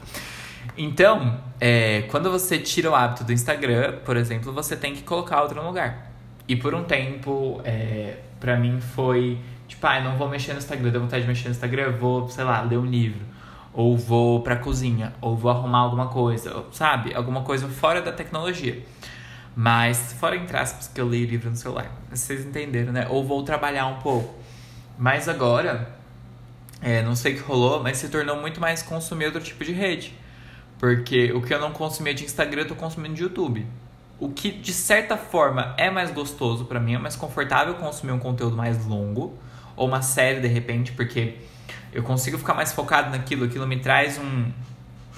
Então, 0.75 1.39
é, 1.63 2.01
quando 2.09 2.31
você 2.31 2.57
tira 2.57 2.89
o 2.89 2.95
hábito 2.95 3.23
do 3.23 3.31
Instagram, 3.31 3.99
por 4.03 4.17
exemplo, 4.17 4.51
você 4.51 4.75
tem 4.75 4.95
que 4.95 5.03
colocar 5.03 5.43
outro 5.43 5.63
lugar. 5.63 6.11
E 6.47 6.55
por 6.55 6.73
um 6.73 6.83
tempo, 6.83 7.61
é, 7.63 8.17
pra 8.39 8.57
mim 8.57 8.81
foi 8.81 9.37
tipo, 9.67 9.85
ah, 9.85 10.01
não 10.01 10.17
vou 10.17 10.27
mexer 10.27 10.53
no 10.53 10.57
Instagram, 10.57 10.89
deu 10.89 11.01
vontade 11.01 11.21
de 11.21 11.27
mexer 11.27 11.49
no 11.49 11.51
Instagram, 11.51 11.91
vou, 11.91 12.27
sei 12.29 12.43
lá, 12.43 12.61
ler 12.61 12.79
um 12.79 12.85
livro. 12.85 13.21
Ou 13.73 13.95
vou 13.95 14.41
pra 14.41 14.55
cozinha, 14.55 15.13
ou 15.21 15.37
vou 15.37 15.51
arrumar 15.51 15.77
alguma 15.79 16.07
coisa, 16.07 16.65
sabe? 16.71 17.13
Alguma 17.13 17.43
coisa 17.43 17.67
fora 17.67 18.01
da 18.01 18.11
tecnologia. 18.11 18.83
Mas, 19.55 20.13
fora 20.19 20.35
entre 20.35 20.57
aspas, 20.57 20.87
que 20.87 20.99
eu 20.99 21.07
leio 21.07 21.27
livro 21.27 21.51
no 21.51 21.55
celular. 21.55 21.91
Vocês 22.09 22.43
entenderam, 22.43 22.91
né? 22.91 23.05
Ou 23.07 23.23
vou 23.23 23.43
trabalhar 23.43 23.85
um 23.85 23.99
pouco. 23.99 24.33
Mas 24.97 25.29
agora, 25.29 25.95
é, 26.81 27.03
não 27.03 27.15
sei 27.15 27.33
o 27.33 27.35
que 27.37 27.43
rolou, 27.43 27.83
mas 27.83 27.97
se 27.97 28.09
tornou 28.09 28.41
muito 28.41 28.59
mais 28.59 28.81
consumir 28.81 29.25
outro 29.25 29.41
tipo 29.41 29.63
de 29.63 29.71
rede. 29.71 30.20
Porque 30.81 31.31
o 31.31 31.43
que 31.43 31.53
eu 31.53 31.59
não 31.59 31.71
consumia 31.71 32.11
de 32.11 32.25
Instagram, 32.25 32.63
eu 32.63 32.69
tô 32.69 32.75
consumindo 32.75 33.13
de 33.13 33.21
YouTube. 33.21 33.67
O 34.19 34.29
que, 34.29 34.51
de 34.51 34.73
certa 34.73 35.15
forma, 35.15 35.75
é 35.77 35.91
mais 35.91 36.09
gostoso 36.09 36.65
para 36.65 36.79
mim, 36.79 36.95
é 36.95 36.97
mais 36.97 37.15
confortável 37.15 37.75
consumir 37.75 38.13
um 38.13 38.17
conteúdo 38.17 38.57
mais 38.57 38.83
longo. 38.87 39.37
Ou 39.75 39.87
uma 39.87 40.01
série, 40.01 40.39
de 40.39 40.47
repente, 40.47 40.91
porque 40.93 41.37
eu 41.93 42.01
consigo 42.01 42.35
ficar 42.39 42.55
mais 42.55 42.73
focado 42.73 43.11
naquilo. 43.11 43.45
Aquilo 43.45 43.67
me 43.67 43.79
traz 43.79 44.17
um... 44.17 44.51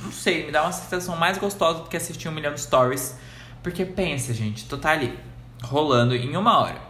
Não 0.04 0.12
sei, 0.12 0.46
me 0.46 0.52
dá 0.52 0.64
uma 0.64 0.74
sensação 0.74 1.16
mais 1.16 1.38
gostosa 1.38 1.80
do 1.80 1.88
que 1.88 1.96
assistir 1.96 2.28
um 2.28 2.34
milhão 2.34 2.54
de 2.54 2.60
stories. 2.60 3.18
Porque 3.64 3.86
pensa, 3.86 4.34
gente, 4.34 4.66
tu 4.68 4.78
tá 4.78 4.92
ali, 4.92 5.18
rolando 5.64 6.14
em 6.14 6.36
uma 6.36 6.60
hora. 6.60 6.82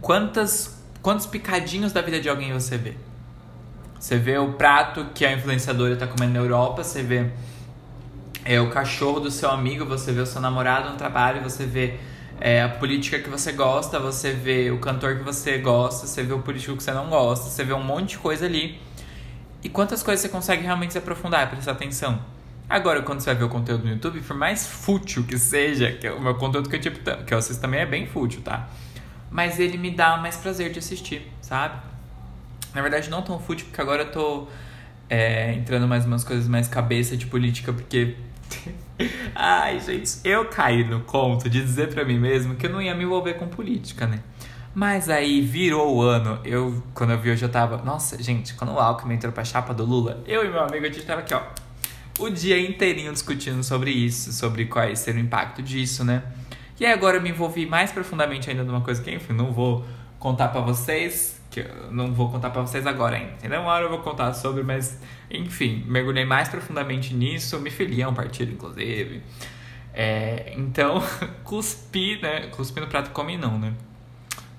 Quantas, 0.00 0.76
quantos 1.00 1.24
picadinhos 1.24 1.92
da 1.92 2.02
vida 2.02 2.18
de 2.18 2.28
alguém 2.28 2.52
você 2.52 2.76
vê? 2.76 2.96
Você 4.04 4.18
vê 4.18 4.36
o 4.36 4.52
prato 4.52 5.06
que 5.14 5.24
a 5.24 5.32
influenciadora 5.32 5.96
tá 5.96 6.06
comendo 6.06 6.34
na 6.34 6.40
Europa, 6.40 6.84
você 6.84 7.02
vê 7.02 7.30
é, 8.44 8.60
o 8.60 8.68
cachorro 8.68 9.18
do 9.18 9.30
seu 9.30 9.48
amigo, 9.48 9.86
você 9.86 10.12
vê 10.12 10.20
o 10.20 10.26
seu 10.26 10.42
namorado 10.42 10.90
no 10.90 10.96
trabalho, 10.96 11.42
você 11.42 11.64
vê 11.64 11.94
é, 12.38 12.62
a 12.62 12.68
política 12.68 13.18
que 13.18 13.30
você 13.30 13.52
gosta, 13.52 13.98
você 13.98 14.30
vê 14.30 14.70
o 14.70 14.78
cantor 14.78 15.16
que 15.16 15.22
você 15.22 15.56
gosta, 15.56 16.06
você 16.06 16.22
vê 16.22 16.34
o 16.34 16.40
político 16.40 16.76
que 16.76 16.82
você 16.82 16.92
não 16.92 17.08
gosta, 17.08 17.48
você 17.48 17.64
vê 17.64 17.72
um 17.72 17.82
monte 17.82 18.10
de 18.10 18.18
coisa 18.18 18.44
ali. 18.44 18.78
E 19.62 19.70
quantas 19.70 20.02
coisas 20.02 20.20
você 20.20 20.28
consegue 20.28 20.62
realmente 20.62 20.92
se 20.92 20.98
aprofundar, 20.98 21.48
prestar 21.48 21.72
atenção? 21.72 22.20
Agora, 22.68 23.00
quando 23.00 23.20
você 23.20 23.30
vai 23.30 23.36
ver 23.36 23.44
o 23.44 23.48
conteúdo 23.48 23.84
no 23.84 23.90
YouTube, 23.90 24.20
por 24.20 24.36
mais 24.36 24.66
fútil 24.66 25.24
que 25.24 25.38
seja, 25.38 25.90
que 25.92 26.06
é 26.06 26.12
o 26.12 26.20
meu 26.20 26.34
conteúdo 26.34 26.68
que 26.68 26.76
eu, 26.76 26.80
tipo, 26.80 26.98
que 27.24 27.32
eu 27.32 27.38
assisto 27.38 27.62
também 27.62 27.80
é 27.80 27.86
bem 27.86 28.06
fútil, 28.06 28.42
tá? 28.42 28.68
Mas 29.30 29.58
ele 29.58 29.78
me 29.78 29.90
dá 29.90 30.18
mais 30.18 30.36
prazer 30.36 30.70
de 30.70 30.78
assistir, 30.78 31.26
sabe? 31.40 31.93
Na 32.74 32.82
verdade, 32.82 33.08
não 33.08 33.22
tão 33.22 33.38
fútil, 33.38 33.66
porque 33.66 33.80
agora 33.80 34.02
eu 34.02 34.12
tô 34.12 34.48
é, 35.08 35.52
entrando 35.54 35.86
mais 35.86 36.04
umas 36.04 36.24
coisas 36.24 36.48
mais 36.48 36.68
cabeça 36.68 37.16
de 37.16 37.26
política, 37.26 37.72
porque. 37.72 38.16
Ai, 39.34 39.80
gente, 39.80 40.18
eu 40.24 40.44
caí 40.46 40.84
no 40.84 41.00
conto 41.00 41.48
de 41.48 41.60
dizer 41.60 41.92
para 41.92 42.04
mim 42.04 42.18
mesmo 42.18 42.54
que 42.54 42.66
eu 42.66 42.70
não 42.70 42.80
ia 42.80 42.94
me 42.94 43.04
envolver 43.04 43.34
com 43.34 43.48
política, 43.48 44.06
né? 44.06 44.20
Mas 44.74 45.08
aí 45.08 45.40
virou 45.40 45.96
o 45.96 46.02
ano, 46.02 46.40
eu, 46.44 46.82
quando 46.92 47.10
eu 47.10 47.18
vi, 47.18 47.30
eu 47.30 47.36
já 47.36 47.48
tava. 47.48 47.78
Nossa, 47.78 48.20
gente, 48.20 48.54
quando 48.54 48.72
o 48.72 48.78
Alckmin 48.78 49.14
entrou 49.14 49.32
pra 49.32 49.44
chapa 49.44 49.72
do 49.72 49.84
Lula, 49.84 50.22
eu 50.26 50.44
e 50.44 50.48
meu 50.48 50.60
amigo, 50.60 50.84
a 50.84 50.90
gente 50.90 51.06
tava 51.06 51.20
aqui, 51.20 51.32
ó, 51.32 51.42
o 52.18 52.28
dia 52.28 52.60
inteirinho 52.60 53.12
discutindo 53.12 53.62
sobre 53.62 53.92
isso, 53.92 54.32
sobre 54.32 54.66
qual 54.66 54.94
seria 54.96 55.22
o 55.22 55.24
impacto 55.24 55.62
disso, 55.62 56.04
né? 56.04 56.24
E 56.78 56.84
aí 56.84 56.92
agora 56.92 57.18
eu 57.18 57.22
me 57.22 57.30
envolvi 57.30 57.66
mais 57.66 57.92
profundamente 57.92 58.50
ainda 58.50 58.64
numa 58.64 58.80
coisa 58.80 59.00
que, 59.00 59.12
enfim, 59.12 59.32
não 59.32 59.52
vou 59.52 59.84
contar 60.18 60.48
para 60.48 60.60
vocês, 60.60 61.40
que 61.54 61.60
eu 61.60 61.92
não 61.92 62.12
vou 62.12 62.30
contar 62.30 62.50
para 62.50 62.62
vocês 62.62 62.84
agora 62.84 63.16
ainda? 63.16 63.60
Uma 63.60 63.70
hora 63.70 63.84
eu 63.84 63.88
vou 63.88 64.00
contar 64.00 64.34
sobre, 64.34 64.64
mas, 64.64 65.00
enfim, 65.30 65.84
mergulhei 65.86 66.24
mais 66.24 66.48
profundamente 66.48 67.14
nisso, 67.14 67.60
me 67.60 67.70
filiei 67.70 68.02
a 68.02 68.08
um 68.08 68.14
partido, 68.14 68.52
inclusive. 68.52 69.22
É, 69.92 70.52
então, 70.56 71.00
cuspi, 71.44 72.20
né? 72.20 72.48
Cuspi 72.48 72.80
no 72.80 72.88
prato 72.88 73.10
come 73.10 73.36
não, 73.36 73.56
né? 73.56 73.72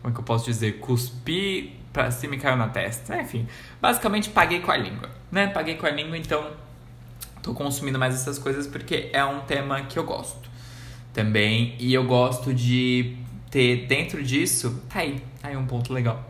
Como 0.01 0.11
é 0.11 0.13
que 0.13 0.19
eu 0.19 0.23
posso 0.23 0.45
dizer? 0.45 0.79
Cuspi 0.79 1.77
pra 1.91 2.09
cima 2.11 2.35
e 2.35 2.37
caiu 2.37 2.55
na 2.55 2.69
testa. 2.69 3.21
Enfim, 3.21 3.45
basicamente 3.81 4.29
paguei 4.29 4.61
com 4.61 4.71
a 4.71 4.77
língua, 4.77 5.09
né? 5.29 5.47
Paguei 5.47 5.75
com 5.75 5.85
a 5.85 5.89
língua, 5.89 6.17
então 6.17 6.49
tô 7.43 7.53
consumindo 7.53 7.99
mais 7.99 8.15
essas 8.15 8.39
coisas 8.39 8.67
porque 8.67 9.09
é 9.11 9.23
um 9.25 9.41
tema 9.41 9.81
que 9.81 9.99
eu 9.99 10.05
gosto 10.05 10.49
também. 11.13 11.75
E 11.77 11.93
eu 11.93 12.05
gosto 12.05 12.53
de 12.53 13.17
ter 13.51 13.85
dentro 13.87 14.23
disso. 14.23 14.81
Tá 14.89 14.99
aí, 14.99 15.21
tá 15.41 15.49
aí 15.49 15.57
um 15.57 15.65
ponto 15.65 15.91
legal. 15.91 16.23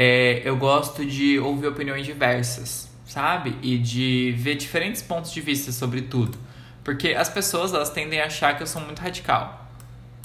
É, 0.00 0.42
eu 0.44 0.56
gosto 0.56 1.04
de 1.04 1.40
ouvir 1.40 1.66
opiniões 1.66 2.06
diversas, 2.06 2.88
sabe? 3.04 3.56
E 3.60 3.76
de 3.76 4.32
ver 4.38 4.54
diferentes 4.54 5.02
pontos 5.02 5.32
de 5.32 5.40
vista 5.40 5.72
sobre 5.72 6.02
tudo. 6.02 6.38
Porque 6.84 7.08
as 7.08 7.28
pessoas 7.28 7.74
elas 7.74 7.90
tendem 7.90 8.20
a 8.20 8.26
achar 8.26 8.56
que 8.56 8.62
eu 8.62 8.66
sou 8.68 8.80
muito 8.80 9.00
radical. 9.00 9.68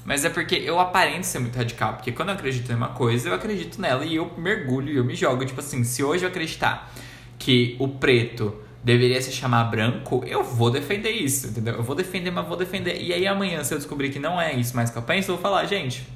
Mas 0.05 0.23
é 0.23 0.29
porque 0.29 0.53
eu 0.57 0.79
aparento 0.79 1.23
ser 1.23 1.39
muito 1.39 1.55
radical. 1.55 1.95
Porque 1.95 2.11
quando 2.11 2.29
eu 2.29 2.35
acredito 2.35 2.71
em 2.71 2.75
uma 2.75 2.89
coisa, 2.89 3.29
eu 3.29 3.33
acredito 3.33 3.81
nela 3.81 4.05
e 4.05 4.15
eu 4.15 4.31
mergulho 4.37 4.93
e 4.93 4.97
eu 4.97 5.03
me 5.03 5.15
jogo. 5.15 5.43
Tipo 5.43 5.59
assim, 5.59 5.83
se 5.83 6.03
hoje 6.03 6.23
eu 6.23 6.29
acreditar 6.29 6.93
que 7.39 7.75
o 7.79 7.87
preto 7.87 8.55
deveria 8.83 9.19
se 9.23 9.31
chamar 9.31 9.63
branco, 9.63 10.23
eu 10.27 10.43
vou 10.43 10.69
defender 10.69 11.09
isso, 11.09 11.47
entendeu? 11.47 11.73
Eu 11.73 11.83
vou 11.83 11.95
defender, 11.95 12.29
mas 12.29 12.47
vou 12.47 12.57
defender. 12.57 13.01
E 13.01 13.11
aí 13.11 13.25
amanhã, 13.25 13.63
se 13.63 13.73
eu 13.73 13.79
descobrir 13.79 14.11
que 14.11 14.19
não 14.19 14.39
é 14.39 14.53
isso 14.53 14.75
mais 14.75 14.91
que 14.91 14.97
eu 14.99 15.01
penso, 15.01 15.31
eu 15.31 15.35
vou 15.35 15.41
falar, 15.41 15.65
gente, 15.65 16.07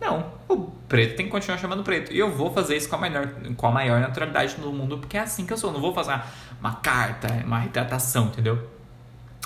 não, 0.00 0.32
o 0.48 0.56
preto 0.88 1.16
tem 1.16 1.26
que 1.26 1.32
continuar 1.32 1.58
chamando 1.58 1.82
preto. 1.82 2.12
E 2.12 2.18
eu 2.18 2.30
vou 2.30 2.52
fazer 2.52 2.76
isso 2.76 2.88
com 2.88 2.96
a 2.96 2.98
maior, 2.98 3.28
com 3.56 3.66
a 3.66 3.70
maior 3.70 4.00
naturalidade 4.00 4.56
do 4.56 4.72
mundo, 4.72 4.98
porque 4.98 5.16
é 5.16 5.20
assim 5.20 5.46
que 5.46 5.52
eu 5.52 5.58
sou. 5.58 5.72
Não 5.72 5.80
vou 5.80 5.92
fazer 5.94 6.20
uma 6.60 6.74
carta, 6.76 7.28
uma 7.44 7.58
retratação, 7.58 8.26
entendeu? 8.26 8.68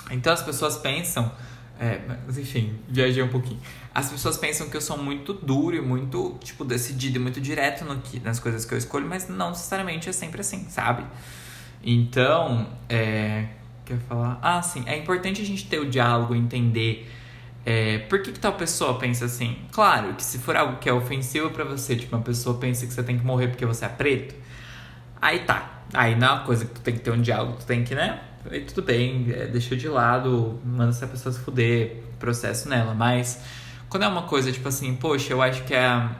Então 0.09 0.31
as 0.31 0.41
pessoas 0.41 0.77
pensam. 0.77 1.31
É, 1.79 1.99
mas 2.27 2.37
enfim, 2.37 2.79
viajei 2.87 3.23
um 3.23 3.29
pouquinho. 3.29 3.59
As 3.93 4.09
pessoas 4.11 4.37
pensam 4.37 4.69
que 4.69 4.77
eu 4.77 4.81
sou 4.81 4.97
muito 4.97 5.33
duro 5.33 5.75
e 5.75 5.81
muito, 5.81 6.37
tipo, 6.43 6.63
decidido 6.63 7.17
e 7.17 7.19
muito 7.19 7.41
direto 7.41 7.83
no 7.83 7.99
que, 8.01 8.19
nas 8.19 8.39
coisas 8.39 8.63
que 8.63 8.73
eu 8.73 8.77
escolho, 8.77 9.07
mas 9.07 9.27
não 9.27 9.49
necessariamente 9.49 10.07
é 10.07 10.11
sempre 10.11 10.41
assim, 10.41 10.69
sabe? 10.69 11.03
Então, 11.83 12.67
é, 12.87 13.47
quer 13.83 13.97
falar? 13.97 14.37
Ah, 14.43 14.61
sim, 14.61 14.83
é 14.85 14.95
importante 14.95 15.41
a 15.41 15.45
gente 15.45 15.65
ter 15.65 15.79
o 15.79 15.89
diálogo, 15.89 16.35
entender 16.35 17.11
é, 17.65 17.99
por 17.99 18.21
que, 18.21 18.31
que 18.31 18.39
tal 18.39 18.53
pessoa 18.53 18.97
pensa 18.97 19.25
assim. 19.25 19.57
Claro 19.71 20.13
que 20.13 20.23
se 20.23 20.39
for 20.39 20.55
algo 20.55 20.77
que 20.77 20.89
é 20.89 20.93
ofensivo 20.93 21.49
para 21.51 21.63
você, 21.63 21.95
tipo, 21.95 22.15
uma 22.15 22.23
pessoa 22.23 22.57
pensa 22.57 22.85
que 22.85 22.93
você 22.93 23.03
tem 23.03 23.17
que 23.17 23.25
morrer 23.25 23.49
porque 23.49 23.65
você 23.65 23.85
é 23.85 23.89
preto, 23.89 24.35
aí 25.21 25.39
tá. 25.39 25.83
Aí 25.93 26.15
não 26.15 26.27
é 26.27 26.31
uma 26.31 26.43
coisa 26.43 26.65
que 26.65 26.73
tu 26.73 26.81
tem 26.81 26.95
que 26.95 27.01
ter 27.01 27.11
um 27.11 27.21
diálogo, 27.21 27.57
tu 27.59 27.65
tem 27.65 27.83
que, 27.83 27.93
né? 27.93 28.21
Aí 28.49 28.61
tudo 28.61 28.81
bem, 28.81 29.27
é, 29.31 29.45
deixa 29.45 29.75
de 29.75 29.87
lado, 29.87 30.59
manda 30.65 30.89
essa 30.89 31.05
pessoa 31.05 31.31
se 31.31 31.39
fuder, 31.39 32.01
processo 32.19 32.67
nela. 32.69 32.93
Mas 32.93 33.39
quando 33.89 34.03
é 34.03 34.07
uma 34.07 34.23
coisa 34.23 34.51
tipo 34.51 34.67
assim, 34.67 34.95
poxa, 34.95 35.33
eu 35.33 35.41
acho 35.41 35.63
que 35.63 35.75
a, 35.75 36.11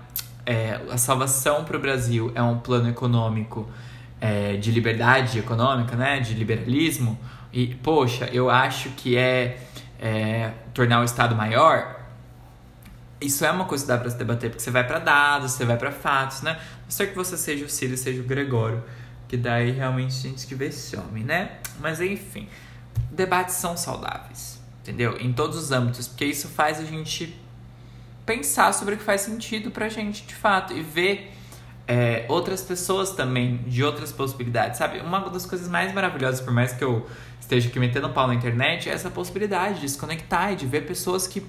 é, 0.46 0.80
a 0.92 0.98
salvação 0.98 1.64
pro 1.64 1.80
Brasil 1.80 2.32
é 2.36 2.42
um 2.44 2.60
plano 2.60 2.90
econômico 2.90 3.70
é, 4.20 4.58
de 4.58 4.72
liberdade 4.72 5.40
econômica, 5.40 5.96
né, 5.96 6.20
de 6.20 6.34
liberalismo, 6.34 7.18
e 7.52 7.68
poxa, 7.76 8.30
eu 8.32 8.50
acho 8.50 8.90
que 8.90 9.18
é, 9.18 9.58
é 10.02 10.52
tornar 10.74 11.00
o 11.00 11.04
Estado 11.04 11.36
maior. 11.36 12.02
Isso 13.22 13.46
é 13.46 13.52
uma 13.52 13.66
coisa 13.66 13.84
que 13.84 13.88
dá 13.88 13.98
para 14.00 14.10
se 14.10 14.18
debater, 14.18 14.50
porque 14.50 14.64
você 14.64 14.72
vai 14.72 14.86
para 14.86 14.98
dados, 14.98 15.52
você 15.52 15.64
vai 15.64 15.78
para 15.78 15.92
fatos, 15.92 16.42
né? 16.42 16.60
Não 16.84 16.90
ser 16.90 17.08
que 17.12 17.16
você 17.16 17.38
seja 17.38 17.64
o 17.64 17.70
Círio, 17.70 17.96
seja 17.96 18.20
o 18.20 18.26
Gregório, 18.26 18.84
que 19.28 19.38
daí 19.38 19.70
realmente 19.70 20.16
a 20.16 20.30
gente 20.30 20.48
que 20.48 20.56
homem, 20.98 21.24
né? 21.24 21.60
Mas 21.80 22.02
enfim, 22.02 22.50
debates 23.12 23.56
são 23.56 23.78
saudáveis, 23.78 24.60
entendeu? 24.82 25.18
Em 25.20 25.32
todos 25.32 25.56
os 25.56 25.72
âmbitos, 25.72 26.08
porque 26.08 26.26
isso 26.26 26.48
faz 26.48 26.80
a 26.80 26.84
gente 26.84 27.40
pensar 28.26 28.74
sobre 28.74 28.96
o 28.96 28.98
que 28.98 29.04
faz 29.04 29.22
sentido 29.22 29.70
pra 29.70 29.88
gente 29.88 30.26
de 30.26 30.34
fato 30.34 30.74
e 30.74 30.82
ver 30.82 31.32
é, 31.92 32.26
outras 32.30 32.62
pessoas 32.62 33.12
também, 33.12 33.58
de 33.68 33.84
outras 33.84 34.14
possibilidades, 34.14 34.78
sabe? 34.78 35.00
Uma 35.02 35.20
das 35.30 35.46
coisas 35.46 35.68
mais 35.68 35.94
maravilhosas, 35.94 36.40
por 36.40 36.54
mais 36.54 36.72
que 36.72 36.82
eu 36.82 37.06
esteja 37.38 37.68
aqui 37.68 37.78
metendo 37.80 38.10
pau 38.12 38.28
na 38.28 38.34
internet, 38.34 38.88
é 38.88 38.94
essa 38.94 39.10
possibilidade 39.10 39.82
de 39.82 39.90
se 39.90 39.98
conectar 39.98 40.54
e 40.54 40.56
de 40.56 40.66
ver 40.66 40.86
pessoas 40.86 41.28
que 41.28 41.46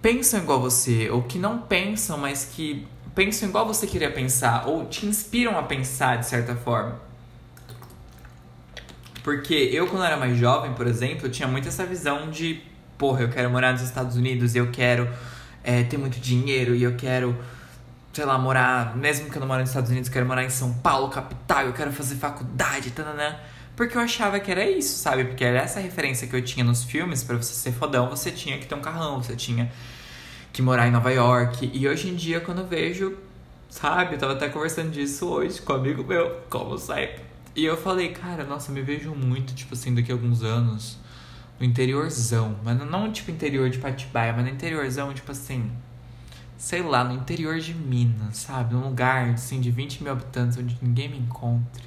pensam 0.00 0.40
igual 0.40 0.58
você, 0.58 1.10
ou 1.10 1.24
que 1.24 1.38
não 1.38 1.58
pensam, 1.58 2.16
mas 2.16 2.52
que 2.54 2.88
pensam 3.14 3.50
igual 3.50 3.66
você 3.66 3.86
queria 3.86 4.10
pensar, 4.10 4.66
ou 4.66 4.86
te 4.86 5.04
inspiram 5.04 5.58
a 5.58 5.62
pensar 5.62 6.16
de 6.16 6.24
certa 6.24 6.56
forma. 6.56 6.98
Porque 9.22 9.52
eu, 9.52 9.86
quando 9.88 10.06
era 10.06 10.16
mais 10.16 10.38
jovem, 10.38 10.72
por 10.72 10.86
exemplo, 10.86 11.26
eu 11.26 11.30
tinha 11.30 11.46
muito 11.46 11.68
essa 11.68 11.84
visão 11.84 12.30
de, 12.30 12.62
porra, 12.96 13.20
eu 13.20 13.28
quero 13.28 13.50
morar 13.50 13.72
nos 13.72 13.82
Estados 13.82 14.16
Unidos, 14.16 14.54
eu 14.54 14.70
quero 14.70 15.06
é, 15.62 15.82
ter 15.82 15.98
muito 15.98 16.18
dinheiro 16.18 16.74
e 16.74 16.82
eu 16.82 16.96
quero 16.96 17.36
sei 18.14 18.24
lá, 18.24 18.38
morar, 18.38 18.96
mesmo 18.96 19.28
que 19.28 19.36
eu 19.36 19.40
não 19.40 19.48
moro 19.48 19.60
nos 19.60 19.70
Estados 19.70 19.90
Unidos, 19.90 20.08
eu 20.08 20.12
quero 20.12 20.24
morar 20.24 20.44
em 20.44 20.48
São 20.48 20.72
Paulo, 20.74 21.08
capital, 21.08 21.64
eu 21.66 21.72
quero 21.72 21.92
fazer 21.92 22.14
faculdade, 22.14 22.92
tananã. 22.92 23.36
Porque 23.74 23.96
eu 23.96 24.00
achava 24.00 24.38
que 24.38 24.52
era 24.52 24.64
isso, 24.64 24.96
sabe? 24.96 25.24
Porque 25.24 25.44
era 25.44 25.58
essa 25.58 25.80
referência 25.80 26.28
que 26.28 26.36
eu 26.36 26.40
tinha 26.40 26.64
nos 26.64 26.84
filmes, 26.84 27.24
para 27.24 27.36
você 27.36 27.52
ser 27.52 27.72
fodão, 27.72 28.08
você 28.08 28.30
tinha 28.30 28.56
que 28.56 28.66
ter 28.66 28.74
um 28.76 28.80
carrão, 28.80 29.20
você 29.20 29.34
tinha 29.34 29.70
que 30.52 30.62
morar 30.62 30.86
em 30.86 30.92
Nova 30.92 31.10
York. 31.10 31.68
E 31.74 31.88
hoje 31.88 32.08
em 32.08 32.14
dia, 32.14 32.40
quando 32.40 32.60
eu 32.60 32.66
vejo, 32.68 33.18
sabe? 33.68 34.14
Eu 34.14 34.18
tava 34.18 34.34
até 34.34 34.48
conversando 34.48 34.92
disso 34.92 35.26
hoje 35.26 35.60
com 35.60 35.72
um 35.72 35.76
amigo 35.76 36.04
meu, 36.04 36.40
como 36.48 36.78
sempre. 36.78 37.20
E 37.56 37.64
eu 37.64 37.76
falei, 37.76 38.10
cara, 38.10 38.44
nossa, 38.44 38.70
me 38.70 38.80
vejo 38.80 39.12
muito, 39.12 39.52
tipo 39.56 39.74
assim, 39.74 39.92
daqui 39.92 40.12
a 40.12 40.14
alguns 40.14 40.44
anos, 40.44 40.98
no 41.58 41.66
interiorzão. 41.66 42.56
Mas 42.62 42.78
não 42.78 43.10
tipo 43.10 43.32
interior 43.32 43.68
de 43.70 43.78
Patibaia, 43.78 44.32
mas 44.32 44.44
no 44.44 44.50
interiorzão, 44.52 45.12
tipo 45.12 45.32
assim, 45.32 45.72
sei 46.56 46.82
lá, 46.82 47.04
no 47.04 47.14
interior 47.14 47.58
de 47.58 47.74
Minas, 47.74 48.38
sabe? 48.38 48.74
Num 48.74 48.88
lugar, 48.88 49.30
assim, 49.30 49.60
de 49.60 49.70
20 49.70 50.02
mil 50.02 50.12
habitantes, 50.12 50.56
onde 50.58 50.78
ninguém 50.80 51.08
me 51.08 51.18
encontre. 51.18 51.84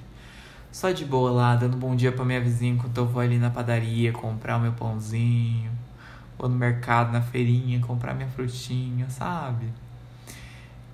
Só 0.72 0.92
de 0.92 1.06
boa 1.06 1.32
lá, 1.32 1.56
dando 1.56 1.78
bom 1.78 1.96
dia 1.96 2.12
pra 2.12 2.24
minha 2.24 2.42
vizinha 2.42 2.74
enquanto 2.74 2.98
eu 2.98 3.06
vou 3.06 3.22
ali 3.22 3.38
na 3.40 3.50
padaria 3.50 4.12
comprar 4.12 4.58
o 4.58 4.60
meu 4.60 4.74
pãozinho. 4.74 5.72
Ou 6.38 6.48
no 6.48 6.56
mercado, 6.56 7.12
na 7.12 7.22
feirinha, 7.22 7.80
comprar 7.80 8.14
minha 8.14 8.30
frutinha, 8.30 9.10
sabe? 9.10 9.66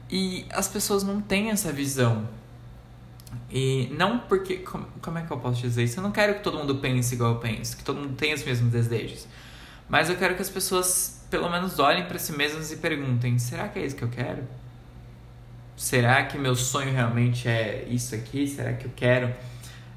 E 0.09 0.45
as 0.51 0.67
pessoas 0.67 1.03
não 1.03 1.19
têm 1.19 1.49
essa 1.49 1.71
visão. 1.71 2.27
E 3.51 3.89
não 3.97 4.19
porque. 4.19 4.57
Como, 4.57 4.85
como 5.01 5.17
é 5.17 5.23
que 5.23 5.31
eu 5.31 5.37
posso 5.37 5.59
dizer 5.61 5.83
isso? 5.83 5.99
Eu 5.99 6.03
não 6.03 6.11
quero 6.11 6.35
que 6.35 6.43
todo 6.43 6.57
mundo 6.57 6.75
pense 6.75 7.15
igual 7.15 7.33
eu 7.33 7.39
penso, 7.39 7.75
que 7.77 7.83
todo 7.83 7.99
mundo 7.99 8.15
tenha 8.15 8.35
os 8.35 8.43
mesmos 8.43 8.71
desejos. 8.71 9.27
Mas 9.89 10.09
eu 10.09 10.15
quero 10.15 10.35
que 10.35 10.41
as 10.41 10.49
pessoas, 10.49 11.22
pelo 11.33 11.49
menos, 11.49 11.79
olhem 11.79 12.05
para 12.05 12.19
si 12.19 12.31
mesmas 12.31 12.71
e 12.71 12.77
perguntem: 12.77 13.39
será 13.39 13.67
que 13.67 13.79
é 13.79 13.85
isso 13.87 13.95
que 13.95 14.03
eu 14.03 14.09
quero? 14.09 14.43
Será 15.75 16.23
que 16.25 16.37
meu 16.37 16.55
sonho 16.55 16.93
realmente 16.93 17.47
é 17.47 17.87
isso 17.89 18.13
aqui? 18.13 18.47
Será 18.47 18.73
que 18.73 18.85
eu 18.85 18.91
quero? 18.95 19.33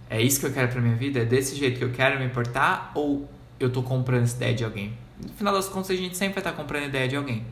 É 0.08 0.18
isso 0.18 0.40
que 0.40 0.46
eu 0.46 0.52
quero 0.52 0.68
pra 0.68 0.80
minha 0.80 0.96
vida? 0.96 1.20
É 1.20 1.24
desse 1.26 1.54
jeito 1.54 1.76
que 1.76 1.84
eu 1.84 1.92
quero 1.92 2.18
me 2.18 2.24
importar? 2.24 2.90
Ou 2.94 3.28
eu 3.60 3.70
tô 3.70 3.82
comprando 3.82 4.22
essa 4.22 4.34
ideia 4.36 4.54
de 4.54 4.64
alguém? 4.64 4.96
No 5.22 5.28
final 5.34 5.52
das 5.52 5.68
contas, 5.68 5.90
a 5.90 5.94
gente 5.94 6.16
sempre 6.16 6.36
vai 6.36 6.40
estar 6.40 6.52
tá 6.52 6.56
comprando 6.56 6.86
ideia 6.86 7.06
de 7.06 7.16
alguém. 7.16 7.44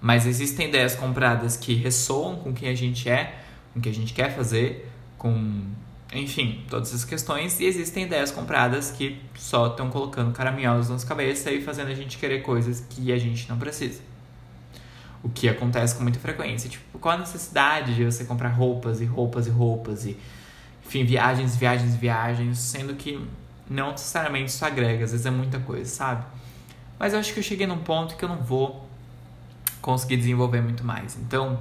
Mas 0.00 0.24
existem 0.24 0.68
ideias 0.68 0.94
compradas 0.94 1.56
que 1.56 1.74
ressoam 1.74 2.36
com 2.36 2.54
quem 2.54 2.68
a 2.68 2.76
gente 2.76 3.08
é, 3.08 3.40
com 3.72 3.80
o 3.80 3.82
que 3.82 3.88
a 3.88 3.94
gente 3.94 4.14
quer 4.14 4.36
fazer, 4.36 4.88
com, 5.18 5.64
enfim, 6.12 6.64
todas 6.70 6.88
essas 6.88 7.04
questões. 7.04 7.58
E 7.60 7.64
existem 7.64 8.04
ideias 8.04 8.30
compradas 8.30 8.90
que 8.90 9.20
só 9.34 9.68
estão 9.68 9.90
colocando 9.90 10.32
caraminholas 10.32 10.88
na 10.88 10.94
nossa 10.94 11.06
cabeça 11.06 11.50
e 11.50 11.60
fazendo 11.62 11.88
a 11.88 11.94
gente 11.94 12.18
querer 12.18 12.42
coisas 12.42 12.80
que 12.88 13.12
a 13.12 13.18
gente 13.18 13.48
não 13.48 13.58
precisa. 13.58 14.00
O 15.22 15.28
que 15.28 15.48
acontece 15.48 15.96
com 15.96 16.02
muita 16.02 16.18
frequência. 16.18 16.70
Tipo, 16.70 16.98
qual 16.98 17.14
a 17.14 17.18
necessidade 17.18 17.94
de 17.94 18.04
você 18.04 18.24
comprar 18.24 18.50
roupas 18.50 19.00
e 19.00 19.04
roupas 19.04 19.46
e 19.46 19.50
roupas 19.50 20.06
e, 20.06 20.16
enfim, 20.86 21.04
viagens, 21.04 21.56
viagens, 21.56 21.96
viagens, 21.96 22.58
sendo 22.58 22.94
que 22.94 23.20
não 23.68 23.90
necessariamente 23.90 24.50
isso 24.50 24.64
agrega, 24.64 25.04
às 25.04 25.10
vezes 25.10 25.26
é 25.26 25.30
muita 25.30 25.58
coisa, 25.58 25.90
sabe? 25.90 26.24
Mas 26.98 27.12
eu 27.12 27.18
acho 27.18 27.32
que 27.32 27.40
eu 27.40 27.42
cheguei 27.42 27.66
num 27.66 27.78
ponto 27.78 28.16
que 28.16 28.24
eu 28.24 28.28
não 28.28 28.38
vou 28.38 28.88
conseguir 29.82 30.16
desenvolver 30.16 30.60
muito 30.60 30.84
mais. 30.84 31.16
Então, 31.16 31.58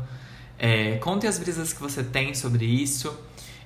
é, 0.58 0.98
conte 0.98 1.28
as 1.28 1.38
brisas 1.38 1.74
que 1.74 1.82
você 1.82 2.04
tem 2.04 2.34
sobre 2.34 2.66
isso. 2.66 3.18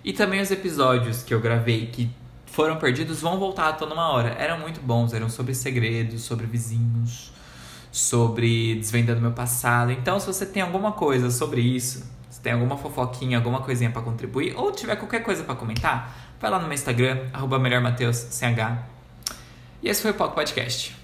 E 0.04 0.14
também 0.14 0.42
os 0.42 0.50
episódios 0.50 1.24
que 1.24 1.34
eu 1.34 1.40
gravei 1.40 1.88
que 1.88 2.10
foram 2.46 2.78
perdidos 2.78 3.22
vão 3.22 3.38
voltar 3.38 3.74
toda 3.74 3.94
uma 3.94 4.10
hora. 4.10 4.30
Eram 4.30 4.60
muito 4.60 4.82
bons, 4.82 5.14
eram 5.14 5.30
sobre 5.30 5.54
segredos, 5.54 6.24
sobre 6.24 6.46
vizinhos, 6.46 7.32
sobre 7.92 8.76
desvendando 8.76 9.22
meu 9.22 9.32
passado. 9.32 9.92
Então, 9.92 10.20
se 10.20 10.28
você 10.28 10.46
tem 10.46 10.62
alguma 10.62 10.92
coisa 10.92 11.30
sobre 11.30 11.62
isso, 11.62 12.04
se 12.30 12.42
tem 12.42 12.54
alguma 12.54 12.78
fofoquinha, 12.78 13.38
alguma 13.38 13.62
coisinha 13.62 13.90
para 13.90 14.02
contribuir, 14.02 14.54
ou 14.56 14.72
tiver 14.72 14.96
qualquer 14.96 15.22
coisa 15.22 15.44
para 15.44 15.56
comentar, 15.56 16.16
vai 16.40 16.50
lá 16.50 16.58
no 16.60 16.66
meu 16.66 16.74
Instagram, 16.74 17.28
arroba 17.34 17.60
melhormateusch. 17.60 18.28
E 19.82 19.90
esse 19.90 20.02
foi 20.02 20.12
o 20.12 20.14
Poco 20.14 20.36
Podcast. 20.36 21.00